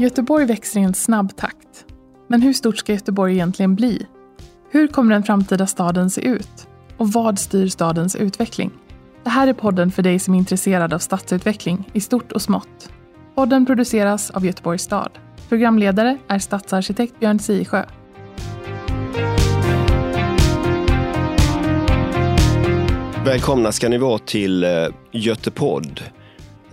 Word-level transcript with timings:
Göteborg 0.00 0.46
växer 0.46 0.80
i 0.80 0.82
en 0.82 0.94
snabb 0.94 1.36
takt. 1.36 1.86
Men 2.28 2.42
hur 2.42 2.52
stort 2.52 2.76
ska 2.78 2.92
Göteborg 2.92 3.34
egentligen 3.34 3.74
bli? 3.74 4.06
Hur 4.70 4.88
kommer 4.88 5.14
den 5.14 5.22
framtida 5.22 5.66
staden 5.66 6.10
se 6.10 6.20
ut? 6.20 6.68
Och 6.96 7.12
vad 7.12 7.38
styr 7.38 7.68
stadens 7.68 8.16
utveckling? 8.16 8.70
Det 9.24 9.30
här 9.30 9.46
är 9.46 9.52
podden 9.52 9.90
för 9.90 10.02
dig 10.02 10.18
som 10.18 10.34
är 10.34 10.38
intresserad 10.38 10.92
av 10.92 10.98
stadsutveckling 10.98 11.90
i 11.92 12.00
stort 12.00 12.32
och 12.32 12.42
smått. 12.42 12.92
Podden 13.34 13.66
produceras 13.66 14.30
av 14.30 14.46
Göteborgs 14.46 14.82
stad. 14.82 15.10
Programledare 15.48 16.18
är 16.28 16.38
stadsarkitekt 16.38 17.20
Björn 17.20 17.38
Sisjö. 17.38 17.84
Välkomna 23.24 23.72
ska 23.72 23.88
ni 23.88 23.98
vara 23.98 24.18
till 24.18 24.64
eh, 24.64 24.70
Götepodd, 25.12 26.00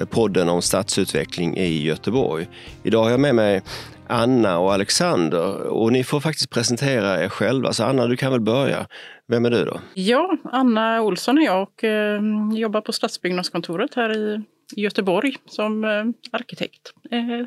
podden 0.06 0.50
om 0.50 0.62
stadsutveckling 0.62 1.58
i 1.58 1.84
Göteborg. 1.84 2.48
Idag 2.84 3.04
har 3.04 3.10
jag 3.10 3.20
med 3.20 3.36
mig 3.36 3.62
Anna 4.08 4.60
och 4.60 4.74
Alexander 4.74 5.68
och 5.68 5.92
ni 5.92 6.04
får 6.04 6.20
faktiskt 6.20 6.50
presentera 6.50 7.24
er 7.24 7.30
själva. 7.30 7.74
Så 7.74 7.84
Anna, 7.84 8.08
du 8.08 8.18
kan 8.18 8.32
väl 8.32 8.42
börja. 8.42 8.88
Vem 9.28 9.46
är 9.46 9.50
du 9.50 9.66
då? 9.66 9.80
Ja, 9.94 10.38
Anna 10.44 11.02
Olsson 11.02 11.38
är 11.38 11.46
jag 11.46 11.62
och 11.62 11.84
eh, 11.84 12.22
jobbar 12.54 12.82
på 12.82 12.94
Stadsbyggnadskontoret 12.94 13.94
här 13.94 14.18
i 14.18 14.44
Göteborg 14.76 15.36
som 15.46 15.84
eh, 15.84 16.04
arkitekt. 16.32 16.94
Eh, 17.12 17.46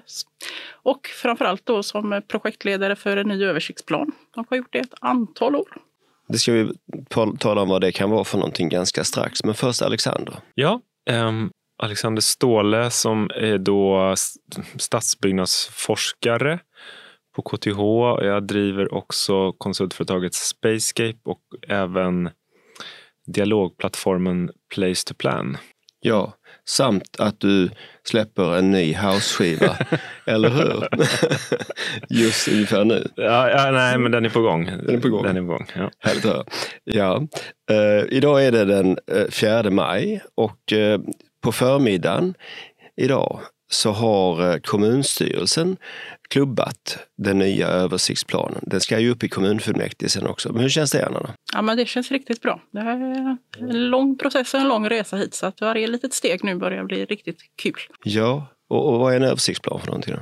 och 0.82 1.06
framförallt 1.06 1.66
då 1.66 1.82
som 1.82 2.22
projektledare 2.28 2.96
för 2.96 3.16
en 3.16 3.28
ny 3.28 3.44
översiktsplan. 3.44 4.12
Jag 4.36 4.46
har 4.50 4.56
gjort 4.56 4.72
det 4.72 4.78
ett 4.78 4.94
antal 5.00 5.56
år. 5.56 5.76
Det 6.28 6.38
ska 6.38 6.52
vi 6.52 6.72
tala 7.38 7.62
om 7.62 7.68
vad 7.68 7.80
det 7.80 7.92
kan 7.92 8.10
vara 8.10 8.24
för 8.24 8.38
någonting 8.38 8.68
ganska 8.68 9.04
strax. 9.04 9.44
Men 9.44 9.54
först 9.54 9.82
Alexander. 9.82 10.34
Ja, 10.54 10.80
um, 11.10 11.50
Alexander 11.82 12.22
Ståhle 12.22 12.90
som 12.90 13.30
är 13.34 13.58
då 13.58 14.14
stadsbyggnadsforskare 14.76 16.58
på 17.36 17.42
KTH. 17.42 17.80
Jag 18.26 18.46
driver 18.46 18.94
också 18.94 19.52
konsultföretaget 19.52 20.34
Spacescape 20.34 21.18
och 21.24 21.42
även 21.68 22.30
dialogplattformen 23.26 24.50
Place 24.74 25.06
to 25.06 25.14
Plan. 25.14 25.56
Ja, 26.00 26.34
samt 26.68 27.16
att 27.18 27.40
du 27.40 27.70
släpper 28.04 28.56
en 28.56 28.70
ny 28.70 28.94
house-skiva, 28.94 29.76
eller 30.26 30.50
hur? 30.50 30.88
Just 32.08 32.48
ungefär 32.48 32.84
nu. 32.84 33.08
Ja, 33.16 33.50
ja, 33.50 33.70
nej, 33.70 33.98
men 33.98 34.12
den 34.12 34.24
är 34.24 34.28
på 34.28 34.40
gång. 34.40 34.64
Den 34.64 34.94
är 34.94 35.00
på 35.00 35.08
gång. 35.08 35.22
Den 35.22 35.36
är 35.36 35.40
på 35.40 35.46
gång 35.46 35.66
ja. 35.74 35.90
Härligt 35.98 36.24
att 36.24 36.32
höra. 36.32 36.44
Ja. 36.84 37.26
Uh, 37.70 38.12
idag 38.12 38.44
är 38.44 38.52
det 38.52 38.64
den 38.64 38.98
4 39.30 39.62
uh, 39.62 39.70
maj 39.70 40.22
och 40.34 40.72
uh, 40.72 40.98
på 41.40 41.52
förmiddagen 41.52 42.34
idag 42.96 43.40
så 43.70 43.90
har 43.90 44.58
kommunstyrelsen 44.58 45.76
klubbat 46.28 46.98
den 47.18 47.38
nya 47.38 47.66
översiktsplanen. 47.66 48.60
Den 48.62 48.80
ska 48.80 48.98
ju 48.98 49.10
upp 49.10 49.24
i 49.24 49.28
kommunfullmäktige 49.28 50.08
sen 50.08 50.26
också. 50.26 50.52
Men 50.52 50.62
hur 50.62 50.68
känns 50.68 50.90
det 50.90 51.06
Anna? 51.06 51.34
Ja, 51.52 51.62
men 51.62 51.76
det 51.76 51.86
känns 51.86 52.10
riktigt 52.10 52.42
bra. 52.42 52.60
Det 52.70 52.78
är 52.78 53.36
en 53.58 53.90
lång 53.90 54.18
process 54.18 54.54
och 54.54 54.60
en 54.60 54.68
lång 54.68 54.88
resa 54.88 55.16
hit 55.16 55.34
så 55.34 55.46
att 55.46 55.60
varje 55.60 55.86
litet 55.86 56.14
steg 56.14 56.44
nu 56.44 56.54
börjar 56.54 56.84
bli 56.84 57.04
riktigt 57.04 57.40
kul. 57.62 57.80
Ja, 58.04 58.46
och, 58.68 58.92
och 58.92 58.98
vad 58.98 59.12
är 59.12 59.16
en 59.16 59.22
översiktsplan 59.22 59.80
för 59.80 59.86
någonting? 59.86 60.14
Då? 60.14 60.20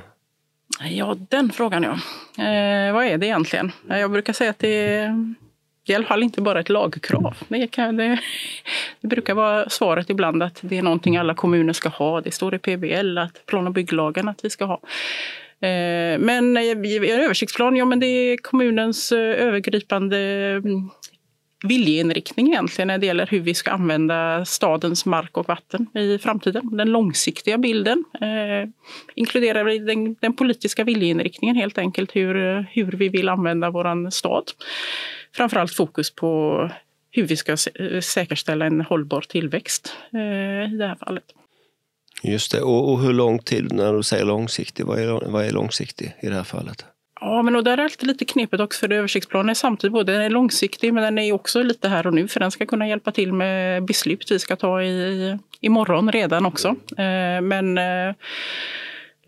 Ja, 0.84 1.16
den 1.28 1.50
frågan 1.50 1.82
ja. 1.82 1.92
Eh, 2.44 2.92
vad 2.92 3.04
är 3.04 3.18
det 3.18 3.26
egentligen? 3.26 3.72
Jag 3.88 4.10
brukar 4.10 4.32
säga 4.32 4.50
att 4.50 4.58
det 4.58 4.68
är 4.68 5.34
i 5.92 5.94
alla 5.94 6.06
fall 6.06 6.22
inte 6.22 6.40
bara 6.40 6.60
ett 6.60 6.68
lagkrav. 6.68 7.36
Det, 7.48 7.66
kan, 7.66 7.96
det, 7.96 8.18
det, 9.00 9.08
brukar 9.08 9.34
vara 9.34 9.68
svaret 9.68 10.10
ibland 10.10 10.42
att 10.42 10.58
det 10.60 10.78
är 10.78 10.82
någonting 10.82 11.16
alla 11.16 11.34
kommuner 11.34 11.72
ska 11.72 11.88
ha. 11.88 12.20
Det 12.20 12.30
står 12.30 12.54
i 12.54 12.58
PBL, 12.58 13.18
att 13.18 13.46
plan 13.46 13.66
och 13.66 13.72
bygglagen 13.72 14.28
att 14.28 14.44
vi 14.44 14.50
ska 14.50 14.64
ha. 14.64 14.80
Eh, 15.60 16.18
men 16.18 16.56
en 16.56 17.20
översiktsplan, 17.20 17.76
ja 17.76 17.84
men 17.84 18.00
det 18.00 18.06
är 18.06 18.36
kommunens 18.36 19.12
eh, 19.12 19.18
övergripande 19.18 20.18
mm, 20.64 20.90
viljeinriktning 21.64 22.48
egentligen 22.48 22.88
när 22.88 22.98
det 22.98 23.06
gäller 23.06 23.26
hur 23.26 23.40
vi 23.40 23.54
ska 23.54 23.70
använda 23.70 24.44
stadens 24.44 25.06
mark 25.06 25.36
och 25.36 25.48
vatten 25.48 25.86
i 25.96 26.18
framtiden. 26.18 26.76
Den 26.76 26.92
långsiktiga 26.92 27.58
bilden 27.58 28.04
eh, 28.20 28.70
inkluderar 29.14 29.86
den, 29.86 30.16
den, 30.20 30.32
politiska 30.32 30.84
viljeinriktningen 30.84 31.56
helt 31.56 31.78
enkelt, 31.78 32.16
hur, 32.16 32.66
hur 32.70 32.92
vi 32.92 33.08
vill 33.08 33.28
använda 33.28 33.70
vår 33.70 34.10
stad. 34.10 34.44
Framförallt 35.32 35.74
fokus 35.74 36.14
på 36.14 36.70
hur 37.10 37.22
vi 37.22 37.36
ska 37.36 37.56
säkerställa 38.02 38.66
en 38.66 38.80
hållbar 38.80 39.20
tillväxt 39.20 39.96
eh, 40.12 40.74
i 40.74 40.76
det 40.78 40.86
här 40.86 40.96
fallet. 40.96 41.24
Just 42.22 42.52
det, 42.52 42.60
och, 42.60 42.92
och 42.92 43.00
hur 43.00 43.12
lång 43.12 43.38
tid 43.38 43.72
när 43.72 43.92
du 43.92 44.02
säger 44.02 44.24
långsiktig, 44.24 44.86
vad 44.86 44.98
är, 44.98 45.30
vad 45.30 45.44
är 45.44 45.50
långsiktig 45.50 46.16
i 46.20 46.28
det 46.28 46.34
här 46.34 46.44
fallet? 46.44 46.84
Ja, 47.20 47.42
men 47.42 47.56
och 47.56 47.64
där 47.64 47.78
är 47.78 47.90
det 47.98 48.06
lite 48.06 48.24
knepigt 48.24 48.60
också 48.60 48.80
för 48.80 48.92
översiktsplanen 48.92 49.48
är 49.48 49.54
samtidigt 49.54 49.92
både 49.92 50.12
den 50.12 50.22
är 50.22 50.30
långsiktig 50.30 50.94
men 50.94 51.02
den 51.02 51.18
är 51.18 51.32
också 51.32 51.62
lite 51.62 51.88
här 51.88 52.06
och 52.06 52.14
nu 52.14 52.28
för 52.28 52.40
den 52.40 52.50
ska 52.50 52.66
kunna 52.66 52.88
hjälpa 52.88 53.12
till 53.12 53.32
med 53.32 53.84
beslut 53.84 54.30
vi 54.30 54.38
ska 54.38 54.56
ta 54.56 54.82
i, 54.82 55.38
imorgon 55.60 56.12
redan 56.12 56.46
också. 56.46 56.68
Eh, 56.96 57.40
men 57.42 57.78
eh, 57.78 58.14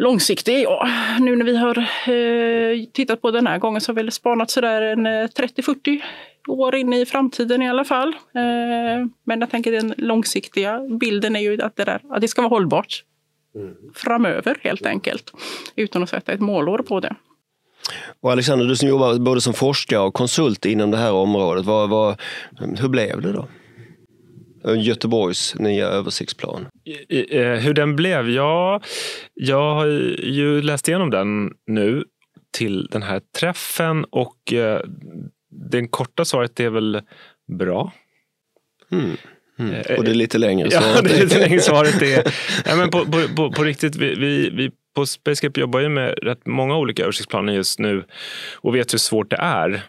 långsiktig, 0.01 0.63
ja, 0.63 0.89
nu 1.21 1.37
när 1.37 1.45
vi 1.45 1.57
har 1.57 1.79
eh, 1.79 2.85
tittat 2.93 3.23
på 3.23 3.31
den 3.31 3.47
här 3.47 3.59
gången 3.59 3.81
så 3.81 3.93
har 3.93 4.03
vi 4.03 4.11
spanat 4.11 4.51
sådär 4.51 4.83
en 4.83 5.07
30-40 5.07 6.01
år 6.49 6.75
in 6.75 6.93
i 6.93 7.07
framtiden 7.07 7.63
i 7.63 7.69
alla 7.69 7.85
fall. 7.85 8.09
Eh, 8.09 9.07
men 9.25 9.41
jag 9.41 9.51
tänker 9.51 9.73
den 9.73 9.95
långsiktiga 9.97 10.81
bilden 11.01 11.37
är 11.37 11.41
ju 11.41 11.63
att 11.63 11.77
det, 11.77 11.85
där, 11.85 12.01
att 12.11 12.21
det 12.21 12.29
ska 12.29 12.43
vara 12.43 12.49
hållbart 12.49 13.05
mm. 13.55 13.75
framöver 13.95 14.59
helt 14.61 14.87
enkelt. 14.87 15.33
Utan 15.77 16.03
att 16.03 16.09
sätta 16.09 16.33
ett 16.33 16.41
målår 16.41 16.79
på 16.79 17.01
det. 17.01 17.15
Och 18.21 18.33
Alexander, 18.33 18.67
du 18.67 18.77
som 18.77 18.89
jobbar 18.89 19.19
både 19.19 19.41
som 19.41 19.55
forskare 19.55 20.01
och 20.01 20.15
konsult 20.15 20.67
inom 20.67 20.91
det 20.91 20.97
här 20.97 21.13
området, 21.13 21.67
vad, 21.67 21.91
vad, 21.91 22.21
hur 22.59 22.89
blev 22.89 23.23
det 23.23 23.33
då? 23.33 23.49
Göteborgs 24.65 25.55
nya 25.55 25.87
översiktsplan? 25.87 26.67
Eh, 27.09 27.53
hur 27.53 27.75
den 27.75 27.97
blev? 27.97 28.31
Ja, 28.31 28.81
jag 29.35 29.75
har 29.75 29.87
ju 30.23 30.63
läst 30.63 30.89
igenom 30.89 31.11
den 31.11 31.51
nu 31.67 32.05
till 32.53 32.87
den 32.87 33.03
här 33.03 33.21
träffen 33.39 34.05
och 34.05 34.53
eh, 34.53 34.81
det 35.71 35.87
korta 35.87 36.25
svaret 36.25 36.61
är 36.61 36.71
väl 36.71 37.01
bra. 37.59 37.93
Mm. 38.93 39.17
Mm. 39.59 39.75
Eh, 39.75 39.99
och 39.99 40.05
det 40.05 40.11
är 40.11 40.15
lite 40.15 40.39
längre 40.39 40.71
svaret? 40.71 40.87
Ja, 40.95 41.03
det 41.03 41.17
är 41.17 41.23
lite 41.23 41.39
längre 41.39 41.61
svaret. 41.61 42.03
Är, 42.03 42.35
ja, 42.67 42.77
men 42.77 42.91
på, 42.91 43.05
på, 43.05 43.29
på, 43.37 43.53
på 43.53 43.65
riktigt, 43.65 43.97
vi, 43.97 44.15
vi, 44.15 44.51
vi 44.51 44.71
på 44.95 45.07
Spacescape 45.07 45.61
jobbar 45.61 45.81
ju 45.81 45.89
med 45.89 46.19
rätt 46.23 46.47
många 46.47 46.77
olika 46.77 47.03
översiktsplaner 47.03 47.53
just 47.53 47.79
nu 47.79 48.05
och 48.55 48.75
vet 48.75 48.93
hur 48.93 48.99
svårt 48.99 49.31
det 49.31 49.37
är. 49.37 49.83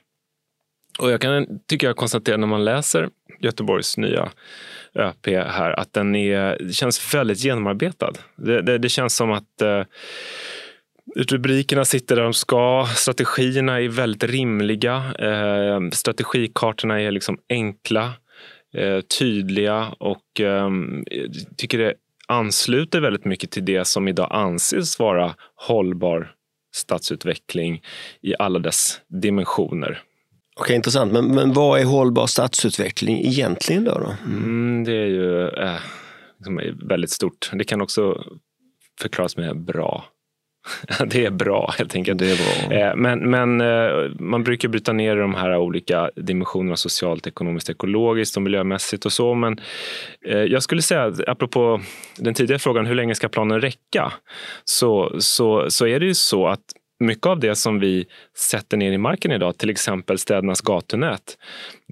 Och 1.02 1.12
jag 1.12 1.22
kan 1.22 1.60
tycker 1.68 1.88
jag 1.88 1.96
konstatera 1.96 2.38
när 2.38 2.48
man 2.48 2.66
läser 2.66 3.10
Göteborgs 3.40 3.98
nya 3.98 4.32
ÖP 4.96 5.28
här 5.28 5.80
att 5.80 5.94
den 5.94 6.16
är, 6.16 6.72
känns 6.72 7.14
väldigt 7.14 7.44
genomarbetad. 7.44 8.12
Det, 8.36 8.62
det, 8.62 8.78
det 8.78 8.90
känns 8.90 9.16
som 9.16 9.32
att 9.32 9.62
eh, 9.62 9.84
Rubrikerna 11.16 11.86
sitter 11.86 12.16
där 12.16 12.24
de 12.24 12.34
ska. 12.34 12.88
Strategierna 12.96 13.82
är 13.82 13.90
väldigt 13.90 14.24
rimliga. 14.24 15.14
Eh, 15.20 15.90
strategikartorna 15.92 17.02
är 17.02 17.12
liksom 17.12 17.38
enkla, 17.50 18.14
eh, 18.74 19.02
tydliga 19.20 19.94
och 20.00 20.42
eh, 20.42 20.70
tycker 21.58 21.78
det 21.78 21.94
ansluter 22.28 23.02
väldigt 23.02 23.26
mycket 23.26 23.52
till 23.52 23.66
det 23.66 23.86
som 23.86 24.08
idag 24.08 24.28
anses 24.32 25.00
vara 25.00 25.36
hållbar 25.56 26.32
stadsutveckling 26.74 27.82
i 28.22 28.34
alla 28.40 28.60
dess 28.60 29.02
dimensioner. 29.08 30.02
Okej, 30.62 30.76
intressant. 30.76 31.12
Men, 31.12 31.28
men 31.28 31.54
vad 31.54 31.80
är 31.80 31.86
hållbar 31.86 32.28
stadsutveckling 32.28 33.18
egentligen 33.26 33.84
då? 33.84 33.92
då? 33.92 34.16
Mm, 34.26 34.84
det 34.84 34.92
är 34.92 35.06
ju 35.06 35.48
eh, 35.48 35.80
liksom 36.38 36.62
väldigt 36.88 37.10
stort. 37.10 37.50
Det 37.54 37.64
kan 37.64 37.82
också 37.82 38.24
förklaras 39.02 39.38
med 39.38 39.66
bra 39.66 40.06
det 41.08 41.26
är 41.26 41.32
bra 41.32 41.74
helt 41.78 41.96
enkelt. 41.96 42.20
Det 42.20 42.32
är 42.32 42.68
bra. 42.68 42.78
Eh, 42.78 42.96
men, 42.96 43.30
men 43.30 43.62
eh, 43.62 44.12
man 44.20 44.44
brukar 44.44 44.70
bryta 44.70 44.94
ner 44.94 45.16
de 45.16 45.36
här 45.36 45.58
olika 45.58 46.12
dimensionerna 46.16 46.76
socialt, 46.76 47.28
ekonomiskt, 47.28 47.70
ekologiskt 47.70 48.36
och 48.36 48.42
miljömässigt 48.42 49.06
och 49.06 49.14
så. 49.14 49.34
Men 49.34 49.60
eh, 50.26 50.38
jag 50.38 50.64
skulle 50.64 50.82
säga, 50.82 51.14
apropå 51.28 51.82
den 52.18 52.34
tidigare 52.34 52.60
frågan, 52.60 52.86
hur 52.86 52.96
länge 52.96 53.16
ska 53.16 53.30
planen 53.30 53.62
räcka? 53.62 54.14
Så, 54.64 55.16
så, 55.20 55.70
så 55.70 55.88
är 55.88 56.00
det 56.00 56.06
ju 56.06 56.16
så 56.16 56.48
att 56.48 56.64
mycket 57.02 57.26
av 57.26 57.40
det 57.40 57.56
som 57.56 57.80
vi 57.80 58.06
sätter 58.38 58.78
ner 58.78 58.92
i 58.92 58.98
marken 58.98 59.32
idag, 59.32 59.58
till 59.58 59.70
exempel 59.70 60.18
städernas 60.18 60.62
gatunät, 60.62 61.38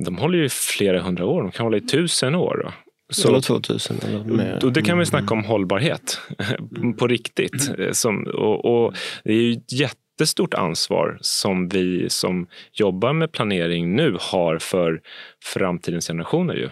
de 0.05 0.17
håller 0.17 0.37
ju 0.37 0.49
flera 0.49 1.01
hundra 1.01 1.25
år, 1.25 1.41
de 1.41 1.51
kan 1.51 1.65
hålla 1.65 1.77
i 1.77 1.81
tusen 1.81 2.35
år. 2.35 2.73
Så, 3.11 3.27
eller 3.27 3.41
2000 3.41 3.97
eller 4.07 4.23
mer. 4.23 4.65
Och 4.65 4.73
det 4.73 4.81
kan 4.81 4.99
vi 4.99 5.05
snacka 5.05 5.33
om 5.33 5.43
hållbarhet 5.43 6.21
på 6.97 7.07
riktigt. 7.07 7.69
Mm. 7.69 7.93
Som, 7.93 8.23
och, 8.23 8.85
och, 8.85 8.93
det 9.23 9.33
är 9.33 9.41
ju 9.41 9.53
ett 9.53 9.71
jättestort 9.71 10.53
ansvar 10.53 11.17
som 11.21 11.67
vi 11.67 12.09
som 12.09 12.47
jobbar 12.73 13.13
med 13.13 13.31
planering 13.31 13.95
nu 13.95 14.17
har 14.19 14.57
för 14.57 15.01
framtidens 15.43 16.07
generationer. 16.07 16.55
Ju. 16.55 16.69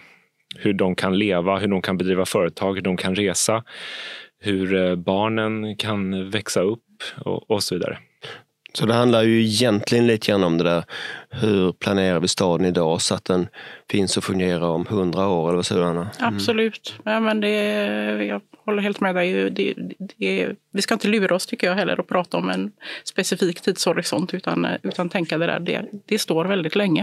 Hur 0.55 0.73
de 0.73 0.95
kan 0.95 1.19
leva, 1.19 1.57
hur 1.57 1.67
de 1.67 1.81
kan 1.81 1.97
bedriva 1.97 2.25
företag, 2.25 2.73
hur 2.73 2.81
de 2.81 2.97
kan 2.97 3.15
resa. 3.15 3.63
hur 4.39 4.75
eh, 4.75 4.95
barnen 4.95 5.75
kan 5.75 6.29
växa 6.29 6.61
upp 6.61 6.83
och, 7.25 7.51
och 7.51 7.63
så 7.63 7.75
vidare. 7.75 7.97
Så 8.77 8.85
det 8.85 8.93
handlar 8.93 9.23
ju 9.23 9.43
egentligen 9.43 10.07
lite 10.07 10.27
grann 10.27 10.43
om 10.43 10.57
det 10.57 10.63
där, 10.63 10.83
hur 11.29 11.71
planerar 11.71 12.19
vi 12.19 12.27
staden 12.27 12.65
idag 12.65 13.01
så 13.01 13.15
att 13.15 13.25
den 13.25 13.47
finns 13.91 14.17
och 14.17 14.23
fungerar 14.23 14.67
om 14.67 14.85
hundra 14.89 15.27
år, 15.27 15.49
eller 15.49 15.83
vad? 15.83 15.95
Mm. 15.95 16.07
Absolut. 16.19 16.95
Ja, 17.03 17.19
men 17.19 17.41
det, 17.41 17.53
jag 18.25 18.41
håller 18.65 18.81
helt 18.81 18.99
med 18.99 19.15
dig. 19.15 19.49
Det, 19.49 19.73
det, 20.17 20.49
vi 20.73 20.81
ska 20.81 20.93
inte 20.93 21.07
lura 21.07 21.35
oss 21.35 21.45
tycker 21.45 21.67
jag 21.67 21.75
heller 21.75 21.99
och 21.99 22.07
prata 22.07 22.37
om 22.37 22.49
en 22.49 22.71
specifik 23.03 23.61
tidshorisont 23.61 24.33
utan, 24.33 24.67
utan 24.83 25.09
tänka 25.09 25.37
det 25.37 25.45
där. 25.45 25.59
Det, 25.59 25.85
det 26.05 26.19
står 26.19 26.45
väldigt 26.45 26.75
länge, 26.75 27.01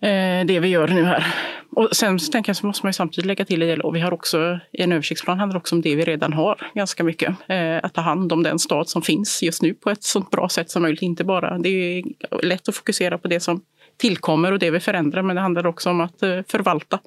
eh, 0.00 0.46
det 0.46 0.60
vi 0.60 0.68
gör 0.68 0.88
nu 0.88 1.04
här. 1.04 1.34
Och 1.76 1.88
sen 1.92 2.20
så 2.20 2.32
tänker 2.32 2.50
jag 2.50 2.56
så 2.56 2.66
måste 2.66 2.86
man 2.86 2.88
ju 2.88 2.92
samtidigt 2.92 3.26
lägga 3.26 3.44
till 3.44 3.60
det, 3.60 3.80
och 3.80 3.96
vi 3.96 4.00
har 4.00 4.14
också 4.14 4.58
i 4.72 4.82
en 4.82 4.92
översiktsplan 4.92 5.38
handlar 5.38 5.58
också 5.58 5.74
om 5.74 5.82
det 5.82 5.96
vi 5.96 6.04
redan 6.04 6.32
har 6.32 6.70
ganska 6.74 7.04
mycket. 7.04 7.34
Eh, 7.48 7.76
att 7.82 7.94
ta 7.94 8.00
hand 8.00 8.32
om 8.32 8.42
den 8.42 8.58
stad 8.58 8.88
som 8.88 9.02
finns 9.02 9.42
just 9.42 9.62
nu 9.62 9.74
på 9.74 9.90
ett 9.90 10.02
så 10.02 10.20
bra 10.20 10.48
sätt 10.48 10.70
som 10.70 10.82
möjligt. 10.82 11.02
Inte 11.02 11.24
bara, 11.24 11.58
det 11.58 11.68
är 11.68 12.04
lätt 12.42 12.68
att 12.68 12.76
fokusera 12.76 13.18
på 13.24 13.28
det 13.28 13.40
som 13.40 13.62
tillkommer 13.96 14.52
och 14.52 14.58
det 14.58 14.70
vi 14.70 14.80
förändrar, 14.80 15.22
men 15.22 15.36
det 15.36 15.42
handlar 15.42 15.66
också 15.66 15.90
om 15.90 16.00
att 16.00 16.22
eh, 16.22 16.40
förvalta 16.48 16.98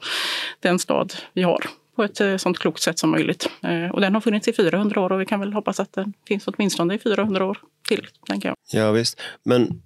den 0.59 0.79
stad 0.79 1.13
vi 1.33 1.43
har 1.43 1.65
på 1.95 2.03
ett 2.03 2.17
sådant 2.17 2.41
sånt 2.41 2.59
klokt 2.59 2.81
sätt 2.81 2.99
som 2.99 3.09
möjligt. 3.09 3.49
Eh, 3.63 3.91
och 3.91 4.01
den 4.01 4.13
har 4.13 4.21
funnits 4.21 4.47
i 4.47 4.53
400 4.53 5.01
år 5.01 5.11
och 5.11 5.21
vi 5.21 5.25
kan 5.25 5.39
väl 5.39 5.53
hoppas 5.53 5.79
att 5.79 5.93
den 5.93 6.13
finns 6.27 6.47
åtminstone 6.47 6.95
i 6.95 6.99
400 6.99 7.45
år 7.45 7.57
till, 7.87 8.07
tänker 8.27 8.49
jag. 8.49 8.57
Ja 8.71 8.91
visst, 8.91 9.21
men 9.45 9.81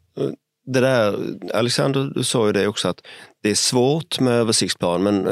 det 0.66 0.80
där, 0.80 1.16
Alexander, 1.54 2.12
du 2.16 2.24
sa 2.24 2.48
ju 2.48 2.54
det 2.54 2.68
också 2.68 2.88
att 2.88 3.02
det 3.44 3.50
är 3.50 3.56
svårt 3.56 4.20
med 4.20 4.34
översiktsplan, 4.34 5.04
men 5.04 5.24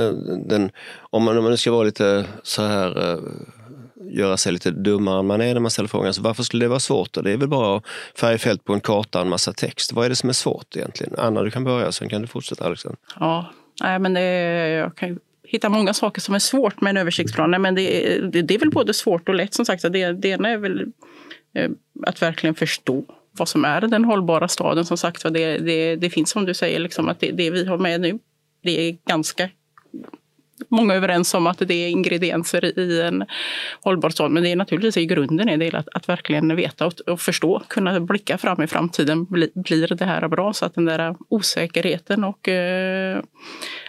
den, 0.48 0.72
om, 1.00 1.24
man, 1.24 1.38
om 1.38 1.44
man 1.44 1.58
ska 1.58 1.72
vara 1.72 1.84
lite 1.84 2.26
så 2.44 2.62
här 2.62 3.20
göra 4.10 4.38
sig 4.38 4.54
lite 4.54 4.72
dummare 4.72 5.20
än 5.20 5.26
man 5.26 5.42
är 5.42 5.54
när 5.54 5.62
man 5.62 5.72
ställer 5.72 5.90
frågan. 5.90 6.14
Så 6.14 6.22
varför 6.22 6.44
skulle 6.44 6.66
det 6.66 6.70
vara 6.70 6.80
svårt? 6.80 7.14
Det 7.14 7.32
är 7.32 7.38
väl 7.38 7.48
bara 7.48 7.82
färgfält 8.20 8.64
på 8.64 8.74
en 8.74 8.82
karta 8.82 9.20
och 9.20 9.26
en 9.26 9.30
massa 9.30 9.54
text. 9.54 9.94
Vad 9.94 10.06
är 10.06 10.10
det 10.10 10.16
som 10.16 10.30
är 10.30 10.34
svårt 10.34 10.76
egentligen? 10.76 11.14
Anna, 11.18 11.44
du 11.44 11.52
kan 11.52 11.64
börja, 11.64 11.92
sen 11.92 12.10
kan 12.10 12.22
du 12.22 12.28
fortsätta 12.28 12.66
Alexander. 12.66 13.00
Ja, 13.20 13.54
nej, 13.82 14.00
men 14.00 14.14
det, 14.14 14.22
jag 14.70 14.96
kan 14.96 15.20
hitta 15.44 15.70
många 15.70 15.94
saker 15.94 16.22
som 16.22 16.36
är 16.36 16.40
svårt 16.40 16.82
med 16.82 16.90
en 16.90 16.98
översiktsplan. 16.98 17.52
Nej, 17.52 17.60
men 17.60 17.76
det, 17.76 18.20
det, 18.32 18.42
det, 18.42 18.56
är 18.56 18.60
väl 18.60 18.72
både 18.72 18.94
svårt 18.94 19.30
och 19.30 19.36
lätt 19.36 19.54
som 19.54 19.66
sagt. 19.66 19.82
Det, 19.82 20.14
det 20.14 20.30
ena 20.30 20.50
är 20.50 20.58
väl 20.58 20.86
eh, 21.56 21.70
att 22.08 22.22
verkligen 22.22 22.56
förstå 22.56 23.06
vad 23.32 23.48
som 23.48 23.66
är 23.66 23.82
den 23.82 24.06
hållbara 24.06 24.48
staden. 24.48 24.86
Som 24.86 24.98
sagt 24.98 25.24
det, 25.24 25.58
det, 25.58 25.96
det 25.96 26.10
finns 26.10 26.30
som 26.30 26.46
du 26.46 26.54
säger, 26.54 26.80
liksom, 26.80 27.10
att 27.10 27.20
det, 27.20 27.32
det 27.32 27.52
vi 27.52 27.66
har 27.66 27.78
med 27.78 28.02
nu, 28.02 28.20
det 28.64 28.90
är 28.90 28.98
ganska 29.08 29.50
många 30.68 30.94
överens 30.94 31.34
om 31.34 31.48
att 31.48 31.60
det 31.60 31.74
är 31.74 31.90
ingredienser 31.90 32.80
i 32.80 33.02
en 33.02 33.26
hållbar 33.82 34.10
stad. 34.10 34.32
Men 34.32 34.44
det 34.44 34.52
är 34.52 34.56
naturligtvis 34.56 34.98
i 34.98 35.06
grunden 35.06 35.50
är 35.50 35.58
det 35.58 35.74
att, 35.74 35.88
att 35.94 36.10
verkligen 36.10 36.56
veta 36.56 36.86
och, 36.86 37.00
och, 37.00 37.22
förstå, 37.22 37.64
kunna 37.68 38.00
blicka 38.00 38.38
fram 38.38 38.62
i 38.62 38.68
framtiden. 38.68 39.26
Bli, 39.26 39.52
blir 39.56 39.88
det 39.88 40.06
här 40.06 40.28
bra? 40.28 40.54
Så 40.54 40.66
att 40.66 40.76
den 40.76 40.86
där 40.86 41.16
osäkerheten 41.30 42.24
och 42.24 42.48
eh, 42.48 43.22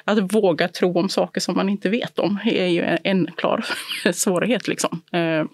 att 0.05 0.35
våga 0.35 0.69
tro 0.69 0.99
om 0.99 1.09
saker 1.09 1.41
som 1.41 1.57
man 1.57 1.69
inte 1.69 1.89
vet 1.89 2.19
om 2.19 2.39
är 2.45 2.67
ju 2.67 2.83
en, 2.83 2.99
en 3.05 3.31
klar 3.37 3.65
svårighet. 4.13 4.69
Liksom. 4.69 5.03
Eh, 5.13 5.45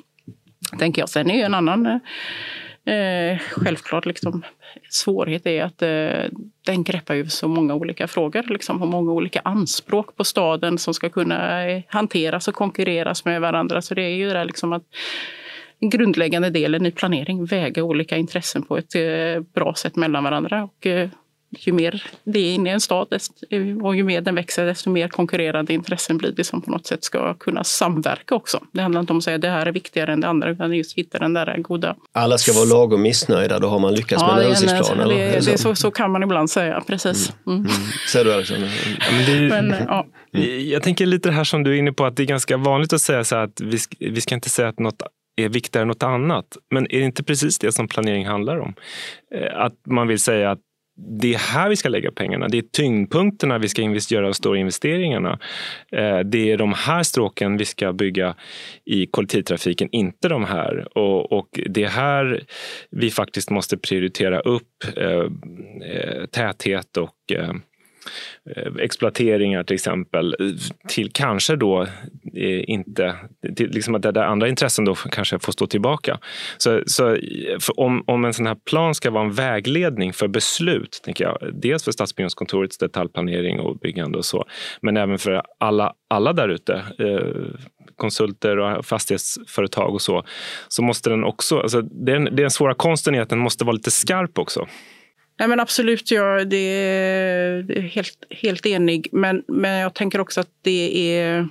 tänker 0.78 1.02
jag. 1.02 1.08
Sen 1.08 1.30
är 1.30 1.36
ju 1.36 1.42
en 1.42 1.54
annan 1.54 1.86
eh, 1.86 2.94
eh 2.94 3.38
självklart 3.38 4.06
liksom, 4.06 4.44
svårighet 4.90 5.46
är 5.46 5.62
att 5.62 5.82
eh, 5.82 6.38
den 6.66 6.84
greppar 6.84 7.14
ju 7.14 7.28
så 7.28 7.48
många 7.48 7.74
olika 7.74 8.08
frågor 8.08 8.44
liksom, 8.48 8.82
och 8.82 8.88
många 8.88 9.12
olika 9.12 9.40
anspråk 9.44 10.16
på 10.16 10.24
staden 10.24 10.78
som 10.78 10.94
ska 10.94 11.08
kunna 11.08 11.70
eh, 11.70 11.82
hanteras 11.88 12.48
och 12.48 12.54
konkurreras 12.54 13.24
med 13.24 13.40
varandra. 13.40 13.82
Så 13.82 13.94
det 13.94 14.02
är 14.02 14.14
ju 14.16 14.26
det 14.26 14.32
där 14.32 14.44
liksom 14.44 14.72
att 14.72 14.82
den 15.80 15.90
grundläggande 15.90 16.50
delen 16.50 16.86
i 16.86 16.90
planering, 16.90 17.44
väga 17.44 17.84
olika 17.84 18.16
intressen 18.16 18.62
på 18.62 18.78
ett 18.78 18.94
eh, 18.94 19.42
bra 19.54 19.74
sätt 19.74 19.96
mellan 19.96 20.24
varandra. 20.24 20.64
Och, 20.64 20.86
eh, 20.86 21.08
ju 21.58 21.72
mer 21.72 22.02
det 22.24 22.38
är 22.38 22.54
inne 22.54 22.70
i 22.70 22.72
en 22.72 22.80
stad 22.80 23.08
och 23.82 23.96
ju 23.96 24.04
mer 24.04 24.20
den 24.20 24.34
växer, 24.34 24.66
desto 24.66 24.90
mer 24.90 25.08
konkurrerande 25.08 25.72
intressen 25.72 26.18
blir 26.18 26.32
det 26.32 26.44
som 26.44 26.62
på 26.62 26.70
något 26.70 26.86
sätt 26.86 27.04
ska 27.04 27.34
kunna 27.34 27.64
samverka 27.64 28.34
också. 28.34 28.60
Det 28.72 28.82
handlar 28.82 29.00
inte 29.00 29.12
om 29.12 29.18
att 29.18 29.24
säga 29.24 29.34
att 29.34 29.42
det 29.42 29.48
här 29.48 29.66
är 29.66 29.72
viktigare 29.72 30.12
än 30.12 30.20
det 30.20 30.28
andra, 30.28 30.50
utan 30.50 30.72
just 30.72 30.98
hitta 30.98 31.18
den 31.18 31.34
där 31.34 31.58
goda... 31.58 31.96
Alla 32.12 32.38
ska 32.38 32.52
vara 32.52 32.64
lagom 32.64 33.02
missnöjda, 33.02 33.58
då 33.58 33.68
har 33.68 33.78
man 33.78 33.94
lyckats 33.94 34.22
ja, 34.22 34.34
med 34.34 34.40
en 34.40 34.46
översiktsplan? 34.46 35.08
Det, 35.08 35.14
det, 35.14 35.50
det, 35.50 35.58
så, 35.58 35.74
så 35.74 35.90
kan 35.90 36.10
man 36.10 36.22
ibland 36.22 36.50
säga, 36.50 36.82
precis. 36.86 37.32
Mm. 37.46 37.58
Mm. 37.58 37.70
Säger 38.12 38.24
du 38.24 38.34
Alexander? 38.34 38.70
Mm. 39.28 39.48
Men, 39.48 39.74
ja. 39.88 40.06
Jag 40.58 40.82
tänker 40.82 41.06
lite 41.06 41.28
det 41.28 41.32
här 41.32 41.44
som 41.44 41.62
du 41.62 41.74
är 41.74 41.78
inne 41.78 41.92
på, 41.92 42.04
att 42.04 42.16
det 42.16 42.22
är 42.22 42.26
ganska 42.26 42.56
vanligt 42.56 42.92
att 42.92 43.00
säga 43.00 43.24
så 43.24 43.36
att 43.36 43.60
vi 43.60 43.78
ska, 43.78 43.96
vi 44.00 44.20
ska 44.20 44.34
inte 44.34 44.50
säga 44.50 44.68
att 44.68 44.78
något 44.78 45.02
är 45.36 45.48
viktigare 45.48 45.82
än 45.82 45.88
något 45.88 46.02
annat. 46.02 46.56
Men 46.70 46.86
är 46.90 46.98
det 46.98 47.04
inte 47.04 47.24
precis 47.24 47.58
det 47.58 47.72
som 47.72 47.88
planering 47.88 48.26
handlar 48.26 48.58
om? 48.58 48.74
Eh, 49.34 49.60
att 49.60 49.74
man 49.86 50.08
vill 50.08 50.20
säga 50.20 50.50
att 50.50 50.58
det 50.96 51.34
är 51.34 51.38
här 51.38 51.68
vi 51.68 51.76
ska 51.76 51.88
lägga 51.88 52.12
pengarna. 52.12 52.48
Det 52.48 52.58
är 52.58 52.64
tyngdpunkterna 52.72 53.58
vi 53.58 53.68
ska 53.68 53.82
göra 53.82 54.24
de 54.24 54.34
stora 54.34 54.58
investeringarna. 54.58 55.38
Eh, 55.92 56.18
det 56.18 56.52
är 56.52 56.56
de 56.56 56.72
här 56.72 57.02
stråken 57.02 57.56
vi 57.56 57.64
ska 57.64 57.92
bygga 57.92 58.34
i 58.84 59.06
kollektivtrafiken, 59.06 59.88
inte 59.92 60.28
de 60.28 60.44
här. 60.44 60.98
Och, 60.98 61.32
och 61.32 61.60
det 61.68 61.84
är 61.84 61.88
här 61.88 62.44
vi 62.90 63.10
faktiskt 63.10 63.50
måste 63.50 63.76
prioritera 63.76 64.40
upp 64.40 64.84
eh, 64.96 65.26
eh 65.90 66.26
täthet 66.32 66.96
och 66.96 67.12
Eh, 67.32 67.52
Eh, 68.56 68.72
exploateringar 68.78 69.64
till 69.64 69.74
exempel 69.74 70.36
eh, 70.40 70.46
till 70.88 71.10
kanske 71.12 71.56
då 71.56 71.82
eh, 72.34 72.70
inte, 72.70 73.14
till, 73.56 73.70
liksom 73.70 73.94
att 73.94 74.02
där 74.02 74.18
andra 74.18 74.48
intressen 74.48 74.84
då 74.84 74.94
kanske 74.94 75.38
får 75.38 75.52
stå 75.52 75.66
tillbaka. 75.66 76.18
Så, 76.58 76.82
så 76.86 77.16
om, 77.76 78.04
om 78.06 78.24
en 78.24 78.34
sån 78.34 78.46
här 78.46 78.54
plan 78.54 78.94
ska 78.94 79.10
vara 79.10 79.24
en 79.24 79.32
vägledning 79.32 80.12
för 80.12 80.28
beslut, 80.28 81.00
tänker 81.04 81.24
jag, 81.24 81.38
dels 81.52 81.84
för 81.84 81.92
Stadsbyggnadskontorets 81.92 82.78
detaljplanering 82.78 83.60
och 83.60 83.78
byggande 83.78 84.18
och 84.18 84.24
så, 84.24 84.44
men 84.80 84.96
även 84.96 85.18
för 85.18 85.42
alla, 85.60 85.92
alla 86.08 86.32
där 86.32 86.48
ute, 86.48 86.74
eh, 86.98 87.60
konsulter 87.96 88.58
och 88.58 88.86
fastighetsföretag 88.86 89.94
och 89.94 90.02
så, 90.02 90.24
så 90.68 90.82
måste 90.82 91.10
den 91.10 91.24
också, 91.24 91.60
alltså, 91.60 91.82
det 91.82 92.12
är, 92.12 92.18
den, 92.18 92.36
den 92.36 92.50
svåra 92.50 92.74
konsten 92.74 93.14
är 93.14 93.20
att 93.20 93.28
den 93.28 93.38
måste 93.38 93.64
vara 93.64 93.74
lite 93.74 93.90
skarp 93.90 94.38
också. 94.38 94.66
Nej, 95.38 95.48
men 95.48 95.60
absolut, 95.60 96.10
jag 96.10 96.48
det 96.48 96.56
är 96.56 97.80
helt, 97.80 98.24
helt 98.30 98.66
enig. 98.66 99.08
Men, 99.12 99.42
men 99.48 99.78
jag 99.78 99.94
tänker 99.94 100.20
också 100.20 100.40
att 100.40 100.50
det 100.62 101.10
är 101.18 101.48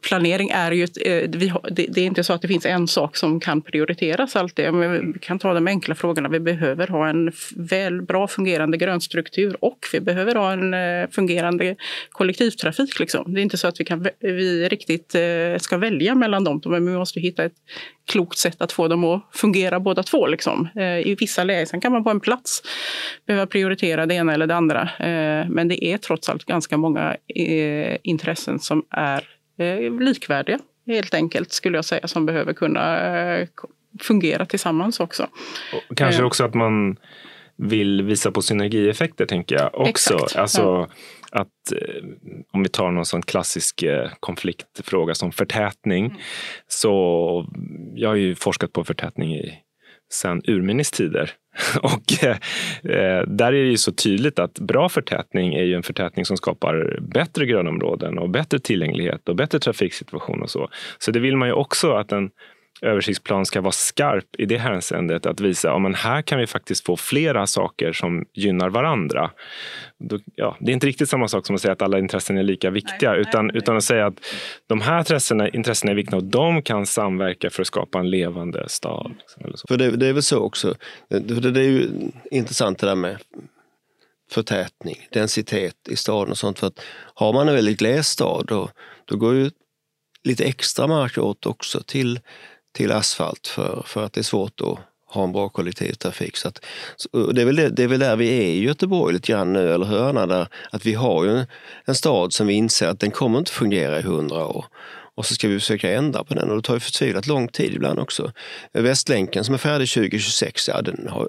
planering 0.00 0.50
är 0.50 0.72
ju 0.72 0.82
eh, 0.82 1.28
det 1.28 2.00
är 2.00 2.06
inte 2.06 2.24
så 2.24 2.32
att 2.32 2.42
det 2.42 2.48
finns 2.48 2.66
en 2.66 2.88
sak 2.88 3.16
som 3.16 3.40
kan 3.40 3.62
prioriteras 3.62 4.36
alltid. 4.36 4.74
Vi 4.74 5.18
kan 5.20 5.38
ta 5.38 5.54
de 5.54 5.66
enkla 5.66 5.94
frågorna. 5.94 6.28
Vi 6.28 6.40
behöver 6.40 6.86
ha 6.86 7.08
en 7.08 7.32
väl, 7.56 8.02
bra 8.02 8.28
fungerande 8.28 8.76
grönstruktur 8.76 9.56
och 9.64 9.78
vi 9.92 10.00
behöver 10.00 10.34
ha 10.34 10.52
en 10.52 10.74
eh, 10.74 11.08
fungerande 11.10 11.76
kollektivtrafik. 12.10 13.00
Liksom. 13.00 13.34
Det 13.34 13.40
är 13.40 13.42
inte 13.42 13.56
så 13.56 13.68
att 13.68 13.80
vi, 13.80 13.84
kan, 13.84 14.06
vi 14.20 14.68
riktigt 14.68 15.14
eh, 15.14 15.58
ska 15.58 15.76
välja 15.76 16.14
mellan 16.14 16.44
dem, 16.44 16.60
men 16.64 16.86
vi 16.86 16.92
måste 16.92 17.20
hitta 17.20 17.44
ett 17.44 17.52
klokt 18.06 18.38
sätt 18.38 18.62
att 18.62 18.72
få 18.72 18.88
dem 18.88 19.04
att 19.04 19.22
fungera 19.32 19.80
båda 19.80 20.02
två. 20.02 20.26
Liksom. 20.26 20.68
I 21.04 21.14
vissa 21.14 21.44
lägen 21.44 21.80
kan 21.80 21.92
man 21.92 22.04
på 22.04 22.10
en 22.10 22.20
plats 22.20 22.62
behöva 23.26 23.46
prioritera 23.46 24.06
det 24.06 24.14
ena 24.14 24.34
eller 24.34 24.46
det 24.46 24.54
andra. 24.54 24.88
Men 25.48 25.68
det 25.68 25.84
är 25.84 25.98
trots 25.98 26.28
allt 26.28 26.44
ganska 26.44 26.76
många 26.76 27.16
intressen 28.02 28.58
som 28.58 28.82
är 28.90 29.37
likvärdiga 30.00 30.58
helt 30.86 31.14
enkelt 31.14 31.52
skulle 31.52 31.78
jag 31.78 31.84
säga 31.84 32.08
som 32.08 32.26
behöver 32.26 32.52
kunna 32.52 33.00
eh, 33.16 33.48
fungera 34.00 34.46
tillsammans 34.46 35.00
också. 35.00 35.28
Och 35.72 35.96
kanske 35.96 36.22
eh. 36.22 36.26
också 36.26 36.44
att 36.44 36.54
man 36.54 36.96
vill 37.56 38.02
visa 38.02 38.30
på 38.30 38.42
synergieffekter 38.42 39.26
tänker 39.26 39.56
jag 39.56 39.74
också. 39.74 40.14
Exakt, 40.14 40.36
alltså, 40.36 40.60
ja. 40.60 40.88
att 41.30 41.72
om 42.52 42.62
vi 42.62 42.68
tar 42.68 42.90
någon 42.90 43.06
sån 43.06 43.22
klassisk 43.22 43.84
konfliktfråga 44.20 45.14
som 45.14 45.32
förtätning. 45.32 46.06
Mm. 46.06 46.18
Så 46.68 47.46
jag 47.94 48.08
har 48.08 48.16
ju 48.16 48.34
forskat 48.34 48.72
på 48.72 48.84
förtätning 48.84 49.34
i 49.34 49.58
sedan 50.12 50.42
urminnes 50.46 50.90
tider. 50.90 51.30
Och 51.82 52.24
eh, 52.24 52.36
där 53.26 53.46
är 53.46 53.64
det 53.64 53.70
ju 53.70 53.76
så 53.76 53.92
tydligt 53.92 54.38
att 54.38 54.58
bra 54.58 54.88
förtätning 54.88 55.54
är 55.54 55.64
ju 55.64 55.74
en 55.74 55.82
förtätning 55.82 56.24
som 56.24 56.36
skapar 56.36 56.98
bättre 57.00 57.46
grönområden 57.46 58.18
och 58.18 58.30
bättre 58.30 58.58
tillgänglighet 58.58 59.28
och 59.28 59.36
bättre 59.36 59.58
trafiksituation 59.58 60.42
och 60.42 60.50
så. 60.50 60.68
Så 60.98 61.10
det 61.10 61.20
vill 61.20 61.36
man 61.36 61.48
ju 61.48 61.54
också 61.54 61.92
att 61.92 62.12
en 62.12 62.30
översiktsplan 62.82 63.46
ska 63.46 63.60
vara 63.60 63.72
skarp 63.72 64.24
i 64.38 64.46
det 64.46 64.58
hänseendet 64.58 65.26
att 65.26 65.40
visa 65.40 65.72
att 65.72 65.96
här 65.96 66.22
kan 66.22 66.38
vi 66.38 66.46
faktiskt 66.46 66.86
få 66.86 66.96
flera 66.96 67.46
saker 67.46 67.92
som 67.92 68.24
gynnar 68.34 68.70
varandra. 68.70 69.30
Då, 69.98 70.18
ja, 70.34 70.56
det 70.60 70.72
är 70.72 70.74
inte 70.74 70.86
riktigt 70.86 71.08
samma 71.08 71.28
sak 71.28 71.46
som 71.46 71.54
att 71.54 71.60
säga 71.62 71.72
att 71.72 71.82
alla 71.82 71.98
intressen 71.98 72.38
är 72.38 72.42
lika 72.42 72.70
viktiga 72.70 73.10
nej, 73.10 73.20
utan, 73.20 73.46
nej, 73.46 73.56
utan 73.56 73.76
att 73.76 73.84
säga 73.84 74.06
att 74.06 74.20
de 74.66 74.80
här 74.80 74.98
intressena, 74.98 75.48
intressena 75.48 75.92
är 75.92 75.96
viktiga 75.96 76.16
och 76.16 76.24
de 76.24 76.62
kan 76.62 76.86
samverka 76.86 77.50
för 77.50 77.62
att 77.62 77.66
skapa 77.66 77.98
en 77.98 78.10
levande 78.10 78.68
stad. 78.68 79.14
För 79.68 79.76
det, 79.76 79.90
det, 79.90 80.06
är 80.06 80.12
väl 80.12 80.22
så 80.22 80.38
också, 80.38 80.74
det, 81.08 81.50
det 81.50 81.60
är 81.60 81.64
ju 81.64 81.90
intressant 82.30 82.78
det 82.78 82.86
där 82.86 82.94
med 82.94 83.18
förtätning, 84.30 84.96
densitet 85.12 85.88
i 85.88 85.96
staden 85.96 86.30
och 86.30 86.38
sånt. 86.38 86.58
För 86.58 86.66
att 86.66 86.80
har 87.14 87.32
man 87.32 87.48
en 87.48 87.54
väldigt 87.54 87.78
gles 87.78 88.08
stad 88.08 88.44
då, 88.48 88.70
då 89.04 89.16
går 89.16 89.34
ju 89.34 89.50
lite 90.24 90.44
extra 90.44 90.86
mark 90.86 91.18
åt 91.18 91.46
också 91.46 91.82
till, 91.82 92.20
till 92.72 92.92
asfalt 92.92 93.46
för, 93.46 93.82
för 93.86 94.04
att 94.04 94.12
det 94.12 94.20
är 94.20 94.22
svårt 94.22 94.60
att 94.60 94.78
ha 95.10 95.24
en 95.24 95.32
bra 95.32 95.48
kollektivtrafik. 95.48 96.36
Så 96.36 96.48
att, 96.48 96.64
det, 97.34 97.42
är 97.42 97.44
väl 97.44 97.56
det, 97.56 97.68
det 97.68 97.82
är 97.82 97.88
väl 97.88 98.00
där 98.00 98.16
vi 98.16 98.28
är 98.28 98.46
i 98.46 98.62
Göteborg 98.62 99.14
lite 99.14 99.32
grann 99.32 99.52
nu, 99.52 99.72
eller 99.72 99.86
hur 99.86 100.08
Anna? 100.08 100.26
Där, 100.26 100.48
att 100.70 100.86
vi 100.86 100.94
har 100.94 101.24
ju 101.24 101.30
en, 101.30 101.46
en 101.84 101.94
stad 101.94 102.32
som 102.32 102.46
vi 102.46 102.54
inser 102.54 102.88
att 102.88 103.00
den 103.00 103.10
kommer 103.10 103.38
inte 103.38 103.52
fungera 103.52 103.98
i 103.98 104.02
hundra 104.02 104.46
år. 104.46 104.64
Och 105.18 105.26
så 105.26 105.34
ska 105.34 105.48
vi 105.48 105.60
försöka 105.60 105.92
ändra 105.92 106.24
på 106.24 106.34
den 106.34 106.50
och 106.50 106.56
det 106.56 106.62
tar 106.62 106.74
ju 106.74 106.80
förtvivlat 106.80 107.26
lång 107.26 107.48
tid 107.48 107.74
ibland 107.74 107.98
också. 107.98 108.32
Västlänken 108.72 109.44
som 109.44 109.54
är 109.54 109.58
färdig 109.58 109.88
2026, 109.88 110.68
ja, 110.68 110.82
den 110.82 111.08
har, 111.10 111.28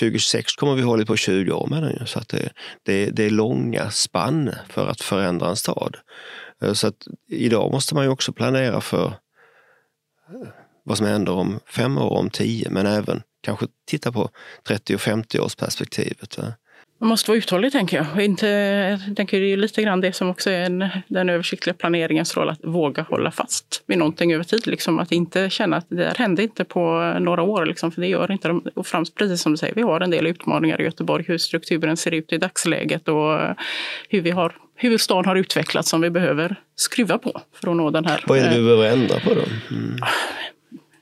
2026 0.00 0.54
kommer 0.54 0.74
vi 0.74 0.82
hålla 0.82 1.04
på 1.04 1.16
20 1.16 1.52
år 1.52 1.66
med 1.66 1.82
den. 1.82 2.06
Så 2.06 2.18
att 2.18 2.28
det, 2.28 2.50
det, 2.82 3.10
det 3.10 3.24
är 3.24 3.30
långa 3.30 3.90
spann 3.90 4.50
för 4.68 4.86
att 4.86 5.00
förändra 5.00 5.48
en 5.48 5.56
stad. 5.56 5.96
Eh, 6.62 6.72
så 6.72 6.86
att 6.86 7.06
idag 7.30 7.72
måste 7.72 7.94
man 7.94 8.04
ju 8.04 8.10
också 8.10 8.32
planera 8.32 8.80
för 8.80 9.12
vad 10.84 10.98
som 10.98 11.06
händer 11.06 11.32
om 11.32 11.60
fem 11.66 11.98
år, 11.98 12.12
om 12.12 12.30
tio, 12.30 12.70
men 12.70 12.86
även 12.86 13.22
kanske 13.42 13.66
titta 13.86 14.12
på 14.12 14.30
30 14.68 14.94
och 14.94 15.00
50 15.00 15.40
års 15.40 15.54
perspektivet. 15.54 16.38
Va? 16.38 16.52
Man 16.98 17.08
måste 17.08 17.30
vara 17.30 17.38
uthållig, 17.38 17.72
tänker 17.72 17.96
jag. 17.96 18.24
Inte, 18.24 18.46
jag 19.06 19.16
tänker 19.16 19.40
det 19.40 19.52
är 19.52 19.56
lite 19.56 19.82
grann 19.82 20.00
det 20.00 20.12
som 20.12 20.30
också 20.30 20.50
är 20.50 20.60
en, 20.60 20.88
den 21.08 21.28
översiktliga 21.28 21.74
planeringens 21.74 22.36
roll, 22.36 22.48
att 22.48 22.64
våga 22.64 23.02
hålla 23.02 23.30
fast 23.30 23.84
vid 23.86 23.98
någonting 23.98 24.34
över 24.34 24.44
tid. 24.44 24.66
Liksom, 24.66 24.98
att 24.98 25.12
inte 25.12 25.50
känna 25.50 25.76
att 25.76 25.88
det 25.88 25.96
där 25.96 26.14
hände 26.14 26.42
inte 26.42 26.64
på 26.64 27.14
några 27.20 27.42
år, 27.42 27.66
liksom, 27.66 27.92
för 27.92 28.00
det 28.00 28.06
gör 28.06 28.32
inte 28.32 28.48
de. 28.48 28.66
Och 28.74 28.86
främst 28.86 29.14
precis 29.14 29.42
som 29.42 29.52
du 29.52 29.58
säger, 29.58 29.74
vi 29.74 29.82
har 29.82 30.00
en 30.00 30.10
del 30.10 30.26
utmaningar 30.26 30.80
i 30.80 30.84
Göteborg, 30.84 31.24
hur 31.28 31.38
strukturen 31.38 31.96
ser 31.96 32.14
ut 32.14 32.32
i 32.32 32.38
dagsläget 32.38 33.08
och 33.08 33.38
hur 34.08 34.20
vi 34.20 34.30
har 34.30 34.56
hur 34.76 34.98
stan 34.98 35.24
har 35.24 35.36
utvecklats 35.36 35.88
som 35.88 36.00
vi 36.00 36.10
behöver 36.10 36.56
skruva 36.76 37.18
på 37.18 37.40
för 37.52 37.70
att 37.70 37.76
nå 37.76 37.90
den 37.90 38.04
här. 38.04 38.24
Vad 38.26 38.38
är 38.38 38.50
det 38.50 38.58
vi 38.58 38.64
behöver 38.64 38.90
ändra 38.90 39.20
på 39.20 39.34
då? 39.34 39.42
Mm. 39.70 39.96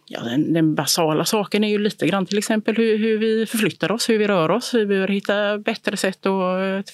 Ja, 0.06 0.20
den, 0.20 0.52
den, 0.52 0.74
basala 0.74 1.24
saken 1.24 1.64
är 1.64 1.68
ju 1.68 1.78
lite 1.78 2.06
grann 2.06 2.26
till 2.26 2.38
exempel 2.38 2.76
hur, 2.76 2.98
hur, 2.98 3.18
vi 3.18 3.46
förflyttar 3.46 3.92
oss, 3.92 4.08
hur 4.08 4.18
vi 4.18 4.26
rör 4.26 4.50
oss. 4.50 4.74
Vi 4.74 4.86
behöver 4.86 5.08
hitta 5.08 5.58
bättre 5.58 5.96
sätt 5.96 6.26
och, 6.26 6.42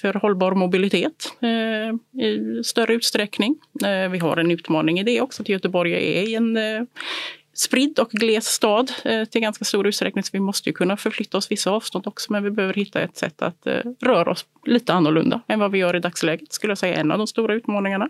för 0.00 0.20
hållbar 0.20 0.52
mobilitet 0.52 1.32
eh, 1.40 2.22
i 2.24 2.64
större 2.64 2.94
utsträckning. 2.94 3.56
Eh, 3.84 4.10
vi 4.10 4.18
har 4.18 4.36
en 4.36 4.50
utmaning 4.50 5.00
i 5.00 5.02
det 5.02 5.20
också, 5.20 5.42
att 5.42 5.48
Göteborg 5.48 5.92
är 5.92 6.36
en 6.36 6.56
eh, 6.56 6.82
spridd 7.60 7.98
och 7.98 8.10
gles 8.10 8.46
stad 8.46 8.92
eh, 9.04 9.24
till 9.24 9.40
ganska 9.40 9.64
stor 9.64 9.86
utsträckning. 9.86 10.24
Så 10.24 10.30
vi 10.32 10.40
måste 10.40 10.68
ju 10.68 10.72
kunna 10.72 10.96
förflytta 10.96 11.38
oss 11.38 11.50
vissa 11.50 11.70
avstånd 11.70 12.06
också, 12.06 12.32
men 12.32 12.42
vi 12.42 12.50
behöver 12.50 12.74
hitta 12.74 13.00
ett 13.00 13.16
sätt 13.16 13.42
att 13.42 13.66
eh, 13.66 13.80
röra 14.00 14.30
oss 14.30 14.46
lite 14.66 14.92
annorlunda 14.92 15.40
än 15.48 15.60
vad 15.60 15.70
vi 15.70 15.78
gör 15.78 15.96
i 15.96 16.00
dagsläget, 16.00 16.52
skulle 16.52 16.70
jag 16.70 16.78
säga 16.78 16.94
en 16.94 17.10
av 17.10 17.18
de 17.18 17.26
stora 17.26 17.54
utmaningarna. 17.54 18.08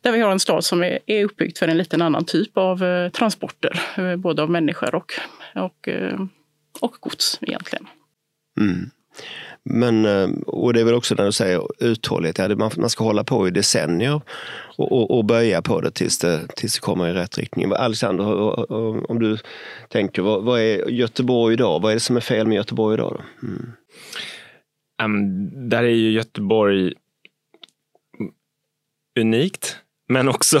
Där 0.00 0.12
vi 0.12 0.20
har 0.20 0.32
en 0.32 0.40
stad 0.40 0.64
som 0.64 0.82
är, 0.82 0.98
är 1.06 1.24
uppbyggd 1.24 1.58
för 1.58 1.68
en 1.68 1.78
liten 1.78 2.02
annan 2.02 2.24
typ 2.24 2.56
av 2.56 2.84
eh, 2.84 3.10
transporter, 3.10 3.80
eh, 3.96 4.16
både 4.16 4.42
av 4.42 4.50
människor 4.50 4.94
och, 4.94 5.12
och, 5.54 5.88
eh, 5.88 6.20
och 6.80 6.96
gods 7.00 7.38
egentligen. 7.42 7.86
Mm. 8.60 8.90
Men, 9.64 10.04
eh, 10.04 10.30
och 10.46 10.72
det 10.72 10.80
är 10.80 10.84
väl 10.84 10.94
också 10.94 11.14
när 11.14 11.24
du 11.24 11.32
säger 11.32 11.62
uthållighet, 11.78 12.38
ja, 12.38 12.56
man, 12.56 12.70
man 12.76 12.90
ska 12.90 13.04
hålla 13.04 13.24
på 13.24 13.48
i 13.48 13.50
decennier 13.50 14.20
och, 14.76 14.92
och, 14.92 15.18
och, 15.18 15.24
böja 15.24 15.62
på 15.62 15.80
det 15.80 15.90
tills, 15.90 16.18
det 16.18 16.46
tills 16.56 16.74
det 16.74 16.80
kommer 16.80 17.08
i 17.08 17.12
rätt 17.12 17.38
riktning. 17.38 17.72
Alexander, 17.72 18.24
om 19.10 19.18
du 19.18 19.38
tänker, 19.88 20.22
vad, 20.22 20.44
vad, 20.44 20.60
är 20.60 20.88
Göteborg 20.88 21.54
idag? 21.54 21.82
Vad 21.82 21.90
är 21.90 21.96
det 21.96 22.00
som 22.00 22.16
är 22.16 22.20
fel 22.20 22.46
med 22.46 22.56
Göteborg 22.56 22.94
idag? 22.94 23.22
Då? 23.40 23.46
Mm. 23.46 23.72
Um, 25.02 25.68
där 25.68 25.82
är 25.82 25.88
ju 25.88 26.10
Göteborg 26.10 26.94
unikt. 29.20 29.76
Men 30.08 30.28
också, 30.28 30.60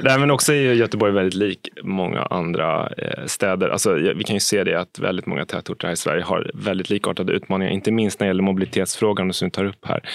Nej, 0.00 0.18
men 0.18 0.30
också 0.30 0.52
är 0.52 0.72
Göteborg 0.72 1.12
väldigt 1.12 1.34
lik 1.34 1.68
många 1.82 2.22
andra 2.22 2.92
eh, 2.96 3.24
städer. 3.26 3.68
Alltså, 3.68 3.94
vi 3.94 4.24
kan 4.24 4.36
ju 4.36 4.40
se 4.40 4.64
det 4.64 4.80
att 4.80 4.98
väldigt 4.98 5.26
många 5.26 5.46
tätorter 5.46 5.86
här 5.86 5.92
i 5.92 5.96
Sverige 5.96 6.22
har 6.22 6.50
väldigt 6.54 6.90
likartade 6.90 7.32
utmaningar, 7.32 7.72
inte 7.72 7.92
minst 7.92 8.20
när 8.20 8.26
det 8.26 8.28
gäller 8.28 8.42
mobilitetsfrågan 8.42 9.32
som 9.32 9.46
vi 9.46 9.50
tar 9.50 9.64
upp 9.64 9.86
här. 9.86 10.08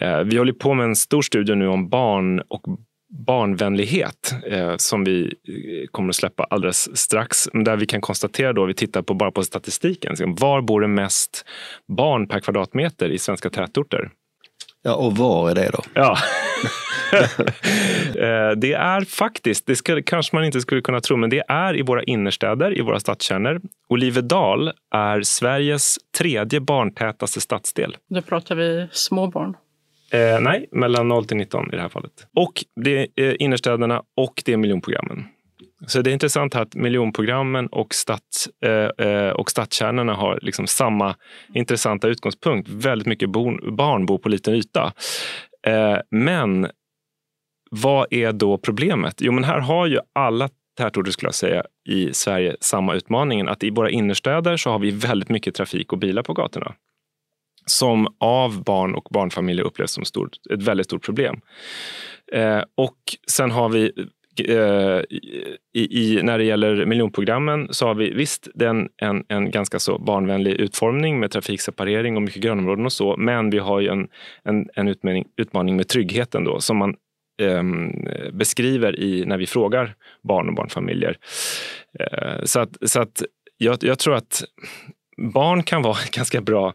Eh, 0.00 0.18
vi 0.18 0.36
håller 0.36 0.52
på 0.52 0.74
med 0.74 0.84
en 0.84 0.96
stor 0.96 1.22
studie 1.22 1.54
nu 1.54 1.68
om 1.68 1.88
barn 1.88 2.40
och 2.48 2.62
barnvänlighet 3.26 4.34
eh, 4.46 4.76
som 4.76 5.04
vi 5.04 5.24
eh, 5.24 5.90
kommer 5.90 6.08
att 6.08 6.16
släppa 6.16 6.44
alldeles 6.44 6.96
strax. 6.96 7.48
Där 7.52 7.76
vi 7.76 7.86
kan 7.86 8.00
konstatera 8.00 8.52
då, 8.52 8.64
vi 8.64 8.74
tittar 8.74 9.02
på, 9.02 9.14
bara 9.14 9.30
på 9.30 9.42
statistiken, 9.42 10.14
var 10.40 10.60
bor 10.60 10.80
det 10.80 10.88
mest 10.88 11.44
barn 11.96 12.28
per 12.28 12.40
kvadratmeter 12.40 13.08
i 13.08 13.18
svenska 13.18 13.50
tätorter? 13.50 14.10
Ja, 14.86 14.94
och 14.94 15.16
var 15.16 15.50
är 15.50 15.54
det 15.54 15.70
då? 15.72 15.82
Ja. 15.94 16.16
Eh, 18.14 18.50
det 18.56 18.72
är 18.72 19.04
faktiskt, 19.04 19.66
det 19.66 19.76
ska, 19.76 20.02
kanske 20.02 20.36
man 20.36 20.44
inte 20.44 20.60
skulle 20.60 20.80
kunna 20.80 21.00
tro, 21.00 21.16
men 21.16 21.30
det 21.30 21.42
är 21.48 21.76
i 21.76 21.82
våra 21.82 22.02
innerstäder, 22.02 22.78
i 22.78 22.80
våra 22.80 23.00
stadskärnor. 23.00 23.60
Olivedal 23.88 24.72
är 24.94 25.22
Sveriges 25.22 25.96
tredje 26.18 26.60
barntätaste 26.60 27.40
stadsdel. 27.40 27.96
Då 28.08 28.22
pratar 28.22 28.54
vi 28.54 28.88
små 28.92 29.26
barn? 29.26 29.56
Eh, 30.10 30.40
nej, 30.40 30.68
mellan 30.72 31.08
0 31.08 31.24
till 31.24 31.36
19 31.36 31.68
i 31.72 31.76
det 31.76 31.82
här 31.82 31.88
fallet. 31.88 32.26
Och 32.36 32.64
det 32.84 33.08
är 33.16 33.42
innerstäderna 33.42 34.02
och 34.16 34.42
det 34.44 34.52
är 34.52 34.56
miljonprogrammen. 34.56 35.24
Så 35.86 36.02
det 36.02 36.10
är 36.10 36.12
intressant 36.12 36.54
att 36.54 36.74
miljonprogrammen 36.74 37.66
och, 37.66 37.94
stads, 37.94 38.48
eh, 38.64 39.06
eh, 39.06 39.30
och 39.30 39.50
stadskärnorna 39.50 40.14
har 40.14 40.38
liksom 40.42 40.66
samma 40.66 41.14
intressanta 41.54 42.08
utgångspunkt. 42.08 42.68
Väldigt 42.68 43.06
mycket 43.06 43.30
bon, 43.30 43.76
barn 43.76 44.06
bor 44.06 44.18
på 44.18 44.28
liten 44.28 44.54
yta. 44.54 44.92
Eh, 45.66 45.98
men 46.10 46.68
vad 47.70 48.06
är 48.10 48.32
då 48.32 48.58
problemet? 48.58 49.20
Jo, 49.20 49.32
men 49.32 49.44
här 49.44 49.58
har 49.58 49.86
ju 49.86 49.98
alla 50.12 50.48
tätorter 50.78 51.10
skulle 51.10 51.28
jag 51.28 51.34
säga 51.34 51.64
i 51.88 52.12
Sverige 52.12 52.56
samma 52.60 52.94
utmaningen 52.94 53.48
att 53.48 53.64
i 53.64 53.70
våra 53.70 53.90
innerstäder 53.90 54.56
så 54.56 54.70
har 54.70 54.78
vi 54.78 54.90
väldigt 54.90 55.28
mycket 55.28 55.54
trafik 55.54 55.92
och 55.92 55.98
bilar 55.98 56.22
på 56.22 56.32
gatorna 56.32 56.74
som 57.66 58.08
av 58.20 58.64
barn 58.64 58.94
och 58.94 59.08
barnfamiljer 59.10 59.64
upplevs 59.64 59.90
som 59.90 60.04
stort, 60.04 60.30
ett 60.50 60.62
väldigt 60.62 60.86
stort 60.86 61.04
problem. 61.04 61.40
Eh, 62.32 62.62
och 62.74 62.98
sen 63.30 63.50
har 63.50 63.68
vi 63.68 63.92
Eh, 64.40 65.00
i, 65.74 65.88
i, 65.90 66.22
när 66.22 66.38
det 66.38 66.44
gäller 66.44 66.86
miljonprogrammen 66.86 67.68
så 67.70 67.86
har 67.86 67.94
vi 67.94 68.10
visst 68.10 68.48
den, 68.54 68.88
en, 68.96 69.24
en 69.28 69.50
ganska 69.50 69.78
så 69.78 69.98
barnvänlig 69.98 70.52
utformning 70.52 71.20
med 71.20 71.30
trafikseparering 71.30 72.16
och 72.16 72.22
mycket 72.22 72.42
grönområden 72.42 72.84
och 72.84 72.92
så. 72.92 73.16
Men 73.16 73.50
vi 73.50 73.58
har 73.58 73.80
ju 73.80 73.88
en, 73.88 74.08
en, 74.44 74.68
en 74.74 74.88
utmaning, 74.88 75.24
utmaning 75.36 75.76
med 75.76 75.88
tryggheten 75.88 76.44
då 76.44 76.60
som 76.60 76.76
man 76.76 76.94
eh, 77.42 77.62
beskriver 78.32 79.00
i, 79.00 79.24
när 79.26 79.38
vi 79.38 79.46
frågar 79.46 79.94
barn 80.22 80.48
och 80.48 80.54
barnfamiljer. 80.54 81.16
Eh, 82.00 82.44
så 82.44 82.60
att, 82.60 82.90
så 82.90 83.00
att 83.00 83.22
jag, 83.56 83.78
jag, 83.80 83.98
tror 83.98 84.14
att 84.14 84.42
barn 85.16 85.62
kan 85.62 85.82
vara 85.82 85.96
en 85.96 86.08
ganska 86.12 86.40
bra 86.40 86.74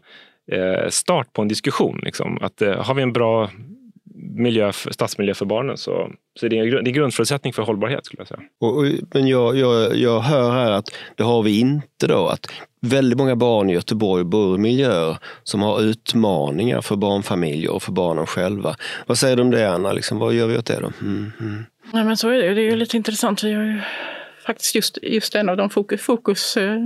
eh, 0.52 0.88
start 0.88 1.32
på 1.32 1.42
en 1.42 1.48
diskussion. 1.48 2.00
Liksom. 2.02 2.38
Att, 2.40 2.62
eh, 2.62 2.84
har 2.84 2.94
vi 2.94 3.02
en 3.02 3.12
bra 3.12 3.50
miljö, 4.34 4.72
stadsmiljö 4.72 5.34
för 5.34 5.44
barnen 5.44 5.76
så, 5.76 6.10
så 6.40 6.48
det 6.48 6.58
är 6.58 6.76
en 6.76 6.92
grundförutsättning 6.92 7.52
för 7.52 7.62
hållbarhet. 7.62 8.06
skulle 8.06 8.20
jag 8.20 8.28
säga. 8.28 8.40
Och, 8.60 8.76
och, 8.78 8.84
men 9.14 9.28
jag, 9.28 9.56
jag, 9.56 9.96
jag 9.96 10.20
hör 10.20 10.50
här 10.50 10.70
att 10.70 10.90
det 11.16 11.22
har 11.22 11.42
vi 11.42 11.60
inte 11.60 12.06
då. 12.06 12.26
Att 12.26 12.46
väldigt 12.80 13.18
många 13.18 13.36
barn 13.36 13.70
i 13.70 13.72
Göteborg 13.72 14.24
bor 14.24 14.54
i 14.54 14.58
miljöer 14.58 15.16
som 15.42 15.62
har 15.62 15.82
utmaningar 15.82 16.80
för 16.80 16.96
barnfamiljer 16.96 17.70
och 17.70 17.82
för 17.82 17.92
barnen 17.92 18.26
själva. 18.26 18.76
Vad 19.06 19.18
säger 19.18 19.36
du 19.36 19.42
om 19.42 19.50
det 19.50 19.70
Anna? 19.70 19.92
Liksom, 19.92 20.18
vad 20.18 20.34
gör 20.34 20.46
vi 20.46 20.58
åt 20.58 20.66
det 20.66 20.80
då? 20.80 20.92
Mm, 21.00 21.32
mm. 21.40 21.64
Nej, 21.92 22.04
men 22.04 22.16
så 22.16 22.28
är 22.28 22.38
det. 22.38 22.54
Det 22.54 22.60
är 22.60 22.70
ju 22.70 22.76
lite 22.76 22.96
intressant. 22.96 23.44
Vi 23.44 23.52
har 23.52 23.62
ju 23.62 23.80
faktiskt 24.46 24.74
just, 24.74 24.98
just 25.02 25.34
en 25.34 25.48
av 25.48 25.56
de 25.56 25.70
fokus, 25.70 26.00
fokus 26.00 26.56
eh, 26.56 26.78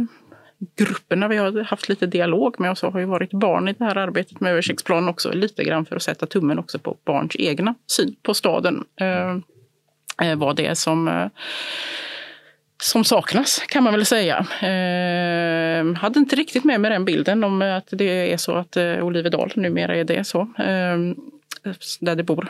grupperna 0.76 1.28
vi 1.28 1.36
har 1.36 1.62
haft 1.62 1.88
lite 1.88 2.06
dialog 2.06 2.60
med 2.60 2.70
och 2.70 2.78
så 2.78 2.90
har 2.90 3.00
ju 3.00 3.06
varit 3.06 3.30
barn 3.30 3.68
i 3.68 3.72
det 3.72 3.84
här 3.84 3.96
arbetet 3.96 4.40
med 4.40 4.52
översiktsplanen 4.52 5.08
också 5.08 5.32
lite 5.32 5.64
grann 5.64 5.86
för 5.86 5.96
att 5.96 6.02
sätta 6.02 6.26
tummen 6.26 6.58
också 6.58 6.78
på 6.78 6.96
barns 7.04 7.36
egna 7.38 7.74
syn 7.86 8.16
på 8.22 8.34
staden. 8.34 8.84
Eh, 9.00 9.36
eh, 10.28 10.36
vad 10.36 10.56
det 10.56 10.66
är 10.66 10.74
som 10.74 11.08
eh, 11.08 11.26
som 12.82 13.04
saknas 13.04 13.58
kan 13.68 13.82
man 13.82 13.92
väl 13.92 14.06
säga. 14.06 14.38
Eh, 14.60 15.94
hade 15.94 16.18
inte 16.18 16.36
riktigt 16.36 16.64
med 16.64 16.80
mig 16.80 16.90
den 16.90 17.04
bilden 17.04 17.44
om 17.44 17.62
att 17.62 17.88
det 17.90 18.32
är 18.32 18.36
så 18.36 18.52
att 18.52 18.76
eh, 18.76 19.04
Olivedal 19.04 19.52
numera 19.56 19.96
är 19.96 20.04
det 20.04 20.24
så. 20.24 20.40
Eh, 20.40 20.98
där 22.00 22.14
det 22.14 22.22
bor 22.22 22.48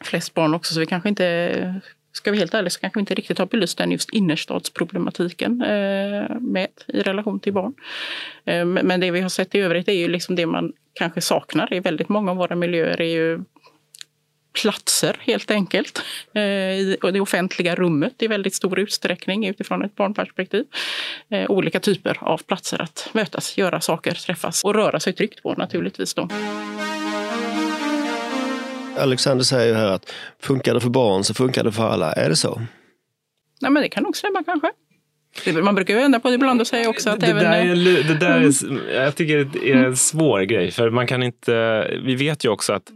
flest 0.00 0.34
barn 0.34 0.54
också, 0.54 0.74
så 0.74 0.80
vi 0.80 0.86
kanske 0.86 1.08
inte 1.08 1.80
ska 2.12 2.30
vi 2.30 2.38
helt 2.38 2.54
ärligt 2.54 2.72
så 2.72 2.80
kanske 2.80 2.98
vi 2.98 3.00
inte 3.00 3.14
riktigt 3.14 3.38
har 3.38 3.46
belyst 3.46 3.78
den 3.78 3.90
just 3.92 4.10
innerstadsproblematiken 4.10 5.62
eh, 5.62 6.40
med 6.40 6.68
i 6.86 7.00
relation 7.00 7.40
till 7.40 7.52
barn. 7.52 7.74
Eh, 8.44 8.64
men 8.64 9.00
det 9.00 9.10
vi 9.10 9.20
har 9.20 9.28
sett 9.28 9.54
i 9.54 9.58
övrigt 9.58 9.88
är 9.88 9.92
ju 9.92 10.08
liksom 10.08 10.36
det 10.36 10.46
man 10.46 10.72
kanske 10.92 11.20
saknar 11.20 11.74
i 11.74 11.80
väldigt 11.80 12.08
många 12.08 12.30
av 12.30 12.36
våra 12.36 12.56
miljöer 12.56 13.00
är 13.00 13.14
ju 13.14 13.44
platser 14.62 15.16
helt 15.20 15.50
enkelt. 15.50 16.02
Eh, 16.34 16.42
I 16.42 16.98
det 17.12 17.20
offentliga 17.20 17.74
rummet 17.74 18.22
i 18.22 18.26
väldigt 18.26 18.54
stor 18.54 18.78
utsträckning 18.78 19.46
utifrån 19.46 19.84
ett 19.84 19.96
barnperspektiv. 19.96 20.64
Eh, 21.30 21.50
olika 21.50 21.80
typer 21.80 22.18
av 22.20 22.38
platser 22.38 22.82
att 22.82 23.08
mötas, 23.12 23.58
göra 23.58 23.80
saker, 23.80 24.14
träffas 24.14 24.64
och 24.64 24.74
röra 24.74 25.00
sig 25.00 25.12
tryggt 25.12 25.42
på 25.42 25.54
naturligtvis. 25.54 26.14
Då. 26.14 26.28
Alexander 28.98 29.44
säger 29.44 29.68
ju 29.68 29.74
här 29.74 29.92
att 29.92 30.12
funkar 30.42 30.74
det 30.74 30.80
för 30.80 30.90
barn 30.90 31.24
så 31.24 31.34
funkar 31.34 31.64
det 31.64 31.72
för 31.72 31.88
alla. 31.88 32.12
Är 32.12 32.28
det 32.28 32.36
så? 32.36 32.62
Nej, 33.60 33.70
men 33.70 33.82
det 33.82 33.88
kan 33.88 34.02
nog 34.02 34.16
stämma 34.16 34.42
kanske. 34.44 34.72
Man 35.62 35.74
brukar 35.74 35.94
ju 35.94 36.00
vända 36.00 36.20
på 36.20 36.28
det 36.28 36.34
ibland 36.34 36.60
och 36.60 36.66
säga 36.66 36.88
också 36.88 37.10
att 37.10 37.20
det 37.20 37.26
även... 37.26 37.44
Där 37.44 37.52
är, 37.52 38.08
det 38.08 38.14
där 38.14 38.36
Mm. 38.36 38.88
är, 38.88 38.94
jag 39.02 39.16
tycker 39.16 39.44
det 39.44 39.70
är 39.70 39.76
en 39.76 39.96
svår 39.96 40.40
grej. 40.40 40.70
För 40.70 40.90
man 40.90 41.06
kan 41.06 41.22
inte, 41.22 41.86
vi 42.04 42.14
vet 42.14 42.44
ju 42.44 42.48
också 42.48 42.72
att 42.72 42.90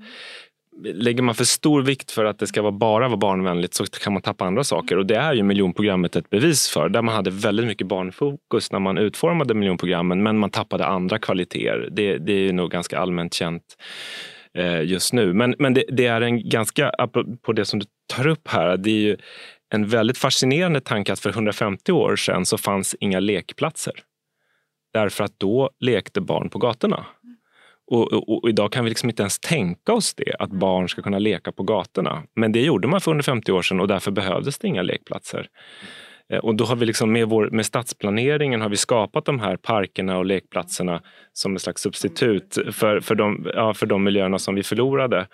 lägger 0.85 1.23
man 1.23 1.35
för 1.35 1.45
stor 1.45 1.83
vikt 1.83 2.11
för 2.11 2.25
att 2.25 2.39
det 2.39 2.47
ska 2.47 2.63
vara 2.63 2.73
bara 2.73 3.09
vara 3.09 3.17
barnvänligt 3.17 3.75
så 3.75 3.85
kan 3.87 4.13
man 4.13 4.23
tappa 4.23 4.45
andra 4.45 4.65
saker. 4.65 4.99
Och 4.99 5.07
det 5.07 5.17
är 5.17 5.33
ju 5.35 5.43
miljonprogrammet 5.43 6.17
ett 6.17 6.31
bevis 6.31 6.69
för. 6.69 6.89
Där 6.89 7.03
man 7.03 7.15
hade 7.15 7.31
väldigt 7.31 7.67
mycket 7.67 7.87
barnfokus 7.87 8.73
när 8.73 8.79
man 8.79 8.99
utformade 8.99 9.55
miljonprogrammen 9.55 10.23
men 10.23 10.39
man 10.39 10.51
tappade 10.51 10.87
andra 10.87 11.19
kvaliteter. 11.19 11.89
Det, 11.91 12.19
det 12.19 12.33
är 12.33 12.39
ju 12.39 12.53
nog 12.53 12.71
ganska 12.71 12.99
allmänt 12.99 13.35
känt 13.35 13.63
eh, 13.63 14.34
just 14.83 15.13
nu. 15.13 15.33
Men, 15.33 15.55
men 15.59 15.75
det, 15.75 15.85
det 15.89 16.07
är 16.07 16.21
en 16.21 16.49
ganska, 16.49 16.93
på 17.43 17.53
det 17.53 17.65
som 17.65 17.79
du 17.79 17.87
tar 18.07 18.27
upp 18.27 18.49
här, 18.49 18.77
det 18.77 18.91
är 18.91 19.01
ju 19.01 19.17
en 19.71 19.89
väldigt 19.89 20.19
fascinerande 20.19 20.81
tanke 20.81 21.13
att 21.13 21.21
för 21.21 21.31
150 21.31 21.93
år 21.93 22.17
sedan 22.17 22.47
så 22.47 22.59
fanns 22.59 22.95
inga 23.01 23.21
lekplatser. 23.21 23.93
Därför 24.93 25.25
att 25.25 25.39
då 25.39 25.71
lekte 25.81 26.21
barn 26.21 26.51
på 26.51 26.59
gatorna. 26.59 27.07
Och, 27.87 28.13
och, 28.13 28.45
och, 28.45 28.49
idag 28.49 28.73
kan 28.73 28.85
vi 28.85 28.91
liksom 28.91 29.11
inte 29.11 29.23
ens 29.23 29.39
tänka 29.39 29.93
oss 29.93 30.15
det, 30.15 30.37
att 30.39 30.51
barn 30.51 30.89
ska 30.89 31.03
kunna 31.03 31.19
leka 31.19 31.53
på 31.53 31.63
gatorna. 31.63 32.23
Men 32.37 32.53
det 32.53 32.63
gjorde 32.63 32.89
man 32.89 33.01
för 33.01 33.11
150 33.11 33.53
år 33.53 33.63
sedan 33.63 33.81
och 33.81 33.89
därför 33.89 34.11
behövdes 34.11 34.59
det 34.59 34.69
inga 34.69 34.83
lekplatser. 34.83 35.49
Eh, 36.33 36.39
Och 36.39 36.55
då 36.55 36.65
har 36.65 36.77
vi 36.77 36.87
liksom 36.87 37.13
med, 37.13 37.29
vår, 37.29 37.51
med 37.51 37.67
stadsplaneringen 37.67 38.61
har 38.61 38.69
vi 38.69 38.77
skapat 38.77 39.25
de 39.25 39.41
här 39.41 39.57
parkerna 39.57 40.19
och 40.19 40.25
lekplatserna 40.27 41.03
som 41.33 41.57
ett 41.57 41.63
slags 41.63 41.83
substitut 41.83 42.59
för, 42.73 43.01
för, 43.01 43.15
de, 43.15 43.47
ja, 43.55 43.75
för 43.75 43.87
de 43.87 44.05
miljöerna 44.05 44.39
som 44.39 44.55
vi 44.55 44.63
förlorade. 44.63 45.27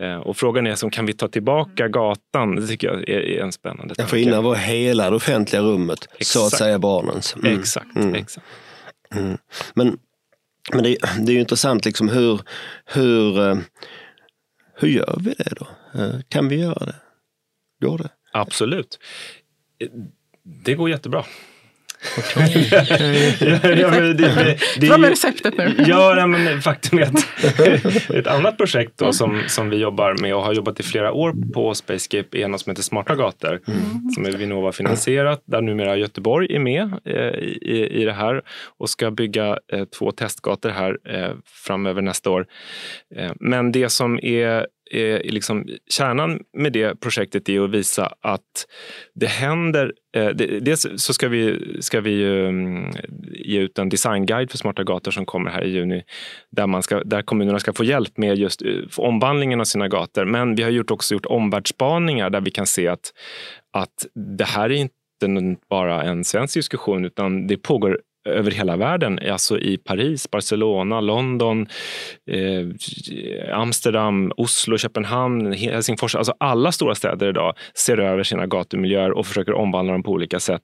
Eh, 0.00 0.16
Och 0.16 0.36
frågan 0.36 0.66
är, 0.66 0.74
som, 0.74 0.90
kan 0.90 1.06
vi 1.06 1.12
ta 1.12 1.28
tillbaka 1.28 1.88
gatan? 1.88 2.56
Det 2.56 2.66
tycker 2.66 2.86
jag 2.86 3.08
är, 3.08 3.42
en 3.42 3.52
spännande 3.52 3.84
Ja, 3.88 3.94
tanke. 3.94 4.10
för 4.10 4.16
innan 4.16 4.44
var 4.44 4.54
hela 4.54 5.10
det 5.10 5.16
offentliga 5.16 5.62
rummet 5.62 5.98
så 6.00 6.06
att 6.06 6.20
Exakt. 6.20 6.56
säga 6.56 6.78
barnens. 6.78 7.36
Mm. 7.36 7.58
Exakt, 7.58 7.96
Mm. 7.96 8.14
exakt. 8.14 8.46
Men, 9.74 9.98
men 10.74 10.82
det, 10.84 10.96
det 11.26 11.32
är 11.32 11.34
ju 11.34 11.40
intressant 11.40 11.84
liksom 11.84 12.08
hur, 12.08 12.40
hur, 12.84 13.40
eh, 13.48 13.56
hur 14.80 14.88
gör 14.88 15.16
vi 15.20 15.34
det 15.38 15.54
då? 15.56 15.66
Kan 16.28 16.48
vi 16.48 16.60
göra 16.60 16.86
det? 16.86 16.94
Går 17.86 17.98
det? 17.98 18.08
Absolut. 18.32 18.98
Det 20.44 20.74
går 20.74 20.90
jättebra. 20.90 21.24
ja, 23.62 23.90
men 23.90 24.02
det, 24.02 24.14
det, 24.14 24.58
det, 24.80 24.86
Fram 24.86 25.00
med 25.00 25.10
receptet 25.10 25.56
nu. 25.56 25.74
Ja, 25.86 26.26
nej, 26.26 26.26
men 26.26 26.62
faktum 26.62 26.98
är 26.98 27.02
att 27.02 28.10
ett 28.10 28.26
annat 28.26 28.58
projekt 28.58 28.92
då, 28.98 29.12
som, 29.12 29.42
som 29.48 29.70
vi 29.70 29.76
jobbar 29.76 30.16
med 30.20 30.34
och 30.34 30.42
har 30.42 30.52
jobbat 30.52 30.80
i 30.80 30.82
flera 30.82 31.12
år 31.12 31.52
på 31.54 31.74
Spacescape 31.74 32.38
är 32.38 32.48
något 32.48 32.60
som 32.60 32.70
heter 32.70 32.82
Smarta 32.82 33.14
gator 33.14 33.60
som 34.14 34.26
är 34.26 34.32
Vinnova 34.32 34.72
finansierat 34.72 35.42
där 35.44 35.60
numera 35.60 35.96
Göteborg 35.96 36.54
är 36.54 36.58
med 36.58 36.92
eh, 37.04 37.38
i, 37.48 37.88
i 37.92 38.04
det 38.04 38.12
här 38.12 38.42
och 38.78 38.90
ska 38.90 39.10
bygga 39.10 39.58
eh, 39.72 39.84
två 39.84 40.12
testgator 40.12 40.70
här 40.70 40.98
eh, 41.04 41.30
framöver 41.46 42.02
nästa 42.02 42.30
år. 42.30 42.46
Eh, 43.16 43.32
men 43.40 43.72
det 43.72 43.88
som 43.88 44.18
är 44.22 44.66
är 44.92 45.22
liksom, 45.32 45.68
kärnan 45.90 46.40
med 46.56 46.72
det 46.72 47.00
projektet 47.00 47.48
är 47.48 47.60
att 47.60 47.70
visa 47.70 48.14
att 48.20 48.66
det 49.14 49.26
händer. 49.26 49.92
Eh, 50.16 50.28
det, 50.28 50.60
dels 50.60 50.86
så 50.96 51.12
ska 51.14 51.28
vi, 51.28 51.58
ska 51.80 52.00
vi 52.00 52.10
ju, 52.10 52.52
ge 53.30 53.60
ut 53.60 53.78
en 53.78 53.88
designguide 53.88 54.50
för 54.50 54.58
smarta 54.58 54.84
gator 54.84 55.10
som 55.10 55.26
kommer 55.26 55.50
här 55.50 55.64
i 55.64 55.70
juni 55.70 56.02
där, 56.50 56.66
man 56.66 56.82
ska, 56.82 57.04
där 57.04 57.22
kommunerna 57.22 57.58
ska 57.58 57.72
få 57.72 57.84
hjälp 57.84 58.16
med 58.16 58.38
just 58.38 58.62
eh, 58.62 58.68
omvandlingen 58.96 59.60
av 59.60 59.64
sina 59.64 59.88
gator. 59.88 60.24
Men 60.24 60.54
vi 60.54 60.62
har 60.62 60.70
gjort, 60.70 60.90
också 60.90 61.14
gjort 61.14 61.26
omvärldsspaningar 61.26 62.30
där 62.30 62.40
vi 62.40 62.50
kan 62.50 62.66
se 62.66 62.88
att, 62.88 63.12
att 63.72 64.06
det 64.38 64.44
här 64.44 64.70
är 64.70 64.76
inte 64.76 64.94
bara 65.70 66.02
en 66.02 66.24
svensk 66.24 66.54
diskussion 66.54 67.04
utan 67.04 67.46
det 67.46 67.56
pågår 67.56 68.00
över 68.24 68.50
hela 68.50 68.76
världen, 68.76 69.18
alltså 69.32 69.58
i 69.58 69.78
Paris, 69.78 70.30
Barcelona, 70.30 71.00
London, 71.00 71.66
eh, 72.30 73.58
Amsterdam, 73.58 74.32
Oslo, 74.36 74.78
Köpenhamn, 74.78 75.52
Helsingfors. 75.52 76.14
Alltså 76.14 76.34
alla 76.40 76.72
stora 76.72 76.94
städer 76.94 77.28
idag 77.28 77.54
ser 77.74 77.98
över 77.98 78.22
sina 78.22 78.46
gatumiljöer 78.46 79.10
och 79.10 79.26
försöker 79.26 79.52
omvandla 79.52 79.92
dem 79.92 80.02
på 80.02 80.10
olika 80.10 80.40
sätt. 80.40 80.62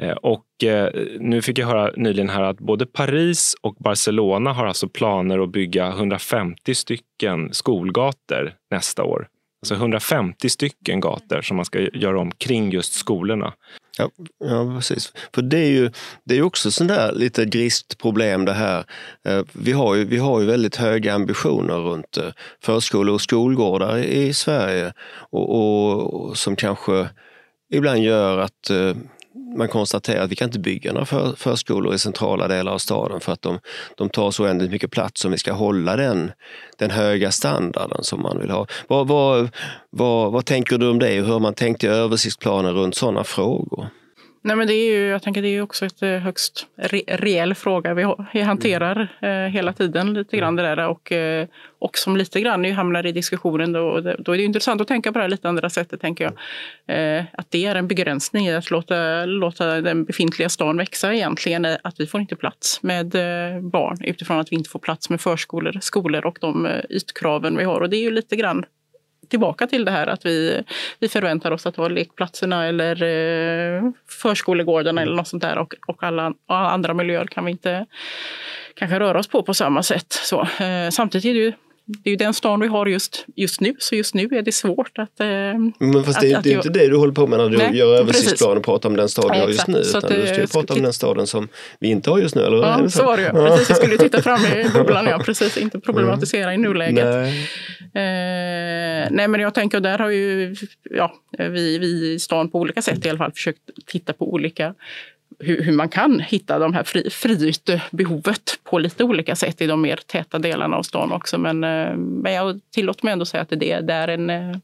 Eh, 0.00 0.12
och 0.12 0.64
eh, 0.64 0.88
nu 1.20 1.42
fick 1.42 1.58
jag 1.58 1.66
höra 1.66 1.90
nyligen 1.96 2.28
här 2.28 2.42
att 2.42 2.58
både 2.58 2.86
Paris 2.86 3.54
och 3.60 3.74
Barcelona 3.74 4.52
har 4.52 4.66
alltså 4.66 4.88
planer 4.88 5.38
att 5.38 5.52
bygga 5.52 5.88
150 5.88 6.74
stycken 6.74 7.52
skolgator 7.52 8.52
nästa 8.70 9.04
år. 9.04 9.26
Alltså 9.62 9.74
150 9.74 10.48
stycken 10.48 11.00
gator 11.00 11.42
som 11.42 11.56
man 11.56 11.64
ska 11.64 11.80
göra 11.80 12.20
om 12.20 12.30
kring 12.30 12.70
just 12.70 12.92
skolorna. 12.92 13.52
Ja, 13.98 14.10
ja, 14.38 14.74
precis. 14.76 15.12
För 15.34 15.42
det 15.42 15.58
är 15.58 15.70
ju 15.70 15.90
det 16.24 16.38
är 16.38 16.42
också 16.42 16.70
sånt 16.70 16.88
där 16.88 17.12
lite 17.12 17.44
grist 17.44 17.98
problem 17.98 18.44
det 18.44 18.52
här. 18.52 18.84
Eh, 19.24 19.42
vi 19.52 19.72
har 19.72 19.94
ju, 19.94 20.04
vi 20.04 20.18
har 20.18 20.40
ju 20.40 20.46
väldigt 20.46 20.76
höga 20.76 21.14
ambitioner 21.14 21.74
runt 21.74 22.16
eh, 22.16 22.28
förskolor 22.62 23.14
och 23.14 23.20
skolgårdar 23.20 23.98
i 23.98 24.34
Sverige 24.34 24.92
och, 25.30 25.54
och, 25.54 26.14
och 26.14 26.38
som 26.38 26.56
kanske 26.56 27.08
ibland 27.72 28.02
gör 28.02 28.38
att 28.38 28.70
eh, 28.70 28.94
man 29.56 29.68
konstaterar 29.68 30.24
att 30.24 30.30
vi 30.30 30.36
kan 30.36 30.48
inte 30.48 30.58
bygga 30.58 30.92
några 30.92 31.06
för, 31.06 31.34
förskolor 31.36 31.94
i 31.94 31.98
centrala 31.98 32.48
delar 32.48 32.72
av 32.72 32.78
staden 32.78 33.20
för 33.20 33.32
att 33.32 33.42
de, 33.42 33.58
de 33.96 34.08
tar 34.08 34.30
så 34.30 34.44
oändligt 34.44 34.70
mycket 34.70 34.90
plats 34.90 35.24
om 35.24 35.30
vi 35.30 35.38
ska 35.38 35.52
hålla 35.52 35.96
den, 35.96 36.32
den 36.78 36.90
höga 36.90 37.30
standarden 37.30 38.04
som 38.04 38.22
man 38.22 38.38
vill 38.38 38.50
ha. 38.50 38.66
Vad, 38.88 39.08
vad, 39.08 39.48
vad, 39.90 40.32
vad 40.32 40.44
tänker 40.44 40.78
du 40.78 40.90
om 40.90 40.98
det 40.98 41.12
hur 41.12 41.32
har 41.32 41.40
man 41.40 41.54
tänkt 41.54 41.84
i 41.84 41.86
översiktsplanen 41.86 42.74
runt 42.74 42.94
sådana 42.94 43.24
frågor? 43.24 43.88
Nej, 44.44 44.56
men 44.56 44.66
det 44.66 44.74
är 44.74 44.92
ju, 44.92 45.06
jag 45.08 45.22
tänker 45.22 45.42
det 45.42 45.48
är 45.48 45.62
också 45.62 45.86
ett 45.86 46.02
eh, 46.02 46.10
högst 46.10 46.66
re, 46.76 47.02
reell 47.06 47.54
fråga. 47.54 47.94
Vi, 47.94 48.02
hanterar 48.02 48.26
mm. 48.34 48.46
hanterar 48.46 49.08
eh, 49.20 49.50
hela 49.50 49.72
tiden 49.72 50.14
lite 50.14 50.36
grann 50.36 50.56
det 50.56 50.62
där 50.62 50.88
och, 50.88 51.12
eh, 51.12 51.46
och 51.78 51.98
som 51.98 52.16
lite 52.16 52.40
grann 52.40 52.72
hamnar 52.72 53.06
i 53.06 53.12
diskussionen 53.12 53.72
då, 53.72 54.00
då 54.00 54.32
är 54.32 54.36
det 54.36 54.44
intressant 54.44 54.80
att 54.80 54.88
tänka 54.88 55.12
på 55.12 55.18
det 55.18 55.22
här 55.22 55.28
lite 55.28 55.48
andra 55.48 55.70
sättet 55.70 56.00
tänker 56.00 56.24
jag. 56.24 56.32
Eh, 56.96 57.24
att 57.32 57.50
det 57.50 57.66
är 57.66 57.74
en 57.74 57.88
begränsning 57.88 58.46
i 58.46 58.54
att 58.54 58.70
låta, 58.70 59.24
låta 59.24 59.80
den 59.80 60.04
befintliga 60.04 60.48
stan 60.48 60.76
växa 60.76 61.14
egentligen. 61.14 61.64
Eh, 61.64 61.76
att 61.82 62.00
vi 62.00 62.06
får 62.06 62.20
inte 62.20 62.36
plats 62.36 62.82
med 62.82 63.14
eh, 63.14 63.60
barn 63.60 64.04
utifrån 64.04 64.38
att 64.38 64.52
vi 64.52 64.56
inte 64.56 64.70
får 64.70 64.78
plats 64.78 65.10
med 65.10 65.20
förskolor, 65.20 65.78
skolor 65.80 66.26
och 66.26 66.38
de 66.40 66.68
ytkraven 66.90 67.56
vi 67.56 67.64
har. 67.64 67.80
Och 67.80 67.90
det 67.90 67.96
är 67.96 68.02
ju 68.02 68.10
lite 68.10 68.36
grann 68.36 68.64
tillbaka 69.32 69.66
till 69.66 69.84
det 69.84 69.90
här 69.90 70.06
att 70.06 70.26
vi, 70.26 70.62
vi 70.98 71.08
förväntar 71.08 71.50
oss 71.50 71.66
att 71.66 71.76
ha 71.76 71.88
lekplatserna 71.88 72.66
eller 72.66 73.02
eh, 73.02 73.82
förskolegårdarna 74.22 75.02
eller 75.02 75.16
något 75.16 75.28
sånt 75.28 75.42
där 75.42 75.58
och, 75.58 75.74
och 75.86 76.02
alla 76.02 76.26
och 76.48 76.72
andra 76.72 76.94
miljöer 76.94 77.26
kan 77.26 77.44
vi 77.44 77.50
inte 77.50 77.86
kanske 78.74 78.98
röra 78.98 79.18
oss 79.18 79.28
på 79.28 79.42
på 79.42 79.54
samma 79.54 79.82
sätt. 79.82 80.12
Så, 80.12 80.40
eh, 80.40 80.90
samtidigt 80.90 81.24
är 81.24 81.34
det 81.34 81.40
ju 81.40 81.52
det 81.84 82.08
är 82.08 82.10
ju 82.10 82.16
den 82.16 82.34
stan 82.34 82.60
vi 82.60 82.66
har 82.66 82.86
just, 82.86 83.26
just 83.36 83.60
nu, 83.60 83.74
så 83.78 83.94
just 83.94 84.14
nu 84.14 84.22
är 84.32 84.42
det 84.42 84.52
svårt 84.52 84.98
att... 84.98 85.20
Eh, 85.20 85.26
Men 85.78 86.04
fast 86.04 86.20
det, 86.20 86.30
är- 86.32 86.36
Att- 86.36 86.44
det 86.44 86.52
är 86.52 86.58
att 86.58 86.66
inte 86.66 86.78
det 86.78 86.88
du 86.88 86.96
håller 86.96 87.12
på 87.12 87.26
med 87.26 87.38
när 87.38 87.48
du 87.48 87.56
Nej, 87.58 87.76
gör 87.76 87.96
översiktsplan 87.96 88.56
och 88.56 88.64
pratar 88.64 88.88
om 88.88 88.96
den 88.96 89.08
stad 89.08 89.30
vi 89.34 89.38
har 89.40 89.48
just 89.48 89.66
nu. 89.66 89.84
Så 89.84 89.98
Utan 89.98 90.10
att, 90.12 90.16
du 90.20 90.26
ska 90.26 90.36
ju 90.36 90.42
eh, 90.42 90.46
prata 90.48 90.74
om 90.74 90.82
den 90.82 90.92
staden 90.92 91.26
som 91.26 91.48
vi 91.78 91.88
inte 91.88 92.10
har 92.10 92.18
just 92.18 92.34
nu, 92.34 92.42
eller 92.42 92.56
ja, 92.56 92.78
det 92.82 92.90
så 92.90 93.04
var 93.04 93.16
det 93.16 93.22
ju. 93.22 93.28
Precis, 93.30 93.68
jag 93.68 93.78
skulle 93.78 93.92
ju 93.92 93.98
titta 93.98 94.22
fram 94.22 94.40
i 94.40 94.66
bubblan, 94.74 95.06
ja, 95.06 95.18
precis. 95.18 95.56
Inte 95.56 95.80
problematisera 95.80 96.54
i 96.54 96.58
nuläget. 96.58 97.04
Nej. 97.04 97.48
Eh, 97.94 99.08
nej, 99.10 99.28
men 99.28 99.40
jag 99.40 99.54
tänker, 99.54 99.80
där 99.80 99.98
har 99.98 100.10
ju 100.10 100.54
ja, 100.90 101.14
vi, 101.38 101.78
vi 101.78 102.12
i 102.12 102.18
stan 102.18 102.50
på 102.50 102.58
olika 102.58 102.82
sätt 102.82 103.06
i 103.06 103.08
alla 103.08 103.18
fall 103.18 103.32
försökt 103.32 103.60
titta 103.86 104.12
på 104.12 104.32
olika 104.32 104.74
hur, 105.42 105.62
hur 105.62 105.72
man 105.72 105.88
kan 105.88 106.20
hitta 106.20 106.58
de 106.58 106.74
här 106.74 106.82
fri, 106.84 107.10
friytebehovet 107.10 108.58
på 108.64 108.78
lite 108.78 109.04
olika 109.04 109.36
sätt 109.36 109.60
i 109.60 109.66
de 109.66 109.80
mer 109.82 109.96
täta 110.06 110.38
delarna 110.38 110.76
av 110.76 110.82
stan 110.82 111.12
också. 111.12 111.38
Men, 111.38 111.64
eh, 111.64 111.96
men 111.96 112.32
jag 112.32 112.60
tillåter 112.74 113.04
mig 113.04 113.12
ändå 113.12 113.24
säga 113.24 113.42
att 113.42 113.48
det, 113.48 113.80
det, 113.80 113.92
är, 113.92 114.08
en, 114.08 114.30
eh, 114.30 114.56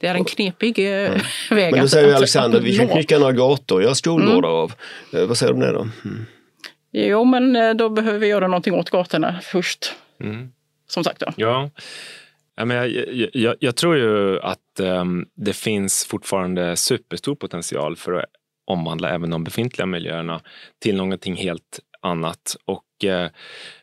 det 0.00 0.06
är 0.06 0.14
en 0.14 0.24
knepig 0.24 0.78
eh, 0.78 1.10
väg 1.50 1.72
Men 1.72 1.80
då 1.80 1.88
säger 1.88 2.08
att- 2.08 2.16
Alexander, 2.16 2.58
att 2.58 2.64
vi 2.64 2.76
kan 2.78 2.88
knycka 2.88 3.18
några 3.18 3.32
gator 3.32 3.82
göra 3.82 3.94
skolgårdar 3.94 4.48
av. 4.48 4.72
Eh, 5.12 5.26
Vad 5.26 5.38
säger 5.38 5.52
du 5.52 5.54
om 5.54 5.60
det 5.60 5.72
då? 5.72 5.88
Mm. 6.04 6.26
Jo, 6.92 7.24
men 7.24 7.76
då 7.76 7.88
behöver 7.88 8.18
vi 8.18 8.26
göra 8.26 8.46
någonting 8.48 8.74
åt 8.74 8.90
gatorna 8.90 9.40
först. 9.42 9.92
Mm. 10.20 10.48
Som 10.88 11.04
sagt. 11.04 11.20
Då. 11.20 11.32
Ja. 11.36 11.70
Ja, 12.56 12.64
men 12.64 12.76
jag, 12.76 12.88
jag- 12.90 13.30
jag, 13.32 13.54
jag 13.60 13.76
tror 13.76 13.96
ju 13.96 14.40
att 14.40 14.80
ehm, 14.80 15.26
det 15.34 15.52
finns 15.56 16.06
fortfarande 16.06 16.76
superstor 16.76 17.34
potential 17.34 17.96
för 17.96 18.12
att 18.12 18.24
omvandla 18.66 19.10
även 19.10 19.30
de 19.30 19.44
befintliga 19.44 19.86
miljöerna 19.86 20.40
till 20.82 20.96
någonting 20.96 21.36
helt 21.36 21.80
annat. 22.00 22.56
Och 22.64 23.04
eh, 23.04 23.30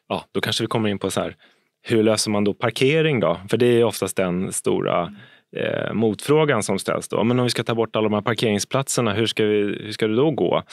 ja, 0.08 0.26
då 0.32 0.41
kanske 0.41 0.63
vi 0.63 0.67
kommer 0.67 0.89
in 0.89 1.00
på 1.00 1.12
så 1.12 1.22
här, 1.22 1.36
hur 1.82 2.04
löser 2.04 2.32
man 2.32 2.43
då 2.43 2.54
parkering 2.54 3.19
då? 3.19 3.39
För 3.50 3.58
det 3.58 3.65
är 3.65 3.84
oftast 3.84 4.17
den 4.17 4.54
stora 4.54 5.13
eh, 5.56 5.93
motfrågan 5.93 6.63
som 6.63 6.80
ställs 6.80 7.08
då. 7.08 7.24
Men 7.24 7.39
om 7.39 7.43
vi 7.43 7.50
ska 7.50 7.63
ta 7.63 7.76
bort 7.76 7.96
alla 7.96 8.10
de 8.10 8.13
här 8.13 8.22
parkeringsplatserna, 8.22 9.13
hur 9.13 9.26
ska, 9.26 9.43
vi, 9.43 9.62
hur 9.84 9.91
ska 9.91 10.08
det 10.08 10.15
då 10.15 10.32
gå? 10.32 10.63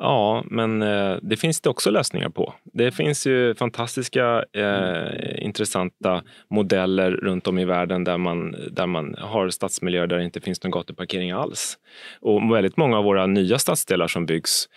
Ja, 0.00 0.44
men 0.50 0.82
eh, 0.82 1.16
det 1.22 1.36
finns 1.36 1.60
det 1.60 1.70
också 1.70 1.90
lösningar 1.90 2.28
på. 2.28 2.54
Det 2.64 2.90
finns 2.90 3.26
ju 3.26 3.54
fantastiska 3.54 4.44
eh, 4.52 5.44
intressanta 5.44 6.22
modeller 6.50 7.10
runt 7.10 7.46
om 7.46 7.58
i 7.58 7.64
världen 7.64 8.04
där 8.04 8.18
man, 8.18 8.54
där 8.70 8.86
man 8.86 9.14
har 9.18 9.48
stadsmiljöer 9.48 10.06
där 10.06 10.16
det 10.16 10.24
inte 10.24 10.40
finns 10.40 10.64
någon 10.64 10.70
gatuparkering 10.70 11.30
alls. 11.30 11.78
Och 12.20 12.54
väldigt 12.54 12.76
många 12.76 12.98
av 12.98 13.04
våra 13.04 13.26
nya 13.26 13.58
stadsdelar 13.58 14.06
som 14.06 14.26
byggs 14.26 14.68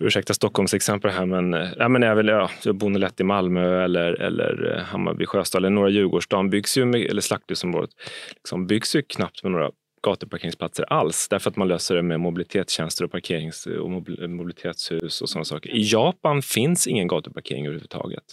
ursäkta 0.00 0.34
Stockholms 0.34 0.74
exempel 0.74 1.10
här, 1.10 1.26
men, 1.26 1.54
eh, 1.54 1.68
ja, 1.76 1.88
men 1.88 2.02
även 2.02 2.26
ja, 2.26 2.50
Bonnelätt 2.72 3.20
i 3.20 3.24
Malmö 3.24 3.84
eller, 3.84 4.12
eller 4.12 4.76
eh, 4.76 4.84
Hammarby 4.84 5.26
sjöstad 5.26 5.58
eller 5.58 5.70
Norra 5.70 5.88
Djurgårdsstaden 5.88 6.50
byggs 6.50 6.78
ju 6.78 6.84
med, 6.84 7.00
eller 7.00 7.20
Slakthusområdet 7.20 7.90
liksom 8.34 8.66
byggs 8.66 8.96
ju 8.96 9.02
knappt 9.02 9.42
med 9.42 9.52
några 9.52 9.70
gatuparkeringsplatser 10.08 10.92
alls 10.92 11.28
därför 11.28 11.50
att 11.50 11.56
man 11.56 11.68
löser 11.68 11.94
det 11.94 12.02
med 12.02 12.20
mobilitetstjänster 12.20 13.04
och 13.04 13.10
parkerings 13.10 13.66
och 13.66 13.90
mobilitetshus 14.30 15.22
och 15.22 15.28
sådana 15.28 15.44
saker. 15.44 15.70
I 15.70 15.82
Japan 15.92 16.42
finns 16.42 16.86
ingen 16.86 17.08
gatuparkering 17.08 17.66
överhuvudtaget 17.66 18.24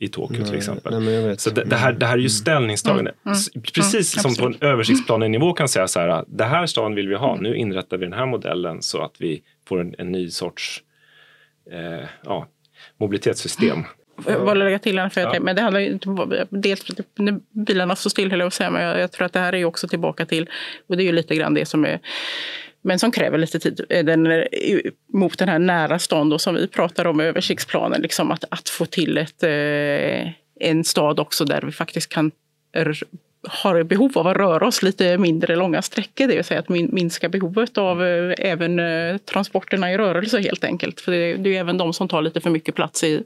i 0.00 0.08
Tokyo 0.08 0.44
till 0.44 0.54
exempel. 0.54 1.00
Nej, 1.00 1.38
så 1.38 1.50
det, 1.50 1.64
det, 1.64 1.76
här, 1.76 1.92
det 1.92 2.06
här 2.06 2.14
är 2.14 2.22
ju 2.22 2.28
ställningstagande. 2.28 3.14
Mm. 3.26 3.38
Mm. 3.54 3.62
Precis 3.62 4.16
mm. 4.16 4.34
som 4.34 4.44
på 4.44 4.46
en 4.46 4.68
översiktsplanenivå 4.68 5.52
kan 5.52 5.68
säga 5.68 5.88
så 5.88 6.00
här, 6.00 6.24
det 6.28 6.44
här 6.44 6.66
stan 6.66 6.94
vill 6.94 7.08
vi 7.08 7.14
ha, 7.14 7.36
nu 7.36 7.56
inrättar 7.56 7.96
vi 7.96 8.04
den 8.04 8.12
här 8.12 8.26
modellen 8.26 8.82
så 8.82 9.02
att 9.02 9.14
vi 9.18 9.42
får 9.68 9.80
en, 9.80 9.94
en 9.98 10.12
ny 10.12 10.30
sorts 10.30 10.82
eh, 11.70 12.08
ja, 12.24 12.46
mobilitetssystem. 13.00 13.84
Jag 14.26 14.44
bara 14.44 14.54
lägga 14.54 14.78
till 14.78 15.08
för 15.10 15.20
ja. 15.20 15.40
men 15.40 15.56
det 15.56 15.62
handlar 15.62 15.80
ju 15.80 15.98
dels 16.50 16.84
för 16.84 16.92
att 16.92 17.06
bilarna 17.50 17.96
står 17.96 18.10
still, 18.10 18.30
jag 18.38 18.52
säga, 18.52 18.70
men 18.70 18.82
jag, 18.82 18.98
jag, 18.98 19.12
tror 19.12 19.26
att 19.26 19.32
det 19.32 19.40
här 19.40 19.54
är 19.54 19.64
också 19.64 19.88
tillbaka 19.88 20.26
till, 20.26 20.50
och 20.88 20.96
det 20.96 21.02
är 21.02 21.04
ju 21.04 21.12
lite 21.12 21.34
grann 21.34 21.54
det 21.54 21.66
som 21.66 21.84
är 21.84 22.00
men 22.82 22.98
som 22.98 23.12
kräver 23.12 23.38
lite 23.38 23.60
tid 23.60 23.80
den, 23.88 24.44
mot 25.12 25.38
den 25.38 25.48
här 25.48 25.58
nära 25.58 25.98
stan 25.98 26.28
då, 26.28 26.38
som 26.38 26.54
vi 26.54 26.68
pratar 26.68 27.04
om, 27.04 27.20
översiktsplanen. 27.20 28.02
Liksom 28.02 28.30
att, 28.30 28.44
att 28.48 28.68
få 28.68 28.86
till 28.86 29.18
ett, 29.18 29.42
eh, 29.42 30.32
en 30.68 30.84
stad 30.84 31.20
också 31.20 31.44
där 31.44 31.62
vi 31.62 31.72
faktiskt 31.72 32.08
kan 32.08 32.30
har 33.50 33.82
behov 33.82 34.18
av 34.18 34.26
att 34.26 34.36
röra 34.36 34.66
oss 34.66 34.82
lite 34.82 35.18
mindre 35.18 35.56
långa 35.56 35.82
sträckor, 35.82 36.26
det 36.26 36.34
vill 36.34 36.44
säga 36.44 36.60
att 36.60 36.68
minska 36.68 37.28
behovet 37.28 37.78
av 37.78 38.04
eh, 38.04 38.34
även 38.38 38.78
eh, 38.78 39.16
transporterna 39.16 39.92
i 39.92 39.98
rörelse 39.98 40.40
helt 40.40 40.64
enkelt. 40.64 41.00
För 41.00 41.12
det, 41.12 41.18
är 41.18 41.46
ju 41.46 41.56
även 41.56 41.78
de 41.78 41.92
som 41.92 42.08
tar 42.08 42.22
lite 42.22 42.40
för 42.40 42.50
mycket 42.50 42.74
plats 42.74 43.04
i, 43.04 43.22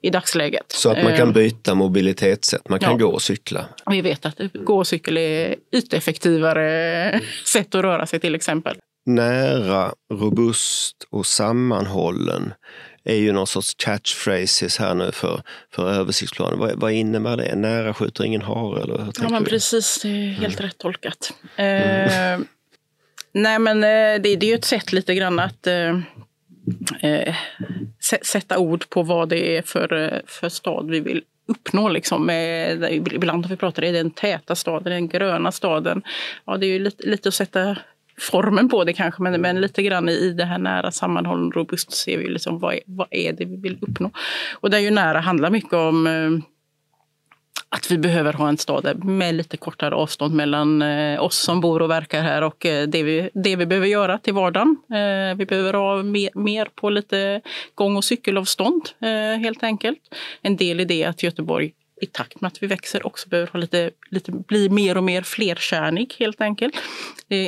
i 0.00 0.10
dagsläget. 0.10 0.64
Så 0.68 0.90
att 0.90 1.02
man 1.02 1.16
kan 1.16 1.28
eh, 1.28 1.34
byta 1.34 1.74
mobilitetssätt, 1.74 2.68
man 2.68 2.78
kan 2.78 2.90
ja. 2.90 3.06
gå 3.06 3.12
och 3.12 3.22
cykla? 3.22 3.66
Vi 3.90 4.00
vet 4.00 4.26
att 4.26 4.40
gå 4.52 4.78
och 4.78 4.86
cykel 4.86 5.16
är 5.16 5.54
yteffektivare 5.72 7.20
sätt 7.44 7.74
att 7.74 7.82
röra 7.82 8.06
sig 8.06 8.20
till 8.20 8.34
exempel. 8.34 8.76
Nära, 9.06 9.92
robust 10.12 10.96
och 11.10 11.26
sammanhållen 11.26 12.52
är 13.04 13.14
ju 13.14 13.32
någon 13.32 13.46
sorts 13.46 13.74
catchphrases 13.74 14.78
här 14.78 14.94
nu 14.94 15.12
för, 15.12 15.42
för 15.70 15.90
översiktsplanen. 15.90 16.58
Vad, 16.58 16.72
vad 16.80 16.92
innebär 16.92 17.36
det? 17.36 17.56
Nära 17.56 17.94
skjuter 17.94 18.24
ingen 18.24 18.42
hare? 18.42 18.82
Eller 18.82 19.12
ja, 19.20 19.28
men 19.28 19.44
precis. 19.44 20.02
Det 20.02 20.08
är 20.08 20.30
helt 20.30 20.60
mm. 20.60 20.68
rätt 20.68 20.78
tolkat. 20.78 21.32
Mm. 21.56 22.40
Eh, 22.40 22.46
nej, 23.32 23.58
men 23.58 23.84
eh, 23.84 24.22
det, 24.22 24.36
det, 24.36 24.46
är 24.46 24.50
ju 24.50 24.54
ett 24.54 24.64
sätt 24.64 24.92
lite 24.92 25.14
grann 25.14 25.38
att 25.38 25.66
eh, 25.66 25.98
eh 27.02 27.34
sätta 28.22 28.58
ord 28.58 28.88
på 28.88 29.02
vad 29.02 29.28
det 29.28 29.56
är 29.56 29.62
för, 29.62 29.92
eh, 30.02 30.20
för 30.26 30.48
stad 30.48 30.90
vi 30.90 31.00
vill 31.00 31.22
uppnå. 31.48 31.88
Liksom, 31.88 32.30
ibland 32.90 33.44
har 33.44 33.50
vi 33.50 33.56
pratat 33.56 33.84
om 33.84 33.92
den 33.92 34.10
täta 34.10 34.54
staden, 34.54 34.92
den 34.92 35.08
gröna 35.08 35.52
staden. 35.52 36.02
Ja, 36.44 36.56
det 36.56 36.66
är 36.66 36.68
ju 36.68 36.78
lite, 36.78 37.08
lite 37.08 37.28
att 37.28 37.34
sätta 37.34 37.76
formen 38.18 38.68
på 38.68 38.84
det 38.84 38.92
kanske, 38.92 39.22
men, 39.22 39.40
men 39.40 39.60
lite 39.60 39.82
grann 39.82 40.08
i 40.08 40.30
det 40.30 40.44
här 40.44 40.58
nära 40.58 40.90
sammanhållen 40.90 41.52
robust 41.52 41.92
ser 41.92 42.18
vi 42.18 42.28
liksom 42.28 42.58
vad, 42.58 42.74
är, 42.74 42.80
vad 42.86 43.06
är 43.10 43.32
det 43.32 43.44
vi 43.44 43.56
vill 43.56 43.78
uppnå. 43.80 44.10
Och 44.52 44.70
där 44.70 44.78
ju 44.78 44.90
nära 44.90 45.20
handlar 45.20 45.50
mycket 45.50 45.72
om 45.72 46.06
eh, 46.06 46.30
att 47.68 47.90
vi 47.90 47.98
behöver 47.98 48.32
ha 48.32 48.48
en 48.48 48.58
stad 48.58 49.04
med 49.04 49.34
lite 49.34 49.56
kortare 49.56 49.94
avstånd 49.94 50.34
mellan 50.34 50.82
eh, 50.82 51.22
oss 51.22 51.36
som 51.36 51.60
bor 51.60 51.82
och 51.82 51.90
verkar 51.90 52.22
här 52.22 52.42
och 52.42 52.66
eh, 52.66 52.88
det 52.88 53.02
vi, 53.02 53.30
det 53.34 53.56
vi 53.56 53.66
behöver 53.66 53.86
göra 53.86 54.18
till 54.18 54.34
vardagen. 54.34 54.76
Vi 55.36 55.46
behöver 55.46 55.72
ha 55.72 56.02
mer, 56.02 56.30
mer 56.34 56.68
på 56.74 56.90
lite 56.90 57.40
gång 57.74 57.96
och 57.96 58.04
cykelavstånd 58.04 58.88
helt 59.40 59.62
enkelt. 59.62 59.98
En 60.42 60.56
del 60.56 60.80
i 60.80 60.84
det 60.84 61.02
är 61.02 61.08
att 61.08 61.22
Göteborg 61.22 61.72
i 62.00 62.06
takt 62.06 62.40
med 62.40 62.48
att 62.48 62.62
vi 62.62 62.66
växer 62.66 63.06
också 63.06 63.28
behöver 63.28 63.52
ha 63.52 63.60
lite, 63.60 63.90
lite, 64.10 64.32
bli 64.32 64.68
mer 64.68 64.96
och 64.96 65.04
mer 65.04 65.22
flerkärnig 65.22 66.14
helt 66.18 66.40
enkelt. 66.40 66.74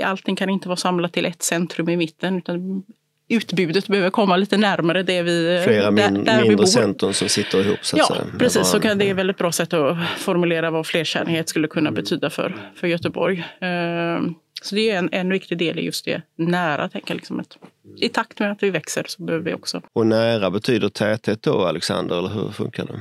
Allting 0.05 0.37
kan 0.37 0.51
inte 0.51 0.69
vara 0.69 0.77
samlat 0.77 1.13
till 1.13 1.27
ett 1.27 1.43
centrum 1.43 1.89
i 1.89 1.97
mitten 1.97 2.39
utan 2.39 2.83
utbudet 3.29 3.89
behöver 3.89 4.11
komma 4.11 4.37
lite 4.37 4.57
närmare 4.57 5.03
det 5.03 5.23
vi 5.23 5.63
Flera 5.65 5.91
min, 5.91 6.15
där, 6.15 6.25
där 6.25 6.49
mindre 6.49 6.67
centrum 6.67 7.13
som 7.13 7.29
sitter 7.29 7.67
ihop. 7.67 7.79
Så 7.83 7.97
ja, 7.99 8.07
säga. 8.07 8.25
precis. 8.39 8.69
Så 8.69 8.81
kan, 8.81 8.99
det 8.99 9.05
är 9.05 9.11
ett 9.11 9.17
väldigt 9.17 9.39
bra 9.39 9.53
sätt 9.53 9.73
att 9.73 9.97
formulera 10.19 10.71
vad 10.71 10.87
flerkärnighet 10.87 11.49
skulle 11.49 11.69
kunna 11.69 11.89
mm. 11.89 12.03
betyda 12.03 12.31
för, 12.31 12.57
för 12.75 12.87
Göteborg. 12.87 13.45
Ehm, 13.61 14.35
så 14.63 14.75
det 14.75 14.91
är 14.91 14.99
en, 14.99 15.09
en 15.13 15.31
viktig 15.31 15.59
del 15.59 15.79
i 15.79 15.83
just 15.83 16.05
det 16.05 16.23
nära. 16.37 16.89
Tänka 16.89 17.15
liksom 17.15 17.41
att, 17.41 17.59
I 17.97 18.09
takt 18.09 18.39
med 18.39 18.53
att 18.53 18.63
vi 18.63 18.71
växer 18.71 19.05
så 19.09 19.23
behöver 19.23 19.45
vi 19.45 19.55
också. 19.55 19.83
Och 19.93 20.07
nära 20.07 20.51
betyder 20.51 20.89
täthet 20.89 21.43
då, 21.43 21.65
Alexander, 21.65 22.19
eller 22.19 22.29
hur 22.29 22.51
funkar 22.51 22.87
det? 22.87 23.01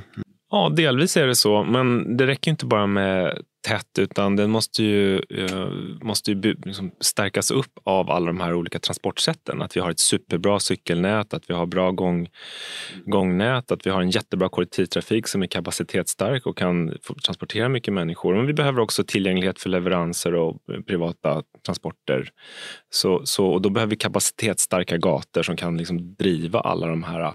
Ja, 0.55 0.69
delvis 0.69 1.17
är 1.17 1.27
det 1.27 1.35
så, 1.35 1.63
men 1.63 2.17
det 2.17 2.27
räcker 2.27 2.51
inte 2.51 2.65
bara 2.65 2.87
med 2.87 3.37
tätt 3.65 3.99
utan 3.99 4.35
den 4.35 4.49
måste 4.49 4.83
ju, 4.83 5.15
eh, 5.17 5.69
måste 6.01 6.31
ju 6.31 6.55
liksom 6.65 6.91
stärkas 6.99 7.51
upp 7.51 7.79
av 7.83 8.11
alla 8.11 8.25
de 8.25 8.39
här 8.39 8.53
olika 8.53 8.79
transportsätten. 8.79 9.61
Att 9.61 9.77
vi 9.77 9.81
har 9.81 9.91
ett 9.91 9.99
superbra 9.99 10.59
cykelnät, 10.59 11.33
att 11.33 11.49
vi 11.49 11.53
har 11.53 11.65
bra 11.65 11.91
gång, 11.91 12.29
gångnät, 13.05 13.71
att 13.71 13.85
vi 13.85 13.89
har 13.89 14.01
en 14.01 14.09
jättebra 14.09 14.49
kollektivtrafik 14.49 15.27
som 15.27 15.43
är 15.43 15.47
kapacitetsstark 15.47 16.45
och 16.45 16.57
kan 16.57 16.97
transportera 17.25 17.69
mycket 17.69 17.93
människor. 17.93 18.35
Men 18.35 18.47
vi 18.47 18.53
behöver 18.53 18.79
också 18.79 19.03
tillgänglighet 19.03 19.59
för 19.59 19.69
leveranser 19.69 20.33
och 20.35 20.57
eh, 20.73 20.81
privata 20.81 21.43
transporter. 21.65 22.29
Så, 22.89 23.21
så, 23.25 23.47
och 23.47 23.61
då 23.61 23.69
behöver 23.69 23.89
vi 23.89 23.97
kapacitetsstarka 23.97 24.97
gator 24.97 25.43
som 25.43 25.55
kan 25.55 25.77
liksom 25.77 26.15
driva 26.15 26.59
alla 26.59 26.87
de 26.87 27.03
här 27.03 27.21
eh, 27.21 27.33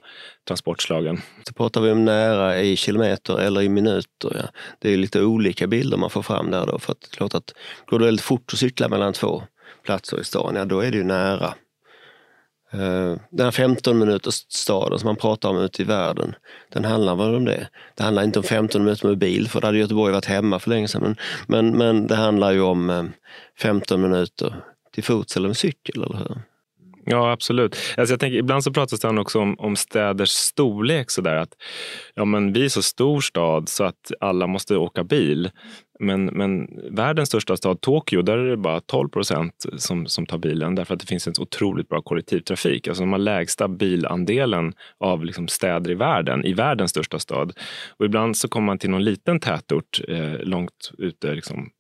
transportslagen. 0.49 1.21
Så 1.49 1.55
pratar 1.55 1.81
vi 1.81 1.91
om 1.91 2.05
nära 2.05 2.61
i 2.61 2.77
kilometer 2.77 3.39
eller 3.39 3.63
i 3.63 3.69
minuter. 3.69 4.31
Ja. 4.35 4.49
Det 4.79 4.93
är 4.93 4.97
lite 4.97 5.23
olika 5.23 5.67
bilder 5.67 5.97
man 5.97 6.11
får 6.11 6.20
fram 6.23 6.51
där 6.51 6.67
då. 6.67 6.79
För 6.79 6.93
att, 6.93 7.11
klart 7.11 7.35
att 7.35 7.55
går 7.87 7.99
det 7.99 8.05
väldigt 8.05 8.25
fort 8.25 8.53
att 8.53 8.59
cykla 8.59 8.89
mellan 8.89 9.13
två 9.13 9.43
platser 9.85 10.21
i 10.21 10.25
stan, 10.25 10.57
ja 10.57 10.65
då 10.65 10.81
är 10.81 10.91
det 10.91 10.97
ju 10.97 11.05
nära. 11.05 11.55
Eh, 12.73 13.17
den 13.31 13.45
här 13.45 13.51
15 13.51 13.99
minuters 13.99 14.35
staden 14.49 14.99
som 14.99 15.07
man 15.07 15.17
pratar 15.17 15.49
om 15.49 15.57
ute 15.59 15.83
i 15.83 15.85
världen, 15.85 16.35
den 16.73 16.85
handlar 16.85 17.17
väl 17.17 17.35
om 17.35 17.45
det. 17.45 17.69
Det 17.97 18.03
handlar 18.03 18.23
inte 18.23 18.39
om 18.39 18.43
15 18.43 18.85
minuter 18.85 19.09
med 19.09 19.19
bil, 19.19 19.49
för 19.49 19.61
då 19.61 19.67
hade 19.67 19.79
Göteborg 19.79 20.13
varit 20.13 20.25
hemma 20.25 20.59
för 20.59 20.71
länge 20.71 20.89
sedan. 20.89 21.03
Men, 21.03 21.17
men, 21.47 21.79
men 21.79 22.07
det 22.07 22.15
handlar 22.15 22.53
ju 22.53 22.61
om 22.61 22.91
eh, 22.91 23.05
15 23.59 24.01
minuter 24.01 24.55
till 24.95 25.05
fots 25.05 25.37
eller 25.37 25.49
med 25.49 25.57
cykel, 25.57 26.03
eller 26.03 26.19
hur? 26.19 26.43
Ja, 27.05 27.33
absolut. 27.33 27.77
Alltså 27.97 28.13
jag 28.13 28.21
tänker, 28.21 28.39
ibland 28.39 28.65
så 28.65 28.73
pratas 28.73 29.01
det 29.01 29.21
också 29.21 29.39
om, 29.39 29.57
om 29.59 29.77
städers 29.77 30.31
storlek. 30.31 31.11
Så 31.11 31.21
där, 31.21 31.37
att, 31.37 31.53
ja, 32.15 32.25
men 32.25 32.53
vi 32.53 32.65
är 32.65 32.69
så 32.69 32.83
stor 32.83 33.21
stad 33.21 33.69
så 33.69 33.85
att 33.85 34.13
alla 34.21 34.47
måste 34.47 34.77
åka 34.77 35.05
bil. 35.05 35.51
Men, 36.03 36.25
men 36.25 36.69
världens 36.91 37.29
största 37.29 37.57
stad, 37.57 37.81
Tokyo, 37.81 38.23
där 38.23 38.39
är 38.39 38.51
det 38.51 38.57
bara 38.57 38.81
12 38.81 39.09
procent 39.09 39.67
som, 39.77 40.07
som 40.07 40.27
tar 40.27 40.39
bilen 40.39 40.75
därför 40.75 40.95
att 40.95 41.01
det 41.01 41.07
finns 41.07 41.27
en 41.27 41.35
otroligt 41.41 41.89
bra 41.89 42.03
kollektivtrafik. 42.03 42.89
Alltså 42.89 43.03
de 43.03 43.13
har 43.13 43.19
lägsta 43.19 43.69
bilandelen 43.69 44.73
av 44.99 45.25
liksom 45.25 45.49
städer 45.49 45.91
i 45.91 45.95
världen, 45.95 46.45
i 46.45 46.53
världens 46.53 46.91
största 46.91 47.19
stad. 47.19 47.53
Och 47.99 48.05
ibland 48.05 48.37
så 48.37 48.49
kommer 48.49 48.67
man 48.67 48.79
till 48.79 48.91
någon 48.91 49.05
liten 49.05 49.41
tätort 49.41 50.01
eh, 50.09 50.39
långt 50.39 50.91
ute 50.99 51.35
liksom, 51.35 51.71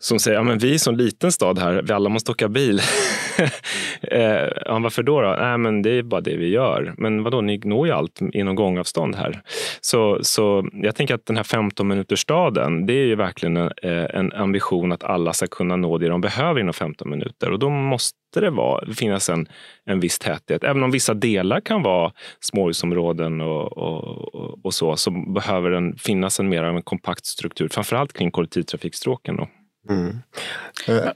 som 0.00 0.18
säger 0.18 0.40
att 0.40 0.48
ja, 0.48 0.56
vi 0.60 0.68
är 0.68 0.72
en 0.72 0.78
så 0.78 0.90
liten 0.90 1.32
stad 1.32 1.58
här, 1.58 1.82
vi 1.82 1.92
alla 1.92 2.08
måste 2.08 2.30
åka 2.30 2.48
bil. 2.48 2.80
eh, 4.02 4.48
ja, 4.66 4.78
varför 4.78 5.02
då? 5.02 5.20
då? 5.20 5.36
Nej, 5.40 5.58
men 5.58 5.82
det 5.82 5.90
är 5.90 6.02
bara 6.02 6.20
det 6.20 6.36
vi 6.36 6.48
gör. 6.48 6.94
Men 6.98 7.22
vadå, 7.22 7.40
ni 7.40 7.60
når 7.64 7.86
ju 7.86 7.92
allt 7.92 8.20
inom 8.32 8.54
gångavstånd 8.54 9.16
här. 9.16 9.40
Så, 9.80 10.18
så 10.22 10.68
jag 10.72 10.96
tänker 10.96 11.14
att 11.14 11.26
den 11.26 11.36
här 11.36 11.44
15 11.44 11.88
minuters 11.88 12.20
staden, 12.20 12.86
det 12.86 12.92
är 12.92 13.06
ju 13.06 13.14
verkligen 13.14 13.56
en, 13.56 13.70
eh, 13.82 14.06
en, 14.14 14.32
ambition 14.32 14.92
att 14.92 15.04
alla 15.04 15.32
ska 15.32 15.46
kunna 15.46 15.76
nå 15.76 15.98
det 15.98 16.08
de 16.08 16.20
behöver 16.20 16.60
inom 16.60 16.74
15 16.74 17.10
minuter. 17.10 17.50
Och 17.50 17.58
då 17.58 17.70
måste 17.70 18.16
det 18.40 18.50
vara, 18.50 18.94
finnas 18.94 19.30
en, 19.30 19.46
en 19.84 20.00
viss 20.00 20.18
täthet. 20.18 20.64
Även 20.64 20.82
om 20.82 20.90
vissa 20.90 21.14
delar 21.14 21.60
kan 21.60 21.82
vara 21.82 22.12
småhusområden 22.40 23.40
och, 23.40 23.78
och, 23.78 24.64
och 24.64 24.74
så, 24.74 24.96
så 24.96 25.10
behöver 25.10 25.70
den 25.70 25.96
finnas 25.96 26.40
en 26.40 26.48
mer 26.48 26.62
en 26.62 26.82
kompakt 26.82 27.26
struktur. 27.26 27.68
Framförallt 27.68 28.12
kring 28.12 28.30
kollektivtrafikstråken. 28.30 29.36
Då. 29.36 29.48
Mm. 29.88 30.22
Uh, 30.88 31.10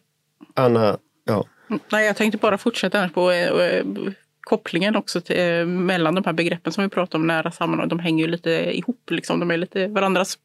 Anna, 0.54 0.98
ja. 1.24 1.44
Nej, 1.88 2.06
jag 2.06 2.16
tänkte 2.16 2.38
bara 2.38 2.58
fortsätta 2.58 3.08
på 3.08 3.30
uh, 3.32 4.12
kopplingen 4.40 4.96
också 4.96 5.20
till, 5.20 5.40
uh, 5.40 5.66
mellan 5.66 6.14
de 6.14 6.24
här 6.24 6.32
begreppen 6.32 6.72
som 6.72 6.84
vi 6.84 6.90
pratar 6.90 7.18
om, 7.18 7.26
nära 7.26 7.50
sammanhang. 7.50 7.88
De 7.88 7.98
hänger 7.98 8.24
ju 8.24 8.30
lite 8.30 8.50
ihop, 8.50 9.10
liksom. 9.10 9.40
de 9.40 9.50
är 9.50 9.56
lite 9.56 9.86
varandras 9.86 10.38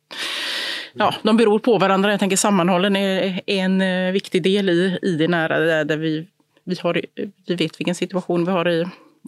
Ja, 0.93 1.15
de 1.23 1.37
beror 1.37 1.59
på 1.59 1.77
varandra. 1.77 2.11
Jag 2.11 2.19
tänker 2.19 2.37
sammanhållen 2.37 2.95
är 2.95 3.41
en 3.45 4.13
viktig 4.13 4.43
del 4.43 4.69
i, 4.69 4.99
i 5.01 5.15
det 5.15 5.27
nära, 5.27 5.59
där, 5.59 5.85
där 5.85 5.97
vi, 5.97 6.27
vi, 6.63 6.75
har, 6.81 7.01
vi 7.47 7.55
vet 7.55 7.79
vilken 7.79 7.95
situation 7.95 8.45
vi 8.45 8.51
har 8.51 8.69
i 8.69 8.85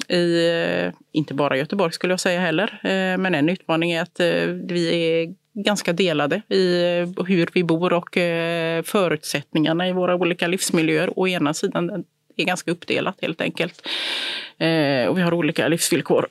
i, 0.07 0.47
eh, 0.47 0.93
inte 1.11 1.33
bara 1.33 1.57
Göteborg 1.57 1.93
skulle 1.93 2.13
jag 2.13 2.19
säga 2.19 2.39
heller, 2.39 2.79
eh, 2.83 3.17
men 3.17 3.35
en 3.35 3.49
utmaning 3.49 3.91
är 3.91 4.01
att 4.01 4.19
eh, 4.19 4.45
vi 4.45 4.87
är 4.87 5.35
ganska 5.53 5.93
delade 5.93 6.41
i 6.49 6.83
eh, 6.99 7.25
hur 7.25 7.49
vi 7.53 7.63
bor 7.63 7.93
och 7.93 8.17
eh, 8.17 8.83
förutsättningarna 8.83 9.87
i 9.87 9.91
våra 9.91 10.15
olika 10.15 10.47
livsmiljöer. 10.47 11.19
Å 11.19 11.27
ena 11.27 11.53
sidan 11.53 12.05
är 12.37 12.45
ganska 12.45 12.71
uppdelat 12.71 13.15
helt 13.21 13.41
enkelt. 13.41 13.87
Eh, 14.57 15.07
och 15.07 15.17
vi 15.17 15.21
har 15.21 15.33
olika 15.33 15.67
livsvillkor 15.67 16.27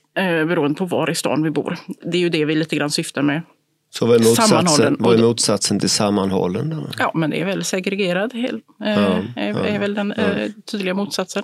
beroende 0.47 0.79
på 0.79 0.85
var 0.85 1.11
i 1.11 1.15
stan 1.15 1.43
vi 1.43 1.51
bor. 1.51 1.77
Det 2.05 2.19
är 2.19 2.23
ju 2.23 2.29
det 2.29 2.45
vi 2.45 2.55
lite 2.55 2.77
grann 2.77 2.91
syftar 2.91 3.23
med 3.23 3.43
så 3.95 4.07
vad 4.07 4.21
är 4.21 4.25
motsatsen, 4.25 4.97
vad 4.99 5.19
är 5.19 5.23
motsatsen 5.23 5.81
till 5.81 5.91
sammanhållen? 5.91 6.71
Då? 6.71 6.89
Ja, 6.99 7.11
men 7.15 7.31
det 7.31 7.41
är 7.41 7.45
väl 7.45 7.65
segregerad, 7.65 8.35
eh, 8.35 8.51
ja, 8.79 9.19
är, 9.37 9.67
är, 9.67 9.79
väl 9.79 9.95
den 9.95 10.15
ja. 10.17 10.23
eh, 10.23 10.51
tydliga 10.71 10.95
motsatsen. 10.95 11.43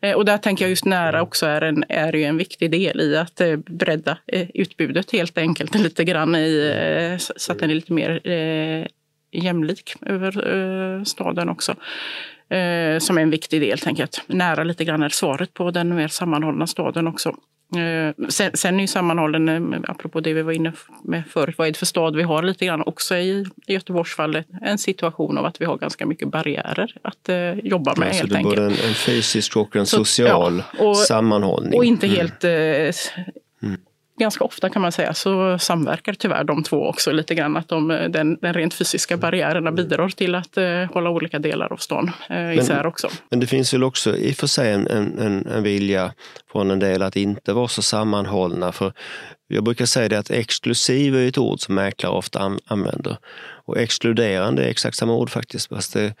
Eh, 0.00 0.12
och 0.12 0.24
där 0.24 0.38
tänker 0.38 0.64
jag 0.64 0.70
just 0.70 0.84
nära 0.84 1.22
också 1.22 1.46
är, 1.46 1.60
en, 1.60 1.84
är 1.88 2.12
ju 2.12 2.24
en 2.24 2.36
viktig 2.36 2.70
del 2.70 3.00
i 3.00 3.16
att 3.16 3.40
bredda 3.66 4.18
utbudet 4.54 5.12
helt 5.12 5.38
enkelt 5.38 5.74
lite 5.78 6.04
grann 6.04 6.34
i, 6.34 7.18
så 7.36 7.52
att 7.52 7.58
den 7.58 7.70
är 7.70 7.74
lite 7.74 7.92
mer 7.92 8.20
jämlik 9.32 9.94
över 10.06 11.04
staden 11.04 11.48
också. 11.48 11.74
som 13.00 13.18
är 13.18 13.22
en 13.22 13.30
viktig 13.30 13.60
del, 13.60 13.78
tänker 13.78 14.02
jag. 14.02 14.36
Nära 14.36 14.64
lite 14.64 14.84
grann 14.84 15.02
är 15.02 15.08
svaret 15.08 15.54
på 15.54 15.70
den 15.70 15.94
mer 15.94 16.08
sammanhållna 16.08 16.66
staden 16.66 17.06
också. 17.06 17.34
Eh, 17.76 18.26
sen, 18.28 18.50
sen 18.54 18.76
är 18.76 18.80
ju 18.80 18.86
sammanhållen, 18.86 19.48
eh, 19.48 19.80
apropå 19.88 20.20
det 20.20 20.32
vi 20.32 20.42
var 20.42 20.52
inne 20.52 20.72
med 21.04 21.22
förut, 21.30 21.54
vad 21.58 21.68
är 21.68 21.72
det 21.72 21.78
för 21.78 21.86
stad 21.86 22.16
vi 22.16 22.22
har 22.22 22.42
lite 22.42 22.66
grann 22.66 22.82
också 22.82 23.16
i, 23.16 23.46
Göteborgsfallet, 23.66 24.46
en 24.62 24.78
situation 24.78 25.38
av 25.38 25.44
att 25.44 25.60
vi 25.60 25.64
har 25.64 25.76
ganska 25.76 26.06
mycket 26.06 26.28
barriärer 26.28 26.94
att 27.02 27.28
eh, 27.28 27.52
jobba 27.52 27.94
med. 27.96 28.08
Alltså 28.08 28.22
helt 28.22 28.34
enkelt. 28.34 28.56
Både 28.56 28.66
en, 28.66 28.88
en 28.88 28.94
fysisk 28.94 29.56
och 29.56 29.76
en 29.76 29.86
social 29.86 30.62
Så, 30.70 30.76
ja, 30.78 30.88
och, 30.88 30.96
sammanhållning. 30.96 31.78
Och 31.78 31.84
inte 31.84 32.06
mm. 32.06 32.18
helt 32.18 32.44
eh, 32.44 32.50
mm 32.50 33.80
ganska 34.22 34.44
ofta 34.44 34.70
kan 34.70 34.82
man 34.82 34.92
säga 34.92 35.14
så 35.14 35.58
samverkar 35.58 36.12
tyvärr 36.12 36.44
de 36.44 36.62
två 36.62 36.88
också 36.88 37.12
lite 37.12 37.34
grann. 37.34 37.56
Att 37.56 37.68
de, 37.68 37.88
den, 37.88 38.38
den 38.40 38.54
rent 38.54 38.74
fysiska 38.74 39.16
barriärerna 39.16 39.72
bidrar 39.72 40.08
till 40.08 40.34
att 40.34 40.56
eh, 40.56 40.84
hålla 40.94 41.10
olika 41.10 41.38
delar 41.38 41.72
av 41.72 41.76
stan 41.76 42.10
eh, 42.30 42.58
isär 42.58 42.76
men, 42.76 42.86
också. 42.86 43.08
Men 43.30 43.40
det 43.40 43.46
finns 43.46 43.74
väl 43.74 43.84
också 43.84 44.16
i 44.16 44.32
och 44.32 44.36
för 44.36 44.46
sig 44.46 44.72
en, 44.72 44.86
en, 44.86 45.46
en 45.46 45.62
vilja 45.62 46.12
från 46.52 46.70
en 46.70 46.78
del 46.78 47.02
att 47.02 47.16
inte 47.16 47.52
vara 47.52 47.68
så 47.68 47.82
sammanhållna. 47.82 48.72
För 48.72 48.92
jag 49.48 49.64
brukar 49.64 49.86
säga 49.86 50.08
det 50.08 50.18
att 50.18 50.30
exklusiv 50.30 51.16
är 51.16 51.28
ett 51.28 51.38
ord 51.38 51.60
som 51.60 51.74
mäklare 51.74 52.12
ofta 52.12 52.56
använder. 52.66 53.16
Och 53.66 53.78
exkluderande 53.78 54.64
är 54.64 54.68
exakt 54.68 54.96
samma 54.96 55.14
ord 55.14 55.30
faktiskt. 55.30 55.68
Fast 55.68 55.92
det, 55.92 56.14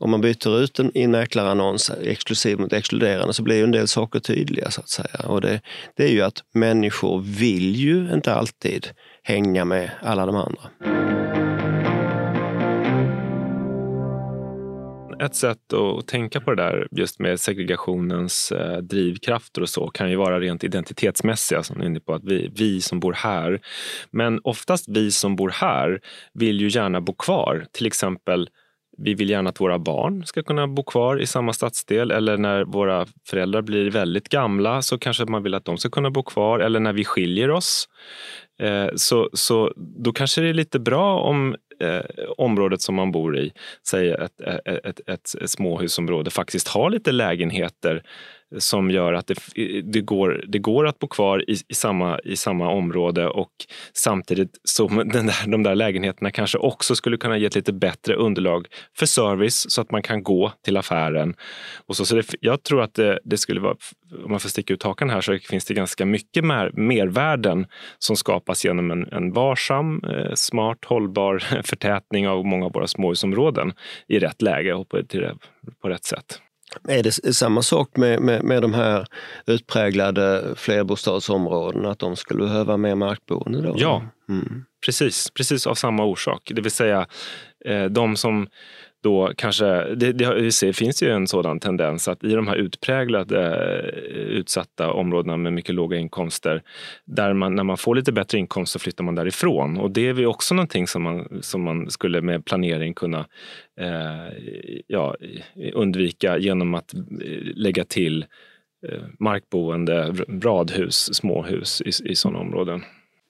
om 0.00 0.10
man 0.10 0.20
byter 0.20 0.60
ut 0.60 0.78
en, 0.78 0.90
en 0.94 1.10
mäklarannons 1.10 1.90
exklusiv 1.90 2.58
mot 2.58 2.72
exkluderande 2.72 3.34
så 3.34 3.42
blir 3.42 3.56
ju 3.56 3.64
en 3.64 3.70
del 3.70 3.88
saker 3.88 4.20
tydliga 4.20 4.70
så 4.70 4.80
att 4.80 4.88
säga. 4.88 5.26
Och 5.26 5.40
det, 5.40 5.60
det 5.96 6.04
är 6.04 6.12
ju 6.12 6.22
att 6.22 6.44
människor 6.54 7.20
vill 7.20 7.76
ju 7.76 8.14
inte 8.14 8.34
alltid 8.34 8.88
hänga 9.22 9.64
med 9.64 9.90
alla 10.02 10.26
de 10.26 10.36
andra. 10.36 10.62
Ett 15.20 15.34
sätt 15.34 15.72
att 15.72 16.06
tänka 16.06 16.40
på 16.40 16.54
det 16.54 16.62
där 16.62 16.88
just 16.90 17.18
med 17.18 17.40
segregationens 17.40 18.52
eh, 18.52 18.78
drivkrafter 18.78 19.62
och 19.62 19.68
så 19.68 19.88
kan 19.88 20.10
ju 20.10 20.16
vara 20.16 20.40
rent 20.40 20.64
identitetsmässiga 20.64 21.62
som 21.62 21.80
är 21.80 21.84
inne 21.84 22.00
på 22.00 22.14
att 22.14 22.24
vi, 22.24 22.50
vi 22.56 22.80
som 22.80 23.00
bor 23.00 23.12
här. 23.12 23.60
Men 24.10 24.40
oftast 24.44 24.88
vi 24.88 25.10
som 25.10 25.36
bor 25.36 25.48
här 25.48 26.00
vill 26.34 26.60
ju 26.60 26.68
gärna 26.68 27.00
bo 27.00 27.12
kvar. 27.12 27.66
Till 27.72 27.86
exempel 27.86 28.48
vi 29.02 29.14
vill 29.14 29.30
gärna 29.30 29.50
att 29.50 29.60
våra 29.60 29.78
barn 29.78 30.26
ska 30.26 30.42
kunna 30.42 30.66
bo 30.66 30.82
kvar 30.82 31.20
i 31.20 31.26
samma 31.26 31.52
stadsdel 31.52 32.10
eller 32.10 32.36
när 32.36 32.64
våra 32.64 33.06
föräldrar 33.28 33.62
blir 33.62 33.90
väldigt 33.90 34.28
gamla 34.28 34.82
så 34.82 34.98
kanske 34.98 35.24
man 35.24 35.42
vill 35.42 35.54
att 35.54 35.64
de 35.64 35.78
ska 35.78 35.90
kunna 35.90 36.10
bo 36.10 36.22
kvar 36.22 36.58
eller 36.58 36.80
när 36.80 36.92
vi 36.92 37.04
skiljer 37.04 37.50
oss. 37.50 37.88
Eh, 38.62 38.88
så, 38.96 39.30
så 39.32 39.72
då 39.76 40.12
kanske 40.12 40.40
det 40.40 40.48
är 40.48 40.54
lite 40.54 40.78
bra 40.78 41.20
om 41.20 41.56
eh, 41.80 42.00
området 42.38 42.82
som 42.82 42.94
man 42.94 43.12
bor 43.12 43.38
i, 43.38 43.52
säg 43.88 44.10
ett, 44.10 44.40
ett, 44.64 45.00
ett, 45.06 45.34
ett 45.34 45.50
småhusområde, 45.50 46.30
faktiskt 46.30 46.68
har 46.68 46.90
lite 46.90 47.12
lägenheter 47.12 48.02
som 48.58 48.90
gör 48.90 49.12
att 49.12 49.26
det, 49.26 49.34
det, 49.82 50.00
går, 50.00 50.44
det 50.48 50.58
går 50.58 50.86
att 50.86 50.98
bo 50.98 51.06
kvar 51.06 51.50
i, 51.50 51.56
i, 51.68 51.74
samma, 51.74 52.18
i 52.18 52.36
samma 52.36 52.70
område 52.70 53.28
och 53.28 53.50
samtidigt 53.92 54.60
som 54.64 54.96
den 55.12 55.26
där, 55.26 55.50
de 55.50 55.62
där 55.62 55.74
lägenheterna 55.74 56.30
kanske 56.30 56.58
också 56.58 56.94
skulle 56.94 57.16
kunna 57.16 57.38
ge 57.38 57.46
ett 57.46 57.54
lite 57.54 57.72
bättre 57.72 58.14
underlag 58.14 58.66
för 58.96 59.06
service 59.06 59.70
så 59.70 59.80
att 59.80 59.90
man 59.90 60.02
kan 60.02 60.22
gå 60.22 60.52
till 60.64 60.76
affären. 60.76 61.34
Och 61.86 61.96
så, 61.96 62.06
så 62.06 62.16
det, 62.16 62.34
jag 62.40 62.62
tror 62.62 62.82
att 62.82 62.94
det, 62.94 63.20
det, 63.24 63.38
skulle 63.38 63.60
vara, 63.60 63.76
om 64.24 64.30
man 64.30 64.40
får 64.40 64.48
sticka 64.48 64.74
ut 64.74 64.82
hakan 64.82 65.10
här, 65.10 65.20
så 65.20 65.38
finns 65.38 65.64
det 65.64 65.74
ganska 65.74 66.06
mycket 66.06 66.44
mer, 66.44 66.70
mervärden 66.74 67.66
som 67.98 68.16
skapas 68.16 68.64
genom 68.64 68.90
en, 68.90 69.12
en 69.12 69.32
varsam, 69.32 70.04
eh, 70.04 70.34
smart, 70.34 70.84
hållbar 70.84 71.38
förtätning 71.64 72.28
av 72.28 72.46
många 72.46 72.66
av 72.66 72.72
våra 72.72 72.86
småhusområden 72.86 73.72
i 74.08 74.18
rätt 74.18 74.42
läge 74.42 74.74
och 74.74 74.88
på, 74.88 75.02
till, 75.02 75.30
på 75.82 75.88
rätt 75.88 76.04
sätt. 76.04 76.40
Är 76.88 77.02
det 77.02 77.12
samma 77.12 77.62
sak 77.62 77.96
med, 77.96 78.20
med, 78.20 78.44
med 78.44 78.62
de 78.62 78.74
här 78.74 79.06
utpräglade 79.46 80.54
flerbostadsområdena, 80.56 81.90
att 81.90 81.98
de 81.98 82.16
skulle 82.16 82.40
behöva 82.40 82.76
mer 82.76 82.94
markboende? 82.94 83.62
Då? 83.62 83.74
Ja, 83.76 84.02
mm. 84.28 84.64
precis, 84.84 85.30
precis 85.30 85.66
av 85.66 85.74
samma 85.74 86.04
orsak. 86.04 86.52
Det 86.54 86.62
vill 86.62 86.70
säga 86.70 87.06
eh, 87.64 87.84
de 87.84 88.16
som 88.16 88.46
då 89.02 89.32
kanske, 89.36 89.94
det, 89.94 90.12
det, 90.12 90.72
finns 90.72 91.02
ju 91.02 91.10
en 91.10 91.26
sådan 91.26 91.60
tendens 91.60 92.08
att 92.08 92.24
i 92.24 92.32
de 92.32 92.48
här 92.48 92.56
utpräglade 92.56 93.54
eh, 94.10 94.14
utsatta 94.14 94.92
områdena 94.92 95.36
med 95.36 95.52
mycket 95.52 95.74
låga 95.74 95.98
inkomster, 95.98 96.62
där 97.04 97.32
man, 97.32 97.54
när 97.54 97.64
man 97.64 97.76
får 97.76 97.94
lite 97.94 98.12
bättre 98.12 98.38
inkomst 98.38 98.72
så 98.72 98.78
flyttar 98.78 99.04
man 99.04 99.14
därifrån. 99.14 99.78
Och 99.78 99.90
det 99.90 100.08
är 100.08 100.12
väl 100.12 100.26
också 100.26 100.54
någonting 100.54 100.86
som 100.86 101.02
man, 101.02 101.38
som 101.40 101.62
man 101.62 101.90
skulle 101.90 102.20
med 102.20 102.44
planering 102.44 102.94
kunna 102.94 103.26
eh, 103.80 104.34
ja, 104.86 105.16
undvika 105.74 106.38
genom 106.38 106.74
att 106.74 106.94
eh, 106.94 107.00
lägga 107.54 107.84
till 107.84 108.24
eh, 108.88 109.02
markboende, 109.18 110.14
radhus, 110.42 111.14
småhus 111.14 111.82
i, 111.84 112.10
i 112.10 112.14
sådana 112.14 112.38
områden. 112.38 112.82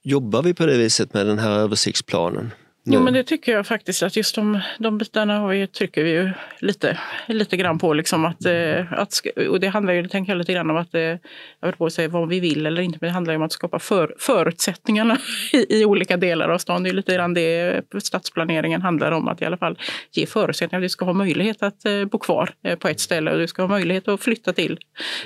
Jobbar 0.03 0.43
vi 0.43 0.55
på 0.55 0.67
det 0.67 0.79
viset 0.79 1.15
med 1.15 1.27
den 1.27 1.39
här 1.39 1.59
översiktsplanen? 1.59 2.51
Jo, 2.85 3.01
men 3.01 3.13
det 3.13 3.23
tycker 3.23 3.53
jag 3.53 3.67
faktiskt 3.67 4.03
att 4.03 4.17
just 4.17 4.35
de, 4.35 4.61
de 4.79 4.99
bitarna 4.99 5.39
har 5.39 5.49
vi, 5.49 5.67
trycker 5.67 6.05
vi 6.05 6.11
ju 6.11 6.31
lite, 6.59 6.99
lite 7.27 7.57
grann 7.57 7.79
på. 7.79 7.95
Liksom 7.95 8.25
att, 8.25 8.45
eh, 8.45 8.93
att, 8.93 9.21
och 9.49 9.61
det 9.61 9.69
handlar 9.69 9.93
ju, 9.93 10.09
tänker 10.09 10.33
jag, 10.33 10.39
lite 10.39 10.53
grann 10.53 10.71
om 10.71 10.77
att, 10.77 10.95
eh, 10.95 11.01
jag 11.01 11.19
vill 11.63 11.75
på 11.77 11.87
att 11.87 11.93
säga 11.93 12.09
vad 12.09 12.29
vi 12.29 12.41
vill 12.41 12.67
eller 12.67 12.83
inte, 12.83 12.99
men 13.01 13.09
det 13.09 13.13
handlar 13.13 13.33
ju 13.35 13.37
om 13.37 13.43
att 13.43 13.53
skapa 13.53 13.79
för, 13.79 14.15
förutsättningarna 14.19 15.19
i, 15.53 15.81
i, 15.81 15.85
olika 15.85 16.17
delar 16.17 16.49
av 16.49 16.59
stan. 16.59 16.83
Det 16.83 16.91
är 16.91 16.95
lite 16.95 17.15
grann 17.15 17.35
det 17.35 17.83
stadsplaneringen 18.03 18.83
handlar 18.83 19.13
om, 19.13 19.29
att 19.29 19.43
i 19.43 19.45
alla 19.45 19.59
fall 19.59 19.79
ge 20.13 20.27
förutsättningar. 20.27 20.83
Du 20.83 20.89
ska 20.89 21.05
ha 21.05 21.13
möjlighet 21.13 21.63
att 21.63 21.85
eh, 21.85 22.05
bo 22.05 22.19
kvar 22.19 22.51
på 22.79 22.89
ett 22.89 23.01
ställe 23.01 23.33
och 23.33 23.39
du 23.39 23.47
ska 23.47 23.63
ha 23.63 23.69
möjlighet 23.69 24.09
att 24.09 24.21
flytta 24.21 24.53
till 24.53 24.79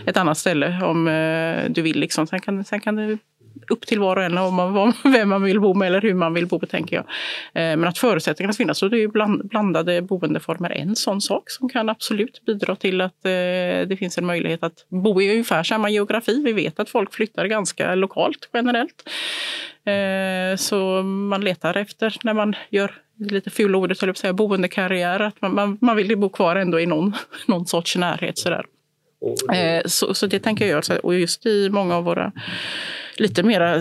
ett 0.07 0.17
annat 0.17 0.38
ställe 0.38 0.81
om 0.83 1.05
du 1.69 1.83
vill. 1.83 2.01
Liksom. 2.01 2.27
Sen, 2.27 2.40
kan, 2.40 2.64
sen 2.64 2.81
kan 2.81 2.97
det 2.97 3.19
upp 3.69 3.87
till 3.87 4.01
var 4.01 4.17
och 4.17 4.23
en 4.23 4.38
om 4.38 4.55
man, 4.55 4.93
vem 5.12 5.29
man 5.29 5.43
vill 5.43 5.61
bo 5.61 5.75
med 5.75 5.88
eller 5.88 6.01
hur 6.01 6.14
man 6.14 6.35
vill 6.35 6.47
bo, 6.47 6.59
tänker 6.59 6.97
jag. 6.97 7.05
Eh, 7.62 7.77
men 7.77 7.85
att 7.85 7.99
förutsättningarna 7.99 8.53
finnas, 8.53 8.79
så 8.79 8.88
det 8.88 9.03
är 9.03 9.09
bland, 9.09 9.49
blandade 9.49 10.03
boendeformer 10.03 10.71
en 10.71 10.97
sån 10.97 11.21
sak 11.21 11.51
som 11.51 11.69
kan 11.69 11.88
absolut 11.88 12.45
bidra 12.47 12.77
till 12.77 13.01
att 13.01 13.25
eh, 13.25 13.31
det 13.88 13.97
finns 13.99 14.19
en 14.19 14.27
möjlighet 14.27 14.62
att 14.62 14.87
bo 14.88 15.23
i 15.23 15.31
ungefär 15.31 15.62
samma 15.62 15.90
geografi. 15.90 16.43
Vi 16.45 16.53
vet 16.53 16.81
att 16.81 16.90
folk 16.90 17.14
flyttar 17.14 17.47
ganska 17.47 17.95
lokalt 17.95 18.49
generellt. 18.53 19.11
Eh, 19.87 20.57
så 20.57 21.03
man 21.03 21.40
letar 21.40 21.77
efter, 21.77 22.17
när 22.23 22.35
man 22.35 22.57
gör 22.71 22.95
lite 23.19 23.51
fula 23.51 23.79
ordet, 23.79 24.03
jag 24.03 24.17
säga, 24.17 24.33
boendekarriär, 24.33 25.21
att 25.21 25.40
man, 25.40 25.55
man, 25.55 25.79
man 25.81 25.97
vill 25.97 26.19
bo 26.19 26.29
kvar 26.29 26.57
ändå 26.57 26.81
i 26.81 26.87
någon, 26.87 27.12
någon 27.47 27.67
sorts 27.67 27.97
närhet. 27.97 28.38
Sådär. 28.38 28.64
Så, 29.87 30.14
så 30.14 30.27
det 30.27 30.38
tänker 30.38 30.64
jag 30.64 30.71
göra. 30.71 31.01
Och 31.01 31.14
just 31.14 31.47
i 31.47 31.71
många 31.71 31.97
av 31.97 32.05
våra 32.05 32.33
lite 33.16 33.42
mera 33.42 33.77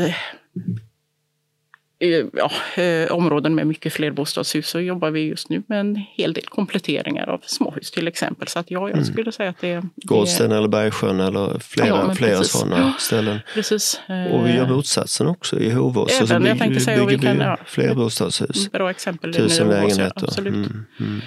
eh, 2.00 2.26
ja, 2.34 2.52
eh, 2.84 3.12
områden 3.12 3.56
med 3.56 3.68
mycket 3.68 3.94
flerbostadshus 3.94 4.68
så 4.68 4.80
jobbar 4.80 5.10
vi 5.10 5.22
just 5.22 5.50
nu 5.50 5.64
med 5.68 5.80
en 5.80 5.96
hel 5.96 6.34
del 6.34 6.44
kompletteringar 6.44 7.30
av 7.30 7.42
småhus 7.46 7.92
till 7.92 8.08
exempel. 8.08 8.48
Så 8.48 8.60
att 8.60 8.72
ja, 8.72 8.80
jag 8.80 8.98
mm. 8.98 9.06
skulle 9.06 9.32
säga 9.32 9.50
att 9.50 9.62
det, 9.62 9.84
Gårdsten 9.96 10.52
eller 10.52 10.68
Bergsjön 10.68 11.20
eller 11.20 11.60
flera, 11.60 11.88
ja, 11.88 12.16
flera 12.16 12.44
sådana 12.44 12.94
ställen. 13.00 13.40
Precis. 13.54 14.02
Och 14.32 14.48
vi 14.48 14.56
gör 14.56 14.68
motsatsen 14.68 15.28
också 15.28 15.60
i 15.60 15.72
Hovås. 15.72 16.12
Även, 16.12 16.28
så 16.28 16.34
bygger, 16.34 16.50
jag 16.50 16.60
tänkte 16.60 16.80
säga, 16.80 17.00
vi, 17.00 17.06
bygger 17.06 17.34
vi 17.34 17.40
kan, 17.40 17.48
ja, 17.48 17.58
flerbostadshus. 17.66 18.72
Bra 18.72 18.90
exempel. 18.90 19.34
Tusen 19.34 19.68
lägenheter. 19.68 20.24
Absolut. 20.24 20.54
Mm, 20.54 20.86
mm. 21.00 21.22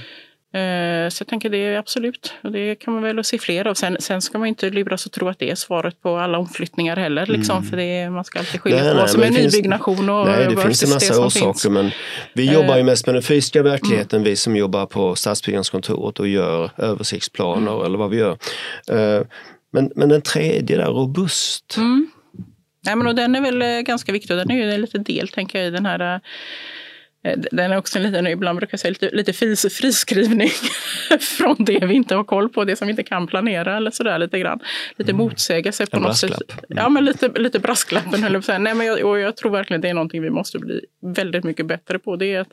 Eh, 0.57 1.09
så 1.09 1.23
jag 1.23 1.29
tänker 1.29 1.51
det 1.51 1.59
är 1.59 1.79
absolut, 1.79 2.35
och 2.43 2.53
det 2.53 2.75
kan 2.75 2.95
man 2.95 3.03
väl 3.03 3.25
se 3.25 3.39
fler 3.39 3.67
av. 3.67 3.75
Sen, 3.75 3.97
sen 4.01 4.23
ska 4.23 4.39
man 4.39 4.49
inte 4.49 4.71
luras 4.71 5.07
och 5.07 5.13
tro 5.13 5.29
att 5.29 5.39
det 5.39 5.51
är 5.51 5.55
svaret 5.55 6.03
på 6.03 6.17
alla 6.17 6.39
omflyttningar 6.39 6.97
heller. 6.97 7.27
Liksom, 7.27 7.57
mm. 7.57 7.71
För 7.71 7.77
det 7.77 8.11
man 8.11 8.25
ska 8.25 8.39
alltid 8.39 8.61
skilja 8.61 8.93
på 8.93 8.97
vad 8.97 9.11
som 9.11 9.23
är 9.23 9.31
nybyggnation 9.31 10.11
och 10.11 10.27
Nej, 10.27 10.47
det 10.47 10.57
finns 10.57 10.83
en 10.83 10.91
massa 10.91 11.27
orsaker. 11.27 11.71
Men 11.71 11.91
vi 12.33 12.53
jobbar 12.53 12.75
ju 12.75 12.81
eh, 12.81 12.87
mest 12.87 13.07
med 13.07 13.15
den 13.15 13.23
fysiska 13.23 13.63
verkligheten, 13.63 14.17
mm. 14.17 14.31
vi 14.31 14.37
som 14.37 14.57
jobbar 14.57 14.87
på 14.87 15.15
Stadsbyggnadskontoret 15.15 16.21
och 16.21 16.29
gör 16.29 16.71
översiktsplaner 16.77 17.73
mm. 17.73 17.87
eller 17.87 17.99
vad 17.99 18.11
vi 18.11 18.17
gör. 18.17 18.39
Eh, 18.91 19.27
Men, 19.73 19.93
men 19.97 20.09
den 20.09 20.23
tredje 20.23 20.77
där, 20.77 20.87
robust. 20.87 21.77
Mm. 21.77 22.11
Ja, 22.87 22.97
men 22.97 23.07
och 23.07 23.15
den 23.15 23.35
är 23.35 23.41
väl 23.41 23.83
ganska 23.83 24.13
viktig. 24.13 24.37
Den 24.37 24.51
är 24.51 24.55
ju 24.55 24.71
en 24.73 24.81
liten 24.81 25.03
del, 25.03 25.29
tänker 25.29 25.59
jag, 25.59 25.69
i 25.69 25.71
den 25.71 25.87
här 25.87 26.21
den 27.35 27.73
är 27.73 27.77
också 27.77 27.99
en 27.99 28.03
liten, 28.03 28.27
ibland 28.27 28.59
brukar 28.59 28.73
jag 28.73 28.81
säga 28.81 28.91
lite, 28.91 29.17
lite 29.17 29.33
fris, 29.33 29.67
friskrivning 29.75 30.51
från 31.21 31.57
det 31.59 31.87
vi 31.87 31.95
inte 31.95 32.15
har 32.15 32.25
koll 32.25 32.49
på, 32.49 32.65
det 32.65 32.77
som 32.77 32.87
vi 32.87 32.91
inte 32.91 33.03
kan 33.03 33.27
planera 33.27 33.77
eller 33.77 33.91
sådär 33.91 34.19
lite 34.19 34.39
grann. 34.39 34.61
Lite 34.97 35.11
mm. 35.11 35.25
motsägelse 35.25 35.87
på 35.87 35.97
en 35.97 36.03
något 36.03 36.17
sätt. 36.17 36.41
Mm. 36.51 36.59
Ja, 36.69 36.89
men 36.89 37.05
lite, 37.05 37.29
lite 37.29 37.59
brasklappen 37.59 38.23
höll 38.23 38.33
jag 38.33 38.33
på 38.33 38.39
att 38.39 38.45
säga. 38.45 38.59
Nej, 38.59 38.75
men 38.75 38.87
jag, 38.87 39.05
och 39.05 39.19
jag 39.19 39.37
tror 39.37 39.51
verkligen 39.51 39.81
det 39.81 39.89
är 39.89 39.95
någonting 39.95 40.23
vi 40.23 40.31
måste 40.31 40.59
bli 40.59 40.81
väldigt 41.03 41.45
mycket 41.45 41.67
bättre 41.67 41.99
på. 41.99 42.17
Det 42.17 42.35
är 42.35 42.41
att 42.41 42.53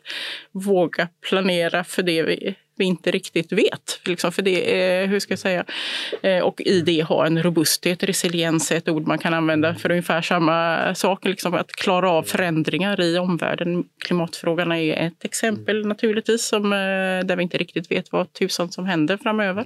våga 0.51 1.07
planera 1.29 1.83
för 1.83 2.03
det 2.03 2.23
vi 2.23 2.55
vi 2.75 2.86
inte 2.86 3.12
riktigt 3.12 3.51
vet. 3.51 3.99
Liksom, 4.05 4.31
för 4.31 4.41
det 4.41 4.81
är, 4.81 5.07
hur 5.07 5.19
ska 5.19 5.31
jag 5.31 5.39
säga, 5.39 5.65
eh, 6.21 6.39
och 6.39 6.62
i 6.62 6.81
det 6.81 7.03
ha 7.03 7.25
en 7.25 7.43
robusthet, 7.43 8.03
resiliens 8.03 8.71
är 8.71 8.77
ett 8.77 8.89
ord 8.89 9.07
man 9.07 9.17
kan 9.17 9.33
använda 9.33 9.75
för 9.75 9.91
ungefär 9.91 10.21
samma 10.21 10.95
sak. 10.95 11.25
Liksom, 11.25 11.53
att 11.53 11.71
klara 11.71 12.12
av 12.12 12.23
förändringar 12.23 13.01
i 13.01 13.17
omvärlden. 13.17 13.83
Klimatfrågan 14.05 14.71
är 14.71 15.07
ett 15.07 15.25
exempel 15.25 15.88
naturligtvis, 15.88 16.45
som, 16.45 16.73
eh, 16.73 17.25
där 17.25 17.36
vi 17.36 17.43
inte 17.43 17.57
riktigt 17.57 17.91
vet 17.91 18.12
vad 18.12 18.33
tusan 18.33 18.71
som 18.71 18.86
händer 18.86 19.17
framöver. 19.17 19.65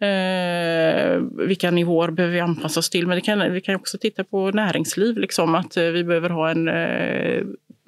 Eh, 0.00 1.20
vilka 1.46 1.70
nivåer 1.70 2.10
behöver 2.10 2.34
vi 2.34 2.40
anpassa 2.40 2.80
oss 2.80 2.90
till? 2.90 3.06
Men 3.06 3.20
kan, 3.20 3.52
vi 3.52 3.60
kan 3.60 3.74
också 3.74 3.98
titta 3.98 4.24
på 4.24 4.50
näringsliv, 4.50 5.18
liksom, 5.18 5.54
att 5.54 5.76
eh, 5.76 5.84
vi 5.84 6.04
behöver 6.04 6.30
ha 6.30 6.50
en 6.50 6.68
eh, 6.68 7.42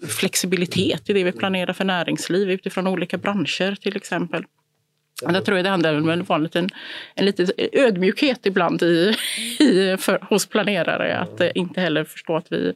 flexibilitet 0.08 1.10
i 1.10 1.12
det 1.12 1.24
vi 1.24 1.32
planerar 1.32 1.72
för 1.72 1.84
näringsliv 1.84 2.50
utifrån 2.50 2.86
olika 2.86 3.18
branscher 3.18 3.74
till 3.74 3.96
exempel. 3.96 4.44
Där 5.22 5.40
tror 5.40 5.58
jag 5.58 5.64
det 5.64 5.70
handlar 5.70 5.94
om 5.94 6.08
en, 6.08 6.42
liten, 6.42 6.68
en 7.14 7.24
liten 7.24 7.46
ödmjukhet 7.72 8.46
ibland 8.46 8.82
i, 8.82 9.14
i, 9.58 9.96
för, 9.96 10.18
hos 10.30 10.46
planerare. 10.46 11.18
Att 11.18 11.40
eh, 11.40 11.50
inte 11.54 11.80
heller 11.80 12.04
förstå 12.04 12.36
att 12.36 12.52
vi, 12.52 12.72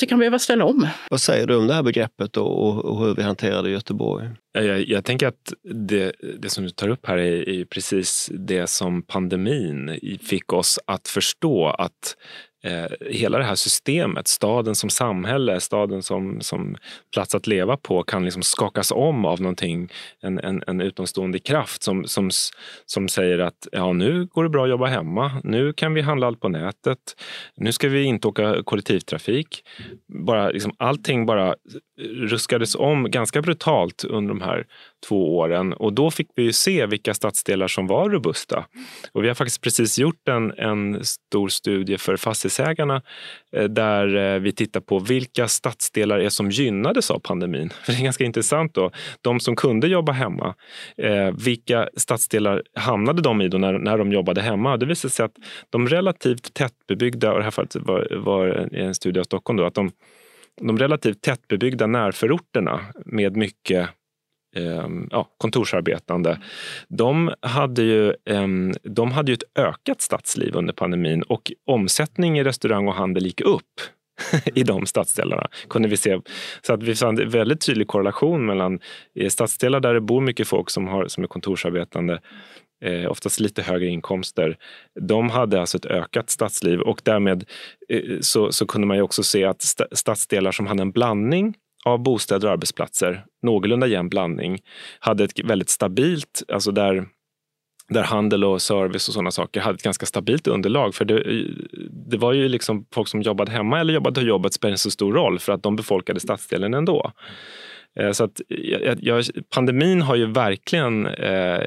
vi 0.00 0.06
kan 0.06 0.18
behöva 0.18 0.38
ställa 0.38 0.64
om. 0.64 0.88
Vad 1.10 1.20
säger 1.20 1.46
du 1.46 1.56
om 1.56 1.66
det 1.66 1.74
här 1.74 1.82
begreppet 1.82 2.36
och, 2.36 2.84
och 2.84 2.98
hur 2.98 3.14
vi 3.14 3.22
hanterar 3.22 3.62
det 3.62 3.68
i 3.68 3.72
Göteborg? 3.72 4.28
Jag, 4.52 4.88
jag 4.88 5.04
tänker 5.04 5.26
att 5.26 5.52
det, 5.74 6.12
det, 6.38 6.50
som 6.50 6.64
du 6.64 6.70
tar 6.70 6.88
upp 6.88 7.06
här 7.06 7.18
är, 7.18 7.48
är 7.48 7.64
precis 7.64 8.30
det 8.32 8.66
som 8.66 9.02
pandemin 9.02 9.98
fick 10.22 10.52
oss 10.52 10.78
att 10.86 11.08
förstå 11.08 11.68
att 11.68 12.16
eh, 12.64 12.86
hela 13.10 13.38
det 13.38 13.44
här 13.44 13.54
systemet, 13.54 14.28
staden 14.28 14.74
som 14.74 14.90
samhälle, 14.90 15.60
staden 15.60 16.02
som, 16.02 16.40
som 16.40 16.76
plats 17.14 17.34
att 17.34 17.46
leva 17.46 17.76
på 17.76 18.02
kan 18.02 18.24
liksom 18.24 18.42
skakas 18.42 18.92
om 18.92 19.24
av 19.24 19.40
någonting, 19.40 19.88
en, 20.22 20.38
en, 20.38 20.62
en 20.66 20.80
utomstående 20.80 21.38
kraft 21.38 21.82
som, 21.82 22.04
som, 22.04 22.30
som 22.86 23.08
säger 23.08 23.38
att 23.38 23.68
ja, 23.72 23.92
nu 23.92 24.26
går 24.26 24.42
det 24.42 24.50
bra 24.50 24.64
att 24.64 24.70
jobba 24.70 24.86
hemma, 24.86 25.40
nu 25.44 25.72
kan 25.72 25.94
vi 25.94 26.00
handla 26.00 26.26
allt 26.26 26.40
på 26.40 26.48
nätet, 26.48 26.98
nu 27.56 27.72
ska 27.72 27.88
vi 27.88 28.02
inte 28.02 28.28
åka 28.28 28.62
kollektivtrafik. 28.62 29.62
Bara, 30.08 30.50
liksom, 30.50 30.72
allting 30.76 31.26
bara 31.26 31.54
ruskades 32.00 32.74
om 32.74 33.10
ganska 33.10 33.42
brutalt 33.42 34.04
under 34.04 34.34
de 34.34 34.40
här 34.40 34.66
två 35.08 35.36
åren 35.36 35.72
och 35.72 35.92
då 35.92 36.10
fick 36.10 36.28
vi 36.34 36.52
se 36.52 36.86
vilka 36.86 37.14
stadsdelar 37.14 37.68
som 37.68 37.86
var 37.86 38.10
robusta. 38.10 38.64
Och 39.12 39.24
vi 39.24 39.28
har 39.28 39.34
faktiskt 39.34 39.60
precis 39.60 39.98
gjort 39.98 40.28
en, 40.28 40.52
en 40.58 41.04
stor 41.04 41.48
studie 41.48 41.98
för 41.98 42.16
fastighetsägarna 42.16 43.02
eh, 43.56 43.64
där 43.64 44.16
eh, 44.16 44.40
vi 44.40 44.52
tittar 44.52 44.80
på 44.80 44.98
vilka 44.98 45.48
stadsdelar 45.48 46.18
är 46.18 46.28
som 46.28 46.50
gynnades 46.50 47.10
av 47.10 47.18
pandemin. 47.18 47.70
För 47.84 47.92
det 47.92 47.98
är 47.98 48.04
ganska 48.04 48.24
intressant 48.24 48.74
då. 48.74 48.90
De 49.20 49.40
som 49.40 49.56
kunde 49.56 49.88
jobba 49.88 50.12
hemma, 50.12 50.54
eh, 50.96 51.30
vilka 51.44 51.88
stadsdelar 51.96 52.62
hamnade 52.74 53.22
de 53.22 53.40
i 53.40 53.48
då 53.48 53.58
när, 53.58 53.72
när 53.72 53.98
de 53.98 54.12
jobbade 54.12 54.42
hemma? 54.42 54.76
Det 54.76 54.86
visade 54.86 55.12
sig 55.12 55.24
att 55.24 55.36
de 55.70 55.88
relativt 55.88 56.54
tättbebyggda, 56.54 57.32
och 57.32 57.38
det 57.38 57.44
här 57.44 57.50
fallet 57.50 57.76
var, 57.76 58.08
var 58.16 58.46
en 58.72 58.94
studie 58.94 59.20
av 59.20 59.24
Stockholm, 59.24 59.56
då, 59.56 59.64
att 59.64 59.74
de 59.74 59.90
de 60.60 60.78
relativt 60.78 61.20
tättbebyggda 61.20 61.86
närförorterna 61.86 62.80
med 63.04 63.36
mycket 63.36 63.88
Ehm, 64.54 65.08
ja, 65.10 65.28
kontorsarbetande, 65.38 66.38
de 66.88 67.30
hade, 67.40 67.82
ju, 67.82 68.14
ehm, 68.30 68.72
de 68.82 69.12
hade 69.12 69.32
ju 69.32 69.34
ett 69.34 69.58
ökat 69.58 70.00
stadsliv 70.00 70.56
under 70.56 70.72
pandemin 70.72 71.22
och 71.22 71.52
omsättning 71.66 72.38
i 72.38 72.44
restaurang 72.44 72.88
och 72.88 72.94
handel 72.94 73.26
gick 73.26 73.40
upp 73.40 73.80
i 74.54 74.62
de 74.62 74.86
stadsdelarna. 74.86 75.48
Kunde 75.68 75.88
vi 75.88 75.96
se. 75.96 76.20
Så 76.62 76.72
att 76.72 76.82
vi 76.82 76.94
fann 76.94 77.18
en 77.18 77.30
väldigt 77.30 77.66
tydlig 77.66 77.88
korrelation 77.88 78.46
mellan 78.46 78.80
eh, 79.20 79.28
stadsdelar 79.28 79.80
där 79.80 79.94
det 79.94 80.00
bor 80.00 80.20
mycket 80.20 80.48
folk 80.48 80.70
som, 80.70 80.88
har, 80.88 81.08
som 81.08 81.24
är 81.24 81.28
kontorsarbetande 81.28 82.20
eh, 82.84 83.10
oftast 83.10 83.40
lite 83.40 83.62
högre 83.62 83.86
inkomster, 83.86 84.56
de 85.00 85.30
hade 85.30 85.60
alltså 85.60 85.78
ett 85.78 85.86
ökat 85.86 86.30
stadsliv 86.30 86.80
och 86.80 87.00
därmed 87.04 87.44
eh, 87.88 88.20
så, 88.20 88.52
så 88.52 88.66
kunde 88.66 88.86
man 88.86 88.96
ju 88.96 89.02
också 89.02 89.22
se 89.22 89.44
att 89.44 89.62
st 89.62 89.84
stadsdelar 89.92 90.52
som 90.52 90.66
hade 90.66 90.82
en 90.82 90.90
blandning 90.90 91.54
av 91.84 92.02
bostäder 92.02 92.46
och 92.46 92.52
arbetsplatser, 92.52 93.24
någorlunda 93.42 93.86
jämn 93.86 94.08
blandning, 94.08 94.58
hade 94.98 95.24
ett 95.24 95.44
väldigt 95.44 95.70
stabilt, 95.70 96.42
alltså 96.48 96.70
där 96.70 97.06
där 97.88 98.02
handel 98.02 98.44
och 98.44 98.62
service 98.62 99.08
och 99.08 99.14
sådana 99.14 99.30
saker 99.30 99.60
hade 99.60 99.74
ett 99.74 99.82
ganska 99.82 100.06
stabilt 100.06 100.46
underlag. 100.46 100.94
För 100.94 101.04
det, 101.04 101.20
eh, 101.20 101.46
det 102.10 102.16
var 102.16 102.32
ju 102.32 102.48
liksom 102.48 102.86
folk 102.94 103.08
som 103.08 103.22
jobbade 103.22 103.52
hemma 103.52 103.80
eller 103.80 103.94
jobbade 103.94 104.20
på 104.20 104.26
jobbet 104.26 104.54
spelade 104.54 104.72
inte 104.72 104.82
så 104.82 104.90
stor 104.90 105.12
roll 105.12 105.38
för 105.38 105.52
att 105.52 105.62
de 105.62 105.76
befolkade 105.76 106.20
stadsdelen 106.20 106.74
ändå. 106.74 107.12
Eh, 108.00 108.10
så 108.10 108.24
att, 108.24 108.40
jag, 108.98 109.24
pandemin 109.54 110.02
har 110.02 110.16
ju 110.16 110.26
verkligen 110.26 111.06
eh, 111.06 111.60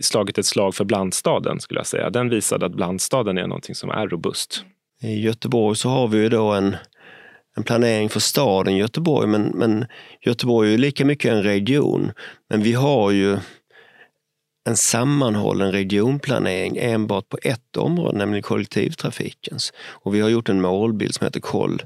slagit 0.00 0.38
ett 0.38 0.46
slag 0.46 0.74
för 0.74 0.84
blandstaden 0.84 1.60
skulle 1.60 1.80
jag 1.80 1.86
säga. 1.86 2.10
Den 2.10 2.28
visade 2.28 2.66
att 2.66 2.72
blandstaden 2.72 3.38
är 3.38 3.46
någonting 3.46 3.74
som 3.74 3.90
är 3.90 4.08
robust. 4.08 4.64
I 5.02 5.20
Göteborg 5.20 5.76
så 5.76 5.88
har 5.88 6.08
vi 6.08 6.18
ju 6.18 6.28
då 6.28 6.52
en, 6.52 6.76
en 7.58 7.64
planering 7.64 8.08
för 8.08 8.20
staden 8.20 8.76
Göteborg, 8.76 9.28
men, 9.28 9.42
men 9.42 9.86
Göteborg 10.20 10.68
är 10.68 10.72
ju 10.72 10.78
lika 10.78 11.04
mycket 11.04 11.32
en 11.32 11.42
region. 11.42 12.12
Men 12.50 12.62
vi 12.62 12.72
har 12.72 13.10
ju 13.10 13.38
en 14.68 14.76
sammanhållen 14.76 15.72
regionplanering 15.72 16.76
enbart 16.80 17.28
på 17.28 17.38
ett 17.42 17.76
område, 17.76 18.18
nämligen 18.18 18.42
kollektivtrafikens. 18.42 19.72
Och 19.78 20.14
vi 20.14 20.20
har 20.20 20.28
gjort 20.28 20.48
en 20.48 20.60
målbild 20.60 21.14
som 21.14 21.24
heter 21.24 21.40
Koll 21.40 21.82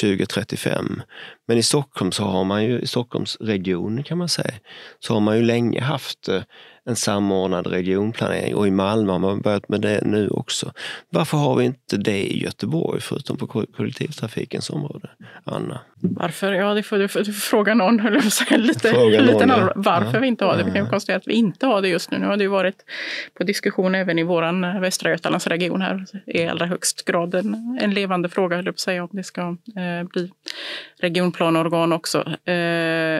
2035. 0.00 1.02
Men 1.46 1.58
i 1.58 1.62
Stockholm 1.62 2.12
så 2.12 2.24
har 2.24 2.44
man 2.44 2.64
ju, 2.64 2.80
i 2.80 2.86
Stockholmsregionen 2.86 4.04
kan 4.04 4.18
man 4.18 4.28
säga, 4.28 4.54
så 4.98 5.14
har 5.14 5.20
man 5.20 5.36
ju 5.36 5.42
länge 5.42 5.80
haft 5.80 6.28
eh, 6.28 6.42
en 6.88 6.96
samordnad 6.96 7.66
regionplanering 7.66 8.54
och 8.54 8.66
i 8.66 8.70
Malmö 8.70 9.12
har 9.12 9.18
man 9.18 9.40
börjat 9.40 9.68
med 9.68 9.80
det 9.80 10.00
nu 10.04 10.28
också. 10.28 10.72
Varför 11.10 11.38
har 11.38 11.56
vi 11.56 11.64
inte 11.64 11.96
det 11.96 12.32
i 12.32 12.42
Göteborg 12.42 13.00
förutom 13.00 13.36
på 13.36 13.46
kollektivtrafikens 13.46 14.70
område? 14.70 15.10
Anna? 15.44 15.80
Varför? 16.00 16.52
Ja, 16.52 16.74
det 16.74 16.82
får 16.82 16.98
du 16.98 17.08
får, 17.08 17.24
fråga 17.24 17.74
någon, 17.74 18.00
höll 18.00 18.14
jag 18.14 18.32
säga. 18.32 18.56
Lite, 18.58 18.88
fråga 18.88 19.20
lite 19.20 19.46
någon, 19.46 19.58
ja. 19.58 19.72
Varför 19.76 20.14
ja. 20.14 20.20
vi 20.20 20.26
inte 20.26 20.44
har 20.44 20.56
det. 20.56 20.64
Vi 20.64 20.70
kan 20.70 20.90
konstatera 20.90 21.16
att 21.16 21.28
vi 21.28 21.32
inte 21.32 21.66
har 21.66 21.82
det 21.82 21.88
just 21.88 22.10
nu. 22.10 22.18
Nu 22.18 22.26
har 22.26 22.36
det 22.36 22.42
ju 22.42 22.48
varit 22.48 22.84
på 23.34 23.44
diskussion 23.44 23.94
även 23.94 24.18
i 24.18 24.22
vår 24.22 24.80
Västra 24.80 25.10
Götalandsregion 25.10 25.82
här. 25.82 26.04
I 26.26 26.46
allra 26.46 26.66
högst 26.66 27.04
grad 27.04 27.34
en, 27.34 27.78
en 27.82 27.90
levande 27.90 28.28
fråga, 28.28 28.56
höll 28.56 28.66
jag 28.66 28.74
på 28.74 28.76
att 28.76 28.80
säga, 28.80 29.02
om 29.02 29.08
det 29.12 29.22
ska 29.22 29.40
eh, 29.76 30.08
bli 30.12 30.30
regionplanorgan 31.00 31.92
också. 31.92 32.18
Eh, 32.28 32.54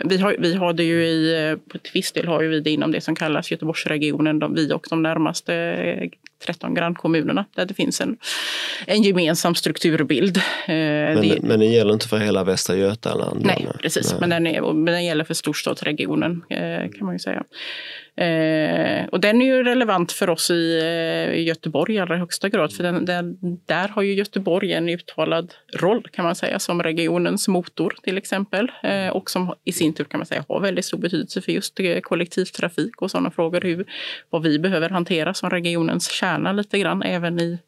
vi, 0.05 0.19
har, 0.23 0.37
vi 0.39 0.55
har 0.55 0.73
det 0.73 0.85
ju 0.85 1.05
i, 1.07 1.57
på 1.69 1.77
ett 1.77 1.95
viss 1.95 2.13
del 2.13 2.29
har 2.29 2.43
ju 2.43 2.49
vi 2.49 2.61
det 2.61 2.71
inom 2.71 2.93
det 2.93 3.01
som 3.01 3.17
kallas 3.17 3.51
Göteborgsregionen, 3.51 4.39
de, 4.39 4.55
vi 4.55 4.73
och 4.73 4.87
de 4.91 5.03
närmaste 5.03 5.53
13 6.47 6.75
grannkommunerna 6.75 7.45
där 7.55 7.65
det 7.65 7.75
finns 7.75 8.01
en, 8.01 8.17
en 8.87 9.03
gemensam 9.03 9.55
strukturbild. 9.55 10.37
Eh, 10.37 10.43
men, 10.67 11.29
det, 11.29 11.43
men 11.43 11.61
den 11.61 11.71
gäller 11.71 11.93
inte 11.93 12.09
för 12.09 12.19
hela 12.19 12.45
Västra 12.45 12.68
Götaland? 12.77 13.45
Nej, 13.45 13.69
precis. 13.83 14.11
Nej. 14.11 14.21
Men, 14.21 14.31
den 14.31 14.47
är, 14.47 14.73
men 14.73 14.85
den 14.85 15.05
gäller 15.05 15.25
för 15.25 15.35
storstadsregionen 15.35 16.45
eh, 16.51 16.91
kan 16.91 17.07
man 17.07 17.15
ju 17.15 17.19
säga. 17.19 17.45
Eh, 18.17 19.09
och 19.09 19.21
den 19.21 19.43
är 19.43 19.47
ju 19.47 19.65
relevant 19.65 20.13
för 20.13 20.31
oss 20.31 20.51
i, 20.51 20.55
i 21.35 21.43
Göteborg 21.43 21.95
i 21.95 21.99
allra 21.99 22.17
högsta 22.17 22.49
grad. 22.49 22.73
För 22.73 22.83
den, 22.83 23.05
den, 23.05 23.37
där 23.67 23.89
har 23.89 24.03
ju 24.03 24.15
Göteborg 24.15 24.73
en 24.73 24.89
uttalad 24.89 25.55
roll 25.75 26.07
kan 26.13 26.25
man 26.25 26.35
säga 26.35 26.59
som 26.59 26.83
regionens 26.83 27.49
motor 27.49 27.95
till 28.03 28.19
exempel. 28.19 28.73
Eh, 28.83 29.09
och 29.09 29.31
som 29.31 29.55
i 29.65 29.73
sin 29.73 29.95
tur 29.95 30.05
kan 30.05 30.19
man 30.19 30.27
säga 30.27 30.45
har 30.49 30.61
väldigt 30.61 30.85
stor 30.85 30.99
betydelse 30.99 31.41
för 31.41 31.53
just 31.53 31.81
kollektivtrafik 32.03 33.03
och 33.03 33.11
sådana 33.11 33.31
frågor. 33.31 33.61
Hur, 33.61 33.87
vad 34.31 34.43
vi 34.43 34.59
behöver 34.59 34.91
hantera 34.91 35.35
som 35.35 35.51
regionens 35.51 36.11
kärna 36.11 36.53
lite 36.53 36.79
grann 36.79 37.03
även 37.03 37.41
i 37.41 37.59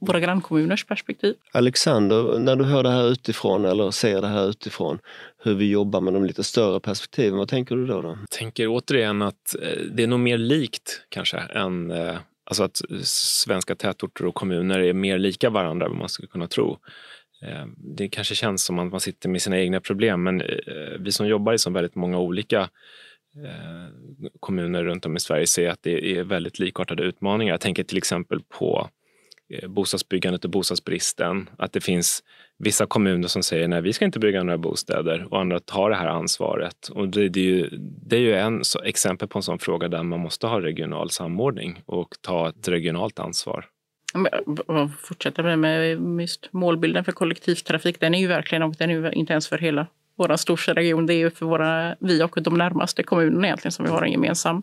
våra 0.00 0.20
grannkommuners 0.20 0.84
perspektiv. 0.84 1.34
Alexander, 1.52 2.38
när 2.38 2.56
du 2.56 2.64
hör 2.64 2.82
det 2.82 2.90
här 2.90 3.08
utifrån 3.10 3.64
eller 3.64 3.90
ser 3.90 4.20
det 4.20 4.26
här 4.26 4.48
utifrån, 4.48 4.98
hur 5.44 5.54
vi 5.54 5.70
jobbar 5.70 6.00
med 6.00 6.12
de 6.12 6.24
lite 6.24 6.44
större 6.44 6.80
perspektiven, 6.80 7.38
vad 7.38 7.48
tänker 7.48 7.76
du 7.76 7.86
då? 7.86 8.02
då? 8.02 8.08
Jag 8.08 8.30
tänker 8.30 8.68
återigen 8.68 9.22
att 9.22 9.54
eh, 9.62 9.82
det 9.92 10.02
är 10.02 10.06
nog 10.06 10.20
mer 10.20 10.38
likt 10.38 11.06
kanske 11.08 11.38
än 11.38 11.90
eh, 11.90 12.16
Alltså 12.44 12.62
att 12.62 12.80
svenska 13.04 13.74
tätorter 13.74 14.26
och 14.26 14.34
kommuner 14.34 14.78
är 14.78 14.92
mer 14.92 15.18
lika 15.18 15.50
varandra 15.50 15.86
än 15.86 15.98
man 15.98 16.08
skulle 16.08 16.28
kunna 16.28 16.46
tro. 16.46 16.78
Eh, 17.42 17.66
det 17.76 18.08
kanske 18.08 18.34
känns 18.34 18.64
som 18.64 18.78
att 18.78 18.90
man 18.90 19.00
sitter 19.00 19.28
med 19.28 19.42
sina 19.42 19.58
egna 19.58 19.80
problem 19.80 20.22
men 20.22 20.42
vi 20.98 21.12
som 21.12 21.28
jobbar 21.28 21.52
i 21.52 21.58
så 21.58 21.70
väldigt 21.70 21.94
många 21.94 22.18
olika 22.18 22.68
kommuner 24.40 24.84
runt 24.84 25.06
om 25.06 25.16
i 25.16 25.20
Sverige 25.20 25.46
se 25.46 25.68
att 25.68 25.82
det 25.82 26.16
är 26.18 26.24
väldigt 26.24 26.58
likartade 26.58 27.02
utmaningar. 27.02 27.54
Jag 27.54 27.60
tänker 27.60 27.84
till 27.84 27.98
exempel 27.98 28.40
på 28.58 28.90
Eh, 29.50 29.68
bostadsbyggandet 29.68 30.44
och 30.44 30.50
bostadsbristen. 30.50 31.50
Att 31.58 31.72
det 31.72 31.80
finns 31.80 32.22
vissa 32.58 32.86
kommuner 32.86 33.28
som 33.28 33.42
säger 33.42 33.68
nej, 33.68 33.82
vi 33.82 33.92
ska 33.92 34.04
inte 34.04 34.18
bygga 34.18 34.42
några 34.42 34.58
bostäder 34.58 35.26
och 35.30 35.40
andra 35.40 35.60
tar 35.60 35.90
det 35.90 35.96
här 35.96 36.06
ansvaret. 36.06 36.88
Och 36.88 37.08
det, 37.08 37.28
det 37.28 37.40
är 37.40 37.44
ju, 37.44 37.68
det 38.06 38.16
är 38.16 38.20
ju 38.20 38.34
en 38.34 38.64
så, 38.64 38.82
exempel 38.82 39.28
på 39.28 39.38
en 39.38 39.42
sån 39.42 39.58
fråga 39.58 39.88
där 39.88 40.02
man 40.02 40.20
måste 40.20 40.46
ha 40.46 40.60
regional 40.60 41.10
samordning 41.10 41.82
och 41.86 42.08
ta 42.20 42.48
ett 42.48 42.68
regionalt 42.68 43.18
ansvar. 43.18 43.64
Fortsätta 44.98 45.42
med, 45.42 45.58
med 45.58 46.20
just 46.20 46.48
målbilden 46.52 47.04
för 47.04 47.12
kollektivtrafik. 47.12 48.00
Den 48.00 48.14
är 48.14 48.18
ju 48.18 48.26
verkligen, 48.26 48.72
den 48.78 48.90
är 48.90 48.94
ju 48.94 49.10
inte 49.12 49.32
ens 49.32 49.48
för 49.48 49.58
hela 49.58 49.86
vår 50.20 50.36
storstadsregion. 50.36 51.06
Det 51.06 51.14
är 51.14 51.18
ju 51.18 51.30
för 51.30 51.46
våra, 51.46 51.96
vi 52.00 52.22
och 52.22 52.42
de 52.42 52.54
närmaste 52.54 53.02
kommunerna 53.02 53.46
egentligen 53.46 53.72
som 53.72 53.84
vi 53.84 53.90
har 53.90 54.02
en 54.02 54.12
gemensam 54.12 54.62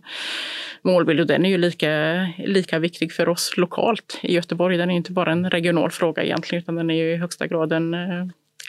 målbild. 0.81 1.19
Och 1.19 1.27
den 1.27 1.45
är 1.45 1.49
ju 1.49 1.57
lika, 1.57 1.89
lika 2.37 2.79
viktig 2.79 3.13
för 3.13 3.29
oss 3.29 3.57
lokalt 3.57 4.19
i 4.21 4.33
Göteborg. 4.33 4.77
Den 4.77 4.91
är 4.91 4.95
inte 4.95 5.11
bara 5.11 5.31
en 5.31 5.49
regional 5.49 5.91
fråga 5.91 6.23
egentligen 6.23 6.63
utan 6.63 6.75
den 6.75 6.89
är 6.89 6.95
ju 6.95 7.11
i 7.11 7.15
högsta 7.15 7.47
grad 7.47 7.73
en, 7.73 7.93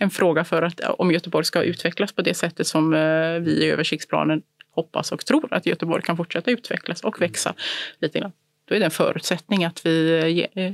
en 0.01 0.11
fråga 0.11 0.45
för 0.45 0.63
att 0.63 0.81
om 0.81 1.13
Göteborg 1.13 1.45
ska 1.45 1.63
utvecklas 1.63 2.13
på 2.13 2.23
det 2.23 2.35
sättet 2.35 2.67
som 2.67 2.95
eh, 2.95 3.41
vi 3.41 3.65
i 3.65 3.71
översiktsplanen 3.71 4.43
hoppas 4.71 5.13
och 5.13 5.25
tror 5.25 5.55
att 5.55 5.67
Göteborg 5.67 6.03
kan 6.03 6.17
fortsätta 6.17 6.51
utvecklas 6.51 7.01
och 7.01 7.23
växa 7.23 7.55
lite 8.01 8.19
grann. 8.19 8.33
Då 8.69 8.75
är 8.75 8.79
det 8.79 8.85
en 8.85 8.91
förutsättning 8.91 9.65
att 9.65 9.87
vi 9.87 10.19
eh, 10.55 10.65
eh, 10.65 10.73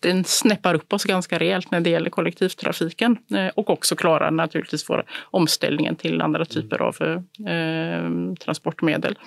den 0.00 0.24
snäppar 0.24 0.74
upp 0.74 0.92
oss 0.92 1.04
ganska 1.04 1.38
rejält 1.38 1.70
när 1.70 1.80
det 1.80 1.90
gäller 1.90 2.10
kollektivtrafiken 2.10 3.18
eh, 3.34 3.48
och 3.48 3.70
också 3.70 3.96
klarar 3.96 4.30
naturligtvis 4.30 4.90
vår 4.90 5.04
omställningen 5.22 5.96
till 5.96 6.22
andra 6.22 6.44
typer 6.44 6.82
av 6.82 6.96
eh, 7.02 8.34
transportmedel. 8.44 9.18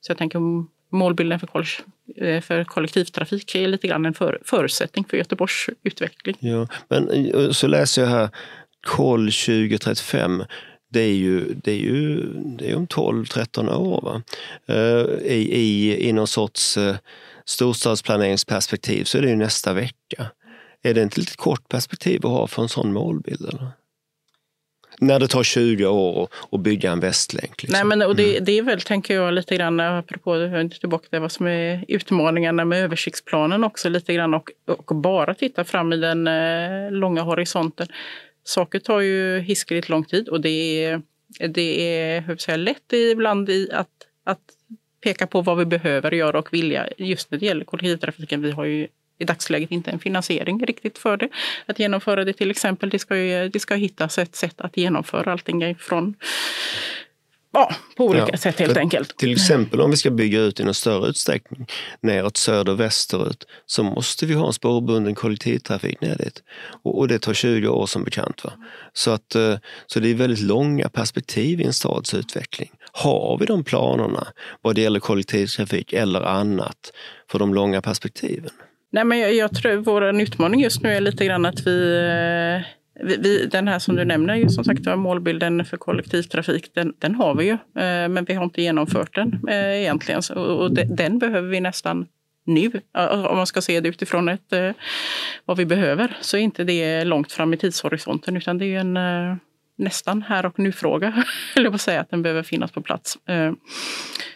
Så 0.00 0.10
jag 0.10 0.18
tänker 0.18 0.38
målbilden 0.92 1.40
för, 1.40 1.46
koll 1.46 1.64
eh, 2.16 2.40
för 2.40 2.64
kollektivtrafik 2.64 3.54
är 3.54 3.68
lite 3.68 3.88
grann 3.88 4.06
en 4.06 4.14
för 4.14 4.38
förutsättning 4.44 5.04
för 5.04 5.16
Göteborgs 5.16 5.66
utveckling. 5.82 6.36
Ja, 6.40 6.66
men 6.88 7.08
eh, 7.08 7.50
så 7.50 7.66
läser 7.66 8.02
jag 8.02 8.08
här 8.08 8.28
Koll 8.86 9.32
2035 9.32 10.44
det 10.92 11.00
är 11.00 11.14
ju, 11.14 11.54
det 11.54 11.72
är 11.72 11.78
ju 11.78 12.26
det 12.58 12.70
är 12.70 12.76
om 12.76 12.86
12-13 12.86 13.74
år. 13.74 14.00
Va? 14.02 14.22
I, 15.24 15.34
i, 15.34 16.08
I 16.08 16.12
någon 16.12 16.26
sorts 16.26 16.78
storstadsplaneringsperspektiv 17.44 19.04
så 19.04 19.18
är 19.18 19.22
det 19.22 19.28
ju 19.28 19.36
nästa 19.36 19.72
vecka. 19.72 20.30
Är 20.82 20.94
det 20.94 21.02
inte 21.02 21.20
lite 21.20 21.36
kort 21.36 21.68
perspektiv 21.68 22.26
att 22.26 22.32
ha 22.32 22.46
för 22.46 22.62
en 22.62 22.68
sån 22.68 22.92
målbild? 22.92 23.48
Eller? 23.48 23.66
När 24.98 25.20
det 25.20 25.28
tar 25.28 25.42
20 25.42 25.86
år 25.86 26.28
att 26.52 26.60
bygga 26.60 26.92
en 26.92 27.00
västlänk. 27.00 27.62
Liksom. 27.62 27.72
Nej, 27.72 27.84
men, 27.84 28.08
och 28.08 28.16
det, 28.16 28.30
mm. 28.30 28.44
det, 28.44 28.58
är 28.58 28.62
väl, 28.62 28.80
tänker 28.80 29.14
jag, 29.14 29.34
lite 29.34 29.56
grann 29.56 29.80
apropå 29.80 30.50
tillbaka 30.80 31.08
till 31.08 31.20
vad 31.20 31.32
som 31.32 31.46
är 31.46 31.84
utmaningarna 31.88 32.64
med 32.64 32.84
översiktsplanen 32.84 33.64
också 33.64 33.88
lite 33.88 34.14
grann 34.14 34.34
och, 34.34 34.50
och 34.66 34.96
bara 34.96 35.34
titta 35.34 35.64
fram 35.64 35.92
i 35.92 35.96
den 35.96 36.26
eh, 36.26 36.90
långa 36.90 37.22
horisonten. 37.22 37.86
Saker 38.44 38.78
tar 38.78 39.00
ju 39.00 39.40
hiskeligt 39.40 39.88
lång 39.88 40.04
tid 40.04 40.28
och 40.28 40.40
det 40.40 40.84
är, 40.84 41.02
det 41.48 41.96
är 41.96 42.20
hur 42.20 42.36
säga, 42.36 42.56
lätt 42.56 42.92
ibland 42.92 43.50
i 43.50 43.70
att, 43.72 43.88
att 44.24 44.40
peka 45.02 45.26
på 45.26 45.40
vad 45.42 45.58
vi 45.58 45.64
behöver 45.64 46.14
göra 46.14 46.38
och 46.38 46.52
vilja 46.52 46.88
just 46.98 47.30
när 47.30 47.38
det 47.38 47.46
gäller 47.46 47.64
kollektivtrafiken. 47.64 48.42
Vi 48.42 48.50
har 48.50 48.64
ju 48.64 48.86
i 49.18 49.24
dagsläget 49.24 49.70
inte 49.70 49.90
en 49.90 49.98
finansiering 49.98 50.64
riktigt 50.66 50.98
för 50.98 51.16
det. 51.16 51.28
Att 51.66 51.78
genomföra 51.78 52.24
det 52.24 52.32
till 52.32 52.50
exempel, 52.50 52.90
det 52.90 52.98
ska, 52.98 53.16
ju, 53.16 53.48
det 53.48 53.60
ska 53.60 53.74
hittas 53.74 54.18
ett 54.18 54.36
sätt 54.36 54.60
att 54.60 54.76
genomföra 54.76 55.32
allting 55.32 55.74
från 55.74 56.14
Ja, 57.54 57.74
på 57.96 58.04
olika 58.04 58.28
ja, 58.28 58.36
sätt 58.36 58.58
helt 58.58 58.76
enkelt. 58.76 59.16
Till 59.16 59.32
exempel 59.32 59.80
om 59.80 59.90
vi 59.90 59.96
ska 59.96 60.10
bygga 60.10 60.40
ut 60.40 60.60
i 60.60 60.64
någon 60.64 60.74
större 60.74 61.08
utsträckning 61.08 61.66
neråt 62.00 62.36
söder 62.36 62.74
västerut 62.74 63.46
så 63.66 63.82
måste 63.82 64.26
vi 64.26 64.34
ha 64.34 64.46
en 64.46 64.52
spårbunden 64.52 65.14
kollektivtrafik 65.14 66.00
ner 66.00 66.16
dit. 66.16 66.42
Och, 66.82 66.98
och 66.98 67.08
det 67.08 67.18
tar 67.18 67.34
20 67.34 67.68
år 67.68 67.86
som 67.86 68.04
bekant. 68.04 68.44
Va? 68.44 68.52
Så, 68.92 69.10
att, 69.10 69.34
eh, 69.34 69.56
så 69.86 70.00
det 70.00 70.10
är 70.10 70.14
väldigt 70.14 70.40
långa 70.40 70.88
perspektiv 70.88 71.60
i 71.60 71.64
en 71.64 71.72
stads 71.72 72.14
utveckling. 72.14 72.70
Har 72.92 73.38
vi 73.38 73.46
de 73.46 73.64
planerna 73.64 74.26
vad 74.62 74.74
det 74.74 74.80
gäller 74.80 75.00
kollektivtrafik 75.00 75.92
eller 75.92 76.20
annat 76.20 76.92
för 77.30 77.38
de 77.38 77.54
långa 77.54 77.82
perspektiven? 77.82 78.50
Nej, 78.92 79.04
men 79.04 79.18
jag, 79.18 79.34
jag 79.34 79.54
tror 79.54 79.76
vår 79.76 80.20
utmaning 80.20 80.60
just 80.60 80.82
nu 80.82 80.92
är 80.92 81.00
lite 81.00 81.26
grann 81.26 81.46
att 81.46 81.66
vi 81.66 81.96
eh, 81.96 82.66
vi, 83.04 83.16
vi, 83.16 83.46
den 83.46 83.68
här 83.68 83.78
som 83.78 83.96
du 83.96 84.04
nämner, 84.04 84.34
ju, 84.34 84.48
som 84.48 84.64
sagt 84.64 84.96
målbilden 84.96 85.64
för 85.64 85.76
kollektivtrafik, 85.76 86.74
den, 86.74 86.94
den 86.98 87.14
har 87.14 87.34
vi 87.34 87.44
ju. 87.44 87.52
Eh, 87.52 88.08
men 88.08 88.24
vi 88.24 88.34
har 88.34 88.44
inte 88.44 88.62
genomfört 88.62 89.14
den 89.14 89.48
eh, 89.48 89.80
egentligen. 89.80 90.22
Och, 90.36 90.72
den 90.72 91.18
behöver 91.18 91.48
vi 91.48 91.60
nästan 91.60 92.06
nu. 92.46 92.70
Om 93.28 93.36
man 93.36 93.46
ska 93.46 93.60
se 93.60 93.80
det 93.80 93.88
utifrån 93.88 94.28
ett, 94.28 94.76
vad 95.44 95.56
vi 95.56 95.66
behöver 95.66 96.16
så 96.20 96.36
är 96.36 96.40
inte 96.40 96.64
det 96.64 97.04
långt 97.04 97.32
fram 97.32 97.54
i 97.54 97.56
tidshorisonten 97.56 98.36
utan 98.36 98.58
det 98.58 98.74
är 98.74 98.80
en 98.80 98.96
nästan 99.78 100.22
här 100.22 100.46
och 100.46 100.58
nu-fråga. 100.58 101.24
Eller 101.56 101.70
på 101.70 101.78
säga 101.78 102.00
att 102.00 102.10
den 102.10 102.22
behöver 102.22 102.42
finnas 102.42 102.70
på 102.70 102.82
plats. 102.82 103.18
Eh, 103.28 103.52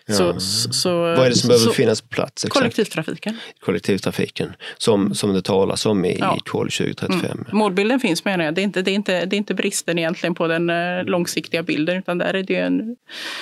så, 0.09 0.41
så, 0.41 1.01
Vad 1.01 1.19
är 1.19 1.29
det 1.29 1.37
som 1.37 1.49
behöver 1.49 1.73
finnas 1.73 2.01
på 2.01 2.09
plats? 2.09 2.45
Exakt? 2.45 2.53
Kollektivtrafiken. 2.59 3.37
Kollektivtrafiken, 3.61 4.53
som, 4.79 5.15
som 5.15 5.33
det 5.35 5.43
talas 5.43 5.87
om 5.87 6.05
i, 6.05 6.19
ja. 6.19 6.39
KOL 6.45 6.71
2035. 6.71 7.31
Mm. 7.31 7.47
Målbilden 7.53 8.01
finns 8.01 8.25
menar 8.25 8.45
jag. 8.45 8.55
Det 8.55 8.61
är, 8.61 8.63
inte, 8.63 8.83
det, 8.83 8.91
är 8.91 8.95
inte, 8.95 9.25
det 9.25 9.37
är 9.37 9.39
inte 9.39 9.55
bristen 9.55 9.99
egentligen 9.99 10.35
på 10.35 10.47
den 10.47 10.71
eh, 10.71 11.05
långsiktiga 11.05 11.63
bilden 11.63 11.97
utan 11.97 12.19
där 12.19 12.35
är 12.35 12.43
det 12.43 12.57
en... 12.57 12.97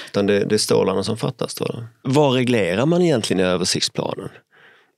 Utan 0.07 0.27
det, 0.27 0.45
det 0.45 0.55
är 0.55 0.59
stålarna 0.59 1.05
som 1.05 1.17
fattas 1.17 1.55
då? 1.55 1.85
Vad 2.03 2.35
reglerar 2.35 2.87
man 2.87 3.03
egentligen 3.03 3.41
i 3.41 3.43
översiktsplanen? 3.43 4.29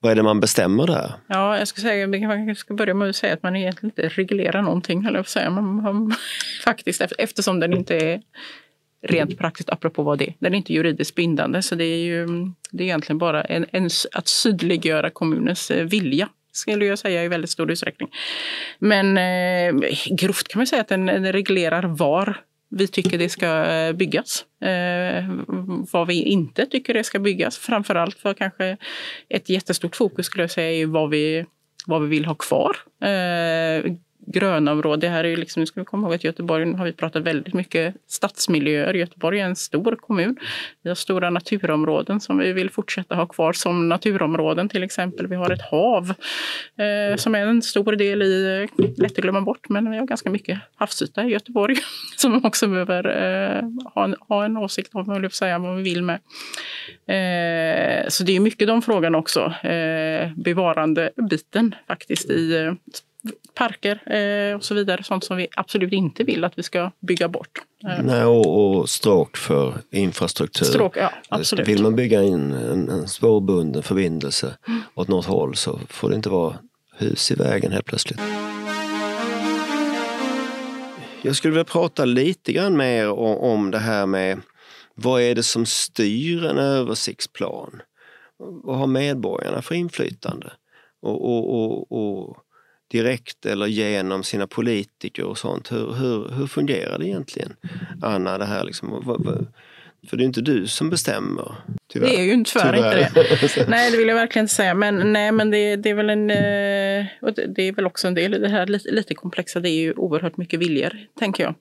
Vad 0.06 0.12
är 0.12 0.16
det 0.16 0.22
man 0.22 0.40
bestämmer 0.40 0.86
där? 0.86 1.12
Ja, 1.26 1.58
jag 1.58 1.68
ska, 1.68 1.80
säga, 1.80 2.06
jag 2.46 2.56
ska 2.56 2.74
börja 2.74 2.94
med 2.94 3.08
att 3.08 3.16
säga 3.16 3.34
att 3.34 3.42
man 3.42 3.56
egentligen 3.56 3.92
inte 3.96 4.08
reglerar 4.08 4.62
någonting, 4.62 5.04
eller 5.04 5.18
jag 5.18 5.28
säga. 5.28 5.50
Man, 5.50 5.82
man, 5.82 6.14
faktiskt, 6.64 7.02
eftersom 7.18 7.60
den 7.60 7.72
inte 7.72 7.96
är 7.96 8.20
rent 9.02 9.38
praktiskt, 9.38 9.70
apropå 9.70 10.02
vad 10.02 10.18
det 10.18 10.26
är. 10.26 10.34
Den 10.38 10.52
är 10.52 10.56
inte 10.56 10.72
juridiskt 10.72 11.14
bindande, 11.14 11.62
så 11.62 11.74
det 11.74 11.84
är 11.84 11.98
ju 11.98 12.26
det 12.70 12.82
är 12.82 12.86
egentligen 12.86 13.18
bara 13.18 13.42
en, 13.42 13.66
en, 13.72 13.90
att 14.12 14.28
sydliggöra 14.28 15.10
kommunens 15.10 15.70
eh, 15.70 15.84
vilja 15.84 16.28
skulle 16.52 16.84
jag 16.86 16.98
säga 16.98 17.24
i 17.24 17.28
väldigt 17.28 17.50
stor 17.50 17.70
utsträckning. 17.70 18.08
Men 18.78 19.18
eh, 19.18 19.88
grovt 20.10 20.48
kan 20.48 20.58
man 20.58 20.66
säga 20.66 20.82
att 20.82 20.88
den, 20.88 21.06
den 21.06 21.32
reglerar 21.32 21.82
var 21.82 22.40
vi 22.68 22.88
tycker 22.88 23.18
det 23.18 23.28
ska 23.28 23.64
eh, 23.64 23.92
byggas. 23.92 24.44
Eh, 24.60 25.24
vad 25.92 26.06
vi 26.06 26.22
inte 26.22 26.66
tycker 26.66 26.94
det 26.94 27.04
ska 27.04 27.18
byggas. 27.18 27.58
Framförallt 27.58 28.18
för 28.18 28.34
kanske 28.34 28.76
ett 29.28 29.48
jättestort 29.48 29.96
fokus 29.96 30.26
skulle 30.26 30.42
jag 30.42 30.50
säga 30.50 30.82
är 30.82 30.86
vad 30.86 31.10
vi, 31.10 31.46
vad 31.86 32.02
vi 32.02 32.08
vill 32.08 32.24
ha 32.24 32.34
kvar. 32.34 32.76
Eh, 33.02 33.92
Grönområde. 34.26 35.06
Det 35.06 35.10
här 35.10 35.24
är 35.24 35.28
ju 35.28 35.36
liksom, 35.36 35.60
nu 35.60 35.66
ska 35.66 35.80
vi 35.80 35.84
komma 35.84 36.06
ihåg 36.06 36.14
att 36.14 36.24
Göteborg 36.24 36.72
har 36.72 36.84
vi 36.84 36.92
pratat 36.92 37.22
väldigt 37.22 37.54
mycket 37.54 37.94
stadsmiljöer. 38.06 38.94
Göteborg 38.94 39.40
är 39.40 39.44
en 39.44 39.56
stor 39.56 39.96
kommun. 39.96 40.36
Vi 40.82 40.90
har 40.90 40.94
stora 40.94 41.30
naturområden 41.30 42.20
som 42.20 42.38
vi 42.38 42.52
vill 42.52 42.70
fortsätta 42.70 43.14
ha 43.14 43.26
kvar 43.26 43.52
som 43.52 43.88
naturområden 43.88 44.68
till 44.68 44.82
exempel. 44.82 45.26
Vi 45.26 45.36
har 45.36 45.50
ett 45.50 45.62
hav 45.62 46.14
eh, 46.78 47.16
som 47.16 47.34
är 47.34 47.46
en 47.46 47.62
stor 47.62 47.92
del 47.92 48.22
i, 48.22 48.68
lätt 48.96 49.12
att 49.12 49.16
glömma 49.16 49.40
bort, 49.40 49.68
men 49.68 49.90
vi 49.90 49.98
har 49.98 50.06
ganska 50.06 50.30
mycket 50.30 50.58
havsyta 50.76 51.24
i 51.24 51.28
Göteborg 51.28 51.76
som 52.16 52.32
man 52.32 52.44
också 52.44 52.66
behöver 52.68 53.06
eh, 53.06 53.62
ha, 53.94 54.04
en, 54.04 54.16
ha 54.28 54.44
en 54.44 54.56
åsikt 54.56 54.94
om, 54.94 55.22
vill 55.22 55.30
säga, 55.30 55.58
vad 55.58 55.76
vi 55.76 55.82
vill 55.82 56.02
med. 56.02 56.20
Eh, 57.08 58.08
så 58.08 58.24
det 58.24 58.36
är 58.36 58.40
mycket 58.40 58.68
de 58.68 58.82
frågorna 58.82 59.18
också. 59.18 59.66
Eh, 59.66 60.30
bevarandebiten 60.36 61.74
faktiskt 61.86 62.30
i 62.30 62.56
eh, 62.56 62.72
parker 63.54 64.12
eh, 64.12 64.56
och 64.56 64.64
så 64.64 64.74
vidare. 64.74 65.02
Sånt 65.02 65.24
som 65.24 65.36
vi 65.36 65.48
absolut 65.56 65.92
inte 65.92 66.24
vill 66.24 66.44
att 66.44 66.58
vi 66.58 66.62
ska 66.62 66.90
bygga 67.00 67.28
bort. 67.28 67.58
Eh. 67.84 68.04
Nej, 68.04 68.24
och, 68.24 68.76
och 68.78 68.88
stråk 68.88 69.36
för 69.36 69.74
infrastruktur. 69.90 70.66
Stråk, 70.66 70.96
ja, 70.96 71.12
absolut. 71.28 71.68
Vill 71.68 71.82
man 71.82 71.96
bygga 71.96 72.22
in 72.22 72.52
en, 72.52 72.88
en 72.88 73.08
spårbunden 73.08 73.82
förbindelse 73.82 74.56
mm. 74.68 74.80
åt 74.94 75.08
något 75.08 75.26
håll 75.26 75.56
så 75.56 75.80
får 75.88 76.10
det 76.10 76.16
inte 76.16 76.28
vara 76.28 76.54
hus 76.96 77.30
i 77.30 77.34
vägen 77.34 77.72
helt 77.72 77.86
plötsligt. 77.86 78.20
Jag 81.22 81.36
skulle 81.36 81.52
vilja 81.52 81.64
prata 81.64 82.04
lite 82.04 82.52
grann 82.52 82.76
mer 82.76 83.10
om, 83.10 83.36
om 83.36 83.70
det 83.70 83.78
här 83.78 84.06
med 84.06 84.40
vad 84.94 85.22
är 85.22 85.34
det 85.34 85.42
som 85.42 85.66
styr 85.66 86.44
en 86.44 86.58
översiktsplan? 86.58 87.82
Vad 88.38 88.76
har 88.76 88.86
medborgarna 88.86 89.62
för 89.62 89.74
inflytande? 89.74 90.52
Och, 91.02 91.24
och, 91.24 91.54
och, 91.54 91.92
och 91.92 92.36
direkt 92.88 93.46
eller 93.46 93.66
genom 93.66 94.22
sina 94.22 94.46
politiker 94.46 95.24
och 95.24 95.38
sånt. 95.38 95.72
Hur, 95.72 95.92
hur, 95.92 96.28
hur 96.28 96.46
fungerar 96.46 96.98
det 96.98 97.06
egentligen? 97.06 97.56
Anna, 98.02 98.38
det 98.38 98.44
här 98.44 98.64
liksom, 98.64 99.02
För 100.08 100.16
det 100.16 100.22
är 100.22 100.26
inte 100.26 100.40
du 100.40 100.66
som 100.66 100.90
bestämmer. 100.90 101.54
Tyvärr. 101.92 102.08
Det 102.08 102.20
är 102.20 102.24
ju 102.24 102.44
tyvärr, 102.44 102.72
tyvärr. 102.72 102.98
inte 102.98 103.60
det. 103.60 103.66
nej, 103.68 103.90
det 103.90 103.96
vill 103.96 104.08
jag 104.08 104.14
verkligen 104.14 104.44
inte 104.44 104.54
säga. 104.54 104.74
Men, 104.74 105.12
nej, 105.12 105.32
men 105.32 105.50
det, 105.50 105.76
det 105.76 105.90
är 105.90 105.94
väl 105.94 106.10
en... 106.10 106.30
Eh, 106.30 107.06
och 107.22 107.34
det, 107.34 107.62
är 107.62 107.72
väl 107.72 107.86
också 107.86 108.08
en 108.08 108.14
del 108.14 108.34
i 108.34 108.38
det 108.38 108.48
här 108.48 108.66
lite, 108.66 108.90
lite 108.90 109.14
komplexa. 109.14 109.60
Det 109.60 109.70
är 109.70 109.80
ju 109.80 109.92
oerhört 109.92 110.36
mycket 110.36 110.60
viljor, 110.60 110.96
tänker 111.18 111.42
jag, 111.44 111.54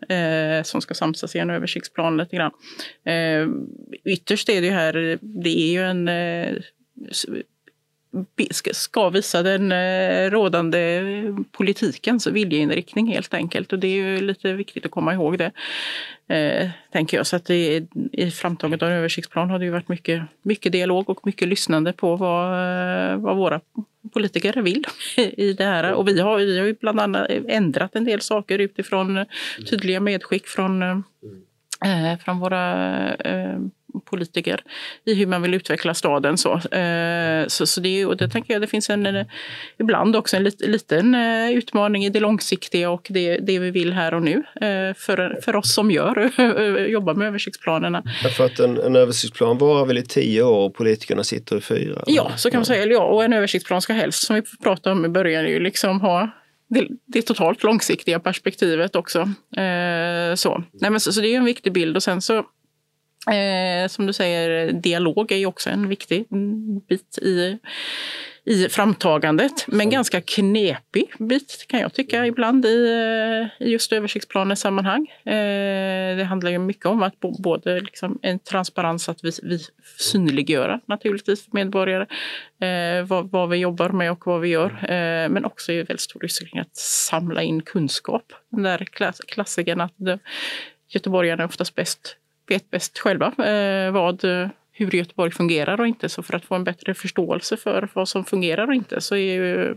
eh, 0.57 0.63
som 0.63 0.81
ska 0.81 0.93
samsas 0.93 1.35
i 1.35 1.39
en 1.39 1.49
översiktsplan 1.49 2.17
lite 2.17 2.35
grann. 2.35 2.51
Eh, 3.05 3.47
ytterst 4.13 4.49
är 4.49 4.61
det 4.61 4.67
ju 4.67 4.73
här, 4.73 5.19
det 5.21 5.59
är 5.59 5.71
ju 5.71 5.81
en 5.81 6.07
eh, 6.07 6.55
ska 8.71 9.09
visa 9.09 9.43
den 9.43 9.71
eh, 9.71 10.31
rådande 10.31 11.01
politikens 11.51 12.27
viljeinriktning 12.27 13.07
helt 13.07 13.33
enkelt. 13.33 13.73
Och 13.73 13.79
det 13.79 13.87
är 13.87 13.95
ju 13.95 14.21
lite 14.21 14.53
viktigt 14.53 14.85
att 14.85 14.91
komma 14.91 15.13
ihåg 15.13 15.37
det, 15.37 15.51
eh, 16.35 16.69
tänker 16.91 17.17
jag. 17.17 17.27
Så 17.27 17.35
att 17.35 17.45
det, 17.45 17.87
i 18.11 18.31
framtagandet 18.31 18.83
av 18.83 18.89
en 18.89 18.95
översiktsplan 18.95 19.49
har 19.49 19.59
det 19.59 19.65
ju 19.65 19.71
varit 19.71 19.89
mycket, 19.89 20.23
mycket 20.41 20.71
dialog 20.71 21.09
och 21.09 21.25
mycket 21.25 21.47
lyssnande 21.47 21.93
på 21.93 22.15
vad, 22.15 22.53
eh, 22.53 23.17
vad 23.17 23.37
våra 23.37 23.61
politiker 24.13 24.61
vill 24.61 24.85
i 25.17 25.53
det 25.53 25.65
här. 25.65 25.93
Och 25.93 26.07
vi 26.07 26.19
har, 26.19 26.37
vi 26.37 26.59
har 26.59 26.65
ju 26.65 26.75
bland 26.81 26.99
annat 26.99 27.27
ändrat 27.47 27.95
en 27.95 28.05
del 28.05 28.21
saker 28.21 28.59
utifrån 28.59 29.25
tydliga 29.69 29.99
medskick 29.99 30.47
från, 30.47 30.81
eh, 30.81 32.17
från 32.25 32.39
våra 32.39 33.13
eh, 33.13 33.59
politiker 34.01 34.63
i 35.05 35.13
hur 35.13 35.27
man 35.27 35.41
vill 35.41 35.53
utveckla 35.53 35.93
staden. 35.93 36.37
Så, 36.37 36.53
eh, 36.53 37.47
så, 37.47 37.65
så 37.65 37.81
det, 37.81 38.05
och 38.05 38.17
det 38.17 38.29
tänker 38.29 38.53
jag 38.53 38.61
det 38.61 38.67
finns 38.67 38.89
en, 38.89 39.25
ibland 39.79 40.15
också 40.15 40.37
en 40.37 40.43
liten 40.59 41.15
eh, 41.15 41.51
utmaning 41.51 42.05
i 42.05 42.09
det 42.09 42.19
långsiktiga 42.19 42.89
och 42.89 43.07
det, 43.09 43.37
det 43.37 43.59
vi 43.59 43.71
vill 43.71 43.93
här 43.93 44.13
och 44.13 44.23
nu 44.23 44.43
eh, 44.61 44.93
för, 44.97 45.39
för 45.41 45.55
oss 45.55 45.73
som 45.73 45.91
gör 45.91 46.31
jobbar 46.87 47.13
med 47.13 47.27
översiktsplanerna. 47.27 48.03
För 48.37 48.45
att 48.45 48.59
en, 48.59 48.77
en 48.77 48.95
översiktsplan 48.95 49.57
varar 49.57 49.85
väl 49.85 49.97
i 49.97 50.03
tio 50.03 50.43
år 50.43 50.65
och 50.65 50.73
politikerna 50.73 51.23
sitter 51.23 51.57
i 51.57 51.61
fyra? 51.61 52.03
Ja, 52.07 52.31
så 52.37 52.51
kan 52.51 52.57
man 52.57 52.65
säga. 52.65 52.85
Ja, 52.85 53.03
och 53.03 53.23
en 53.23 53.33
översiktsplan 53.33 53.81
ska 53.81 53.93
helst, 53.93 54.25
som 54.25 54.35
vi 54.35 54.41
pratade 54.63 54.95
om 54.95 55.05
i 55.05 55.09
början, 55.09 55.45
ju 55.45 55.59
liksom 55.59 56.01
ha 56.01 56.29
det, 56.69 56.87
det 57.05 57.21
totalt 57.21 57.63
långsiktiga 57.63 58.19
perspektivet 58.19 58.95
också. 58.95 59.19
Eh, 59.57 60.35
så. 60.35 60.63
Nej, 60.73 60.91
men 60.91 60.99
så, 60.99 61.13
så 61.13 61.21
det 61.21 61.27
är 61.27 61.37
en 61.37 61.45
viktig 61.45 61.73
bild 61.73 61.95
och 61.95 62.03
sen 62.03 62.21
så 62.21 62.45
Eh, 63.31 63.87
som 63.87 64.05
du 64.05 64.13
säger, 64.13 64.71
dialog 64.71 65.31
är 65.31 65.37
ju 65.37 65.45
också 65.45 65.69
en 65.69 65.89
viktig 65.89 66.25
bit 66.89 67.17
i, 67.21 67.59
i 68.45 68.69
framtagandet. 68.69 69.67
Men 69.67 69.89
ganska 69.89 70.21
knepig 70.21 71.13
bit 71.19 71.65
kan 71.67 71.79
jag 71.79 71.93
tycka 71.93 72.25
ibland 72.25 72.65
i, 72.65 72.89
i 73.59 73.69
just 73.69 73.93
översiktsplanesammanhang. 73.93 75.07
Eh, 75.25 76.17
det 76.17 76.25
handlar 76.29 76.51
ju 76.51 76.59
mycket 76.59 76.85
om 76.85 77.03
att 77.03 77.19
både 77.19 77.81
liksom 77.81 78.19
en 78.21 78.39
transparens 78.39 79.09
att 79.09 79.23
vi, 79.23 79.31
vi 79.43 79.59
synliggöra 79.97 80.79
naturligtvis 80.85 81.45
för 81.45 81.51
medborgare 81.53 82.05
eh, 82.61 83.05
vad, 83.05 83.31
vad, 83.31 83.49
vi 83.49 83.57
jobbar 83.57 83.89
med 83.89 84.11
och 84.11 84.27
vad 84.27 84.41
vi 84.41 84.47
gör. 84.47 84.69
Eh, 84.69 85.29
men 85.29 85.45
också 85.45 85.71
i 85.71 85.77
väldigt 85.77 86.01
stor 86.01 86.25
utsträckning 86.25 86.61
att 86.61 86.75
samla 86.75 87.41
in 87.41 87.61
kunskap. 87.61 88.33
Den 88.51 88.63
där 88.63 88.77
klass, 88.77 89.19
klassikern 89.27 89.81
att 89.81 89.93
det, 89.95 90.19
göteborgarna 90.87 91.43
är 91.43 91.47
oftast 91.47 91.75
bäst 91.75 92.17
vet 92.47 92.71
bäst 92.71 92.99
själva 92.99 93.27
eh, 93.27 93.91
vad, 93.91 94.23
eh, 94.23 94.49
hur 94.71 94.91
Göteborg 94.91 95.31
fungerar 95.31 95.79
och 95.79 95.87
inte. 95.87 96.09
Så 96.09 96.23
för 96.23 96.35
att 96.35 96.45
få 96.45 96.55
en 96.55 96.63
bättre 96.63 96.93
förståelse 96.93 97.57
för 97.57 97.89
vad 97.93 98.09
som 98.09 98.25
fungerar 98.25 98.67
och 98.67 98.73
inte 98.73 99.01
så 99.01 99.15
är 99.15 99.33
ju 99.33 99.75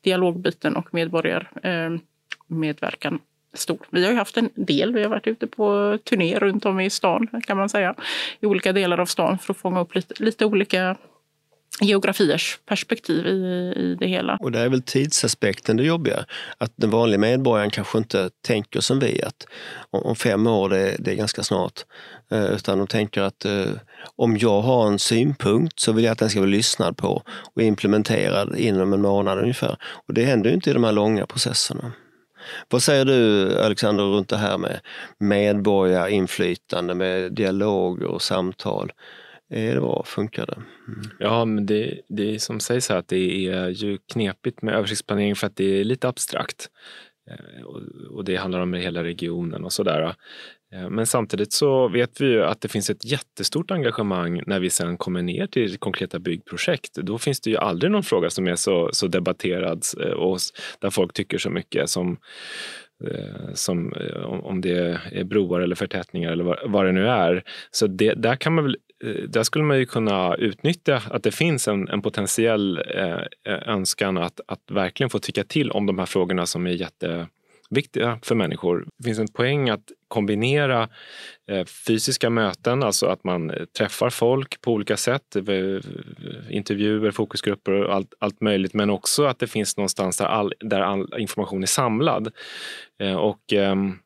dialogbiten 0.00 0.76
och 0.76 0.94
medborgarmedverkan 0.94 3.14
eh, 3.14 3.20
stor. 3.52 3.78
Vi 3.90 4.04
har 4.04 4.12
ju 4.12 4.18
haft 4.18 4.36
en 4.36 4.50
del. 4.54 4.92
Vi 4.92 5.02
har 5.02 5.10
varit 5.10 5.26
ute 5.26 5.46
på 5.46 5.98
turné 6.04 6.38
runt 6.38 6.66
om 6.66 6.80
i 6.80 6.90
stan 6.90 7.28
kan 7.46 7.56
man 7.56 7.68
säga. 7.68 7.94
I 8.40 8.46
olika 8.46 8.72
delar 8.72 9.00
av 9.00 9.06
stan 9.06 9.38
för 9.38 9.52
att 9.52 9.58
fånga 9.58 9.80
upp 9.80 9.94
lite, 9.94 10.22
lite 10.22 10.44
olika 10.44 10.96
geografiers 11.80 12.58
perspektiv 12.66 13.26
i, 13.26 13.30
i 13.76 13.96
det 14.00 14.06
hela. 14.06 14.36
Och 14.40 14.52
det 14.52 14.58
är 14.58 14.68
väl 14.68 14.82
tidsaspekten 14.82 15.76
det 15.76 15.82
jobbiga. 15.82 16.24
Att 16.58 16.72
den 16.76 16.90
vanliga 16.90 17.18
medborgaren 17.18 17.70
kanske 17.70 17.98
inte 17.98 18.30
tänker 18.46 18.80
som 18.80 18.98
vi 18.98 19.22
att 19.22 19.46
om 19.90 20.16
fem 20.16 20.46
år 20.46 20.68
det, 20.68 20.96
det 20.98 21.10
är 21.10 21.14
ganska 21.14 21.42
snart. 21.42 21.84
Eh, 22.30 22.44
utan 22.44 22.78
de 22.78 22.86
tänker 22.86 23.22
att 23.22 23.44
eh, 23.44 23.72
om 24.16 24.36
jag 24.36 24.60
har 24.60 24.86
en 24.86 24.98
synpunkt 24.98 25.80
så 25.80 25.92
vill 25.92 26.04
jag 26.04 26.12
att 26.12 26.18
den 26.18 26.30
ska 26.30 26.40
bli 26.40 26.50
lyssnad 26.50 26.96
på 26.96 27.22
och 27.54 27.62
implementerad 27.62 28.58
inom 28.58 28.92
en 28.92 29.02
månad 29.02 29.38
ungefär. 29.38 29.76
Och 30.08 30.14
det 30.14 30.24
händer 30.24 30.50
ju 30.50 30.54
inte 30.54 30.70
i 30.70 30.72
de 30.72 30.84
här 30.84 30.92
långa 30.92 31.26
processerna. 31.26 31.92
Vad 32.68 32.82
säger 32.82 33.04
du 33.04 33.58
Alexander 33.60 34.04
runt 34.04 34.28
det 34.28 34.36
här 34.36 34.58
med 34.58 34.80
medborgarinflytande, 35.18 36.94
med 36.94 37.32
dialoger 37.32 38.06
och 38.06 38.22
samtal? 38.22 38.92
Är 39.50 39.74
det 39.74 39.80
bra? 39.80 40.02
Funkar 40.06 40.46
det? 40.46 40.62
Mm. 40.88 41.10
Ja, 41.18 41.44
men 41.44 41.66
det, 41.66 42.00
det 42.08 42.34
är 42.34 42.38
som 42.38 42.60
sägs 42.60 42.88
här 42.88 42.96
att 42.96 43.08
det 43.08 43.46
är 43.46 43.68
ju 43.68 43.98
knepigt 44.12 44.62
med 44.62 44.74
översiktsplanering 44.74 45.36
för 45.36 45.46
att 45.46 45.56
det 45.56 45.80
är 45.80 45.84
lite 45.84 46.08
abstrakt. 46.08 46.70
Eh, 47.30 47.64
och 48.10 48.24
det 48.24 48.36
handlar 48.36 48.60
om 48.60 48.74
hela 48.74 49.04
regionen 49.04 49.64
och 49.64 49.72
sådär. 49.72 50.14
Eh, 50.72 50.90
men 50.90 51.06
samtidigt 51.06 51.52
så 51.52 51.88
vet 51.88 52.20
vi 52.20 52.26
ju 52.26 52.44
att 52.44 52.60
det 52.60 52.68
finns 52.68 52.90
ett 52.90 53.04
jättestort 53.04 53.70
engagemang 53.70 54.42
när 54.46 54.60
vi 54.60 54.70
sen 54.70 54.96
kommer 54.96 55.22
ner 55.22 55.46
till 55.46 55.78
konkreta 55.78 56.18
byggprojekt. 56.18 56.94
Då 56.94 57.18
finns 57.18 57.40
det 57.40 57.50
ju 57.50 57.56
aldrig 57.56 57.92
någon 57.92 58.02
fråga 58.02 58.30
som 58.30 58.48
är 58.48 58.56
så, 58.56 58.90
så 58.92 59.06
debatterad 59.06 59.84
och 60.16 60.38
där 60.78 60.90
folk 60.90 61.12
tycker 61.12 61.38
så 61.38 61.50
mycket 61.50 61.88
som, 61.88 62.16
som 63.54 63.94
om 64.42 64.60
det 64.60 65.00
är 65.12 65.24
broar 65.24 65.60
eller 65.60 65.76
förtätningar 65.76 66.32
eller 66.32 66.68
vad, 66.68 66.86
det 66.86 66.92
nu 66.92 67.08
är. 67.08 67.44
Så 67.70 67.86
det, 67.86 68.14
där 68.14 68.36
kan 68.36 68.54
man 68.54 68.64
väl 68.64 68.76
Eh, 69.04 69.28
där 69.28 69.42
skulle 69.42 69.64
man 69.64 69.78
ju 69.78 69.86
kunna 69.86 70.34
utnyttja 70.34 71.02
att 71.10 71.22
det 71.22 71.30
finns 71.32 71.68
en, 71.68 71.88
en 71.88 72.02
potentiell 72.02 72.82
eh, 72.94 73.52
eh, 73.54 73.68
önskan 73.68 74.18
att, 74.18 74.40
att 74.46 74.70
verkligen 74.70 75.10
få 75.10 75.18
tycka 75.18 75.44
till 75.44 75.70
om 75.70 75.86
de 75.86 75.98
här 75.98 76.06
frågorna 76.06 76.46
som 76.46 76.66
är 76.66 76.70
jätteviktiga 76.70 78.18
för 78.22 78.34
människor. 78.34 78.86
Det 78.98 79.04
finns 79.04 79.18
en 79.18 79.28
poäng 79.28 79.70
att 79.70 79.84
kombinera 80.08 80.88
eh, 81.50 81.64
fysiska 81.64 82.30
möten, 82.30 82.82
alltså 82.82 83.06
att 83.06 83.24
man 83.24 83.50
eh, 83.50 83.64
träffar 83.78 84.10
folk 84.10 84.60
på 84.60 84.72
olika 84.72 84.96
sätt, 84.96 85.36
intervjuer, 86.50 87.10
fokusgrupper 87.10 87.72
och 87.72 87.94
allt, 87.94 88.14
allt 88.18 88.40
möjligt, 88.40 88.74
men 88.74 88.90
också 88.90 89.24
att 89.24 89.38
det 89.38 89.46
finns 89.46 89.76
någonstans 89.76 90.16
där 90.16 90.26
all, 90.26 90.54
där 90.60 90.80
all 90.80 91.14
information 91.18 91.62
är 91.62 91.66
samlad. 91.66 92.32
Eh, 93.00 93.16
och 93.16 93.52
ehm, 93.52 93.98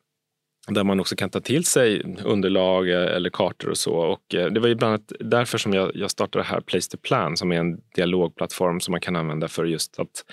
där 0.67 0.83
man 0.83 0.99
också 0.99 1.15
kan 1.15 1.29
ta 1.29 1.39
till 1.39 1.65
sig 1.65 2.15
underlag 2.23 2.89
eh, 2.89 3.15
eller 3.15 3.29
kartor 3.29 3.69
och 3.69 3.77
så. 3.77 3.93
Och 3.93 4.35
eh, 4.35 4.51
det 4.51 4.59
var 4.59 4.67
ju 4.67 4.75
bland 4.75 4.93
annat 4.93 5.11
därför 5.19 5.57
som 5.57 5.73
jag, 5.73 5.91
jag 5.95 6.11
startade 6.11 6.45
här 6.45 6.61
Place 6.61 6.91
to 6.91 6.97
Plan 6.97 7.37
som 7.37 7.51
är 7.51 7.59
en 7.59 7.77
dialogplattform 7.95 8.79
som 8.79 8.91
man 8.91 9.01
kan 9.01 9.15
använda 9.15 9.47
för 9.47 9.65
just 9.65 9.99
att 9.99 10.25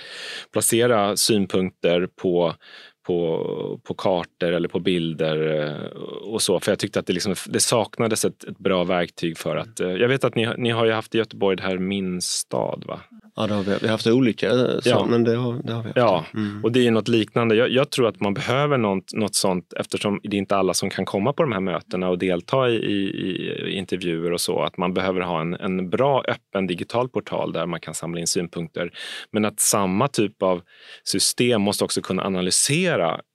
placera 0.52 1.16
synpunkter 1.16 2.08
på 2.22 2.54
på, 3.06 3.80
på 3.84 3.94
kartor 3.94 4.52
eller 4.52 4.68
på 4.68 4.80
bilder 4.80 5.60
eh, 5.60 5.86
och 6.32 6.42
så. 6.42 6.60
För 6.60 6.72
jag 6.72 6.78
tyckte 6.78 7.00
att 7.00 7.06
det, 7.06 7.12
liksom, 7.12 7.34
det 7.46 7.60
saknades 7.60 8.24
ett, 8.24 8.44
ett, 8.44 8.58
bra 8.58 8.84
verktyg 8.84 9.38
för 9.38 9.56
att... 9.56 9.80
Jag 9.80 10.08
vet 10.08 10.24
att 10.24 10.34
ni, 10.34 10.48
ni 10.58 10.70
har 10.70 10.86
ju 10.86 10.92
haft 10.92 11.14
i 11.14 11.18
Göteborg 11.18 11.56
det 11.56 11.62
här 11.62 11.78
Min 11.78 12.20
stad, 12.20 12.84
va? 12.86 13.00
Ja, 13.36 13.46
det 13.46 13.54
har 13.54 13.62
vi. 13.62 13.70
vi 13.80 13.86
har 13.86 13.92
haft 13.92 14.06
olika, 14.06 14.50
så, 14.50 14.80
ja. 14.84 15.06
men 15.06 15.24
det 15.24 15.36
har, 15.36 15.60
det 15.64 15.72
har 15.72 15.82
vi 15.82 15.88
haft. 15.88 15.96
Ja, 15.96 16.24
mm. 16.34 16.64
och 16.64 16.72
det 16.72 16.86
är 16.86 16.90
något 16.90 17.08
liknande. 17.08 17.54
Jag, 17.54 17.70
jag, 17.70 17.90
tror 17.90 18.08
att 18.08 18.20
man 18.20 18.34
behöver 18.34 18.78
något, 18.78 19.14
något 19.14 19.34
sånt 19.34 19.72
eftersom 19.72 20.20
det 20.22 20.36
är 20.36 20.38
inte 20.38 20.56
alla 20.56 20.74
som 20.74 20.90
kan 20.90 21.04
komma 21.04 21.32
på 21.32 21.42
de 21.42 21.52
här 21.52 21.60
mötena 21.60 22.08
och 22.08 22.18
delta 22.18 22.70
i, 22.70 22.74
i, 22.74 23.06
i 23.68 23.70
intervjuer 23.70 24.32
och 24.32 24.40
så. 24.40 24.62
Att 24.62 24.76
man 24.76 24.94
behöver 24.94 25.20
ha 25.20 25.40
en, 25.40 25.54
en 25.54 25.90
bra 25.90 26.24
öppen 26.28 26.66
digital 26.66 27.08
portal 27.08 27.52
där 27.52 27.66
man 27.66 27.80
kan 27.80 27.94
samla 27.94 28.20
in 28.20 28.26
synpunkter. 28.26 28.90
Men 29.30 29.44
att 29.44 29.60
samma 29.60 30.08
typ 30.08 30.42
av 30.42 30.62
system 31.04 31.62
måste 31.62 31.84
också 31.84 32.02
kunna 32.02 32.24
analysera 32.24 32.91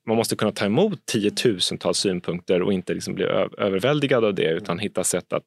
man 0.07 0.17
måste 0.17 0.35
kunna 0.35 0.51
ta 0.51 0.65
emot 0.65 1.05
tiotusentals 1.05 1.97
synpunkter 1.97 2.61
och 2.61 2.73
inte 2.73 2.93
liksom 2.93 3.15
bli 3.15 3.25
överväldigad 3.57 4.25
av 4.25 4.33
det 4.33 4.49
utan 4.49 4.79
hitta 4.79 5.03
sätt 5.03 5.33
att 5.33 5.43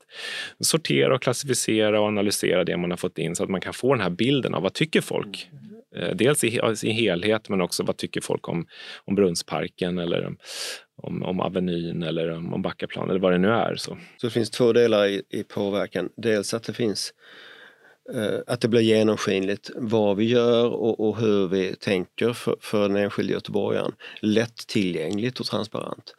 sortera 0.60 1.14
och 1.14 1.22
klassificera 1.22 2.00
och 2.00 2.06
analysera 2.06 2.64
det 2.64 2.76
man 2.76 2.90
har 2.90 2.96
fått 2.96 3.18
in 3.18 3.36
så 3.36 3.44
att 3.44 3.50
man 3.50 3.60
kan 3.60 3.72
få 3.72 3.94
den 3.94 4.02
här 4.02 4.10
bilden 4.10 4.54
av 4.54 4.62
vad 4.62 4.72
tycker 4.72 5.00
folk? 5.00 5.50
Eh, 5.96 6.14
dels 6.14 6.44
i, 6.44 6.60
i 6.82 6.90
helhet 6.90 7.48
men 7.48 7.60
också 7.60 7.82
vad 7.82 7.96
tycker 7.96 8.20
folk 8.20 8.48
om, 8.48 8.66
om 9.04 9.14
Brunnsparken 9.14 9.98
eller 9.98 10.36
om, 10.96 11.22
om 11.22 11.40
Avenyn 11.40 12.02
eller 12.02 12.30
om 12.30 12.62
Backaplan 12.62 13.10
eller 13.10 13.20
vad 13.20 13.32
det 13.32 13.38
nu 13.38 13.48
är. 13.48 13.76
Så, 13.76 13.98
så 14.16 14.26
det 14.26 14.30
finns 14.30 14.50
två 14.50 14.72
delar 14.72 15.06
i, 15.06 15.22
i 15.30 15.42
påverkan. 15.42 16.08
Dels 16.16 16.54
att 16.54 16.64
det 16.64 16.72
finns 16.72 17.12
att 18.46 18.60
det 18.60 18.68
blir 18.68 18.80
genomskinligt 18.80 19.70
vad 19.76 20.16
vi 20.16 20.24
gör 20.24 20.68
och, 20.70 21.08
och 21.08 21.16
hur 21.16 21.48
vi 21.48 21.76
tänker 21.76 22.32
för, 22.32 22.56
för 22.60 22.88
den 22.88 22.96
enskilde 22.96 23.32
göteborgaren. 23.32 23.92
Lättillgängligt 24.20 25.40
och 25.40 25.46
transparent. 25.46 26.14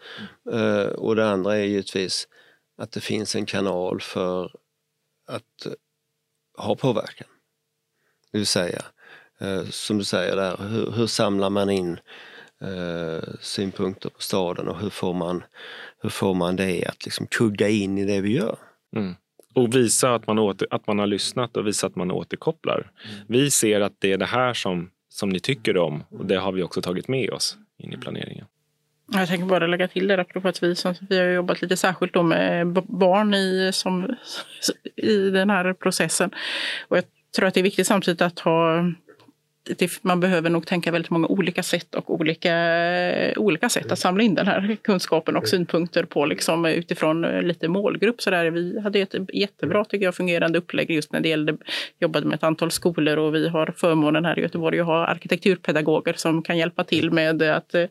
Mm. 0.51 0.87
och 0.87 1.15
det 1.15 1.29
andra 1.29 1.55
är 1.55 1.63
givetvis 1.63 2.27
att 2.77 2.91
det 2.91 3.01
finns 3.01 3.35
en 3.35 3.45
kanal 3.45 4.01
för 4.01 4.51
att 5.27 5.67
ha 6.57 6.75
påverkan. 6.75 7.27
Det 8.31 8.37
vill 8.37 8.47
säga, 8.47 8.85
uh, 9.41 9.65
som 9.69 9.97
du 9.97 10.03
säger 10.03 10.35
där, 10.35 10.57
hur, 10.57 10.91
hur 10.91 11.07
samlar 11.07 11.49
man 11.49 11.69
in 11.69 11.99
uh, 12.63 13.23
synpunkter 13.41 14.09
på 14.09 14.21
staden 14.21 14.67
och 14.67 14.79
hur 14.79 14.89
får 14.89 15.13
man 15.13 15.43
hur 16.01 16.09
får 16.09 16.33
man 16.33 16.55
det 16.55 16.85
att 16.85 17.05
liksom 17.05 17.27
kugga 17.27 17.69
in 17.69 17.97
i 17.97 18.05
det 18.05 18.21
vi 18.21 18.33
gör? 18.35 18.57
Mm. 18.95 19.15
Och 19.54 19.76
visa 19.76 20.16
att 20.16 20.28
man, 20.28 20.39
åter, 20.39 20.68
att 20.72 20.88
man 20.88 20.99
har 20.99 21.08
lyssnat 21.08 21.58
och 21.58 21.68
visa 21.68 21.88
att 21.88 21.95
man 21.95 22.12
återkopplar. 22.12 22.91
Mm. 23.06 23.26
Vi 23.28 23.52
ser 23.52 23.82
att 23.82 23.93
det 23.99 24.14
är 24.14 24.18
det 24.18 24.26
här 24.26 24.54
som, 24.54 24.89
som 25.10 25.30
ni 25.30 25.39
tycker 25.39 25.78
om 25.78 26.04
och 26.10 26.26
det 26.26 26.36
har 26.36 26.52
vi 26.52 26.64
också 26.64 26.82
tagit 26.82 27.08
med 27.08 27.30
oss 27.30 27.58
in 27.78 27.93
i 27.93 27.97
planeringen. 27.97 28.45
Jag 29.14 29.28
tänker 29.28 29.45
bara 29.45 29.68
lägga 29.68 29.88
till 29.88 30.08
det 30.08 30.22
apropå 30.22 30.47
att 30.47 30.64
vi, 30.64 30.76
som, 30.76 30.93
vi 31.10 31.18
har 31.18 31.26
jobbat 31.26 31.62
lite 31.62 31.78
särskilt 31.78 32.14
då 32.14 32.24
med 32.24 32.68
barn 32.74 33.34
i, 33.34 33.70
som, 33.74 34.16
i 34.95 35.30
den 35.30 35.49
här 35.49 35.74
processen. 35.74 36.32
Och 36.88 36.97
jag 36.97 37.04
tror 37.36 37.47
att 37.47 37.54
det 37.54 37.60
är 37.62 37.64
viktigt 37.64 37.88
samtidigt 37.88 38.22
att 38.22 38.39
ha 38.39 38.91
det, 39.64 40.03
man 40.03 40.20
behöver 40.20 40.49
nog 40.49 40.68
tänka 40.68 40.91
väldigt 40.91 41.12
många 41.12 41.28
olika 41.28 41.64
sätt 41.64 41.95
och 41.95 42.14
olika, 42.14 42.53
olika 43.38 43.70
sätt 43.70 43.91
att 43.91 43.99
samla 43.99 44.24
in 44.24 44.36
den 44.36 44.47
här 44.47 44.78
kunskapen 44.82 45.36
och 45.36 45.47
synpunkter 45.47 46.03
på 46.03 46.26
liksom, 46.26 46.66
utifrån 46.66 47.22
lite 47.22 47.68
målgrupp. 47.68 48.22
Så 48.22 48.30
där. 48.30 48.51
Vi 48.51 48.80
hade 48.80 48.99
ett 48.99 49.16
jättebra 49.34 49.86
tycker 49.86 50.05
jag, 50.05 50.16
fungerande 50.16 50.57
upplägg 50.57 50.91
just 50.91 51.12
när 51.12 51.20
det 51.20 51.30
gällde, 51.30 51.57
jobbade 51.99 52.26
med 52.26 52.36
ett 52.36 52.43
antal 52.43 52.72
skolor 52.72 53.18
och 53.18 53.36
vi 53.36 53.47
har 53.47 53.74
förmånen 53.78 54.26
här 54.26 54.39
i 54.39 54.41
Göteborg 54.41 54.80
att 54.80 54.86
ha 54.86 55.05
arkitekturpedagoger 55.05 56.14
som 56.14 56.43
kan 56.43 56.57
hjälpa 56.57 56.84
till 56.84 57.12
med 57.12 57.41
att 57.41 57.76
uh, 57.76 57.86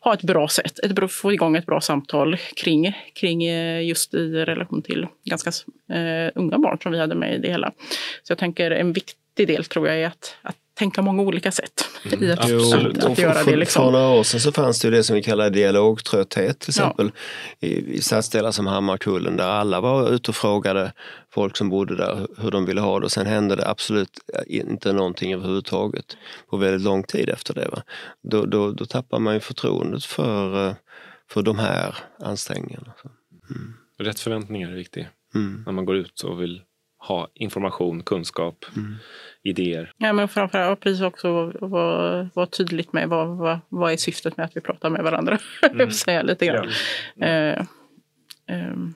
ha 0.00 0.14
ett 0.14 0.22
bra 0.22 0.48
sätt, 0.48 0.78
ett, 0.78 1.12
få 1.12 1.32
igång 1.32 1.56
ett 1.56 1.66
bra 1.66 1.80
samtal 1.80 2.36
kring, 2.36 2.96
kring 3.14 3.50
uh, 3.50 3.84
just 3.84 4.14
i 4.14 4.44
relation 4.44 4.82
till 4.82 5.06
ganska 5.24 5.50
uh, 5.50 6.30
unga 6.34 6.58
barn 6.58 6.78
som 6.82 6.92
vi 6.92 6.98
hade 6.98 7.14
med 7.14 7.34
i 7.34 7.38
det 7.38 7.48
hela. 7.48 7.72
Så 8.22 8.30
jag 8.30 8.38
tänker 8.38 8.70
en 8.70 8.92
viktig 8.92 9.46
del 9.46 9.64
tror 9.64 9.88
jag 9.88 10.00
är 10.00 10.06
att, 10.06 10.36
att 10.42 10.56
tänka 10.78 11.02
många 11.02 11.22
olika 11.22 11.52
sätt 11.52 11.84
mm. 12.04 12.24
i 12.24 12.32
att, 12.32 12.48
jo, 12.48 12.58
att, 12.58 13.04
att 13.04 13.18
göra 13.18 13.44
det. 13.44 13.56
Liksom. 13.56 13.84
För 13.84 13.90
några 13.90 14.08
år 14.08 14.22
sedan 14.22 14.40
så 14.40 14.52
fanns 14.52 14.80
det 14.80 14.88
ju 14.88 14.94
det 14.94 15.04
som 15.04 15.16
vi 15.16 15.22
kallar 15.22 15.50
dialogtrötthet 15.50 16.58
till 16.58 16.70
exempel 16.70 17.10
ja. 17.58 17.68
i, 17.68 17.94
i 17.94 18.00
stadsdelar 18.00 18.50
som 18.50 18.66
Hammarkullen 18.66 19.36
där 19.36 19.48
alla 19.48 19.80
var 19.80 20.10
ute 20.10 20.30
och 20.30 20.36
frågade 20.36 20.92
folk 21.34 21.56
som 21.56 21.68
bodde 21.68 21.96
där 21.96 22.26
hur 22.38 22.50
de 22.50 22.66
ville 22.66 22.80
ha 22.80 23.00
det 23.00 23.04
och 23.04 23.12
sen 23.12 23.26
hände 23.26 23.56
det 23.56 23.68
absolut 23.68 24.10
inte 24.46 24.92
någonting 24.92 25.32
överhuvudtaget 25.34 26.16
på 26.50 26.56
väldigt 26.56 26.82
lång 26.82 27.02
tid 27.02 27.28
efter 27.28 27.54
det. 27.54 27.68
Va? 27.68 27.82
Då, 28.22 28.46
då, 28.46 28.72
då 28.72 28.84
tappar 28.84 29.18
man 29.18 29.34
ju 29.34 29.40
förtroendet 29.40 30.04
för, 30.04 30.74
för 31.30 31.42
de 31.42 31.58
här 31.58 31.96
ansträngningarna. 32.22 32.94
Mm. 33.50 33.74
Rätt 33.98 34.20
förväntningar 34.20 34.70
är 34.70 34.74
viktigt 34.74 35.06
mm. 35.34 35.62
när 35.66 35.72
man 35.72 35.84
går 35.84 35.96
ut 35.96 36.20
och 36.20 36.42
vill 36.42 36.62
ha 36.98 37.28
information, 37.34 38.02
kunskap, 38.02 38.64
mm. 38.76 38.96
idéer. 39.42 39.92
Ja, 39.96 40.12
men 40.12 40.28
framförallt 40.28 40.80
precis 40.80 41.02
också 41.02 41.52
vara 41.60 42.30
var 42.34 42.46
tydligt 42.46 42.92
med 42.92 43.08
vad, 43.08 43.36
vad, 43.36 43.58
vad 43.68 43.92
är 43.92 43.96
syftet 43.96 44.36
med 44.36 44.46
att 44.46 44.56
vi 44.56 44.60
pratar 44.60 44.90
med 44.90 45.04
varandra. 45.04 45.38
Mm. 45.72 45.90
säga 45.90 46.22
lite 46.22 46.46
grann. 46.46 46.68
Ja. 47.14 47.26
Eh, 47.26 47.58
eh, 48.48 48.64
mm. 48.64 48.94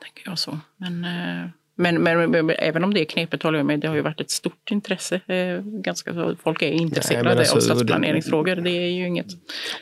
tänker 0.00 0.22
jag 0.24 0.38
så. 0.38 0.58
Men, 0.76 1.04
eh, 1.04 1.50
men, 1.76 2.02
men, 2.02 2.30
men, 2.30 2.50
även 2.50 2.84
om 2.84 2.94
det 2.94 3.00
är 3.00 3.04
knepigt 3.04 3.42
håller 3.42 3.58
jag 3.58 3.66
med. 3.66 3.80
Det 3.80 3.88
har 3.88 3.94
ju 3.94 4.00
varit 4.00 4.20
ett 4.20 4.30
stort 4.30 4.70
intresse. 4.70 5.20
Eh, 5.26 5.60
ganska 5.62 6.14
så, 6.14 6.36
folk 6.42 6.62
är 6.62 6.70
intresserade 6.70 7.28
Nej, 7.28 7.38
alltså, 7.38 7.56
av 7.56 7.60
stadsplaneringsfrågor. 7.60 8.56
Det, 8.56 8.62
det, 8.62 8.70
är 8.70 8.90
ju 8.90 9.06
inget 9.06 9.26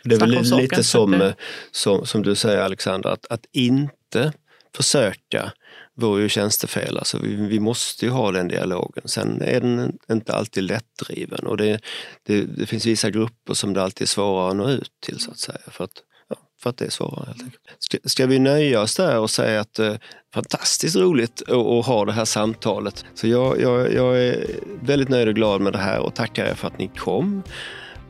Det 0.05 0.15
är 0.15 0.21
väl 0.21 0.61
lite 0.61 0.85
som, 0.85 1.15
att, 1.15 1.41
som, 1.71 2.07
som 2.07 2.23
du 2.23 2.35
säger 2.35 2.59
Alexandra, 2.59 3.13
att, 3.13 3.27
att 3.27 3.47
inte 3.53 4.33
försöka 4.77 5.53
vore 5.97 6.23
ju 6.23 6.29
tjänstefel. 6.29 6.99
Alltså 6.99 7.19
vi, 7.19 7.35
vi, 7.35 7.61
måste 7.61 8.05
ju 8.05 8.11
ha 8.11 8.33
den 8.33 8.49
dialogen. 8.49 9.03
Sen 9.05 9.43
är 9.43 9.61
den 9.61 9.99
inte 10.11 10.35
alltid 10.35 10.65
lättdriven 10.65 11.47
och 11.47 11.57
det, 11.57 11.81
det, 12.23 12.43
det, 12.43 12.67
finns 12.67 12.87
vissa 12.87 13.11
grupper 13.11 13.55
som 13.55 13.73
det 13.73 13.83
alltid 13.83 14.03
är 14.03 14.09
svårare 14.09 14.51
att 14.51 14.57
nå 14.57 14.69
ut 14.69 14.93
till 15.03 15.19
så 15.19 15.31
att 15.31 15.39
säga. 15.39 15.59
För 15.67 15.85
att, 15.85 16.03
ja, 16.29 16.37
för 16.63 16.71
att 16.71 16.77
det 16.77 16.85
är 16.85 16.91
svårare 16.91 17.27
helt 17.27 17.43
enkelt. 17.43 17.63
Ska, 17.79 17.99
ska 18.05 18.27
vi 18.27 18.39
nöja 18.39 18.81
oss 18.81 18.97
där 18.97 19.19
och 19.19 19.31
säga 19.31 19.61
att 19.61 19.75
det 19.75 19.87
eh, 19.87 19.93
är 19.93 20.01
fantastiskt 20.35 20.97
roligt 20.97 21.43
att, 21.43 21.67
att 21.67 21.87
ha 21.87 22.05
det 22.05 22.13
här 22.13 22.25
samtalet. 22.25 23.05
Så 23.15 23.27
jag, 23.27 23.61
jag, 23.61 23.93
jag 23.93 24.19
är 24.19 24.47
väldigt 24.83 25.09
nöjd 25.09 25.29
och 25.29 25.35
glad 25.35 25.61
med 25.61 25.73
det 25.73 25.79
här 25.79 26.01
och 26.01 26.15
tackar 26.15 26.47
er 26.47 26.55
för 26.55 26.67
att 26.67 26.79
ni 26.79 26.89
kom. 26.89 27.43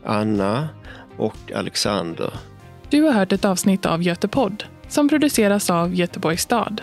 Anna 0.05 0.69
och 1.19 1.53
Alexander. 1.55 2.33
Du 2.91 3.03
har 3.03 3.13
hört 3.13 3.33
ett 3.33 3.45
avsnitt 3.45 3.87
av 3.87 4.03
Götepodd 4.03 4.65
som 4.89 5.09
produceras 5.09 5.71
av 5.71 5.95
Göteborgs 5.95 6.43
stad. 6.43 6.83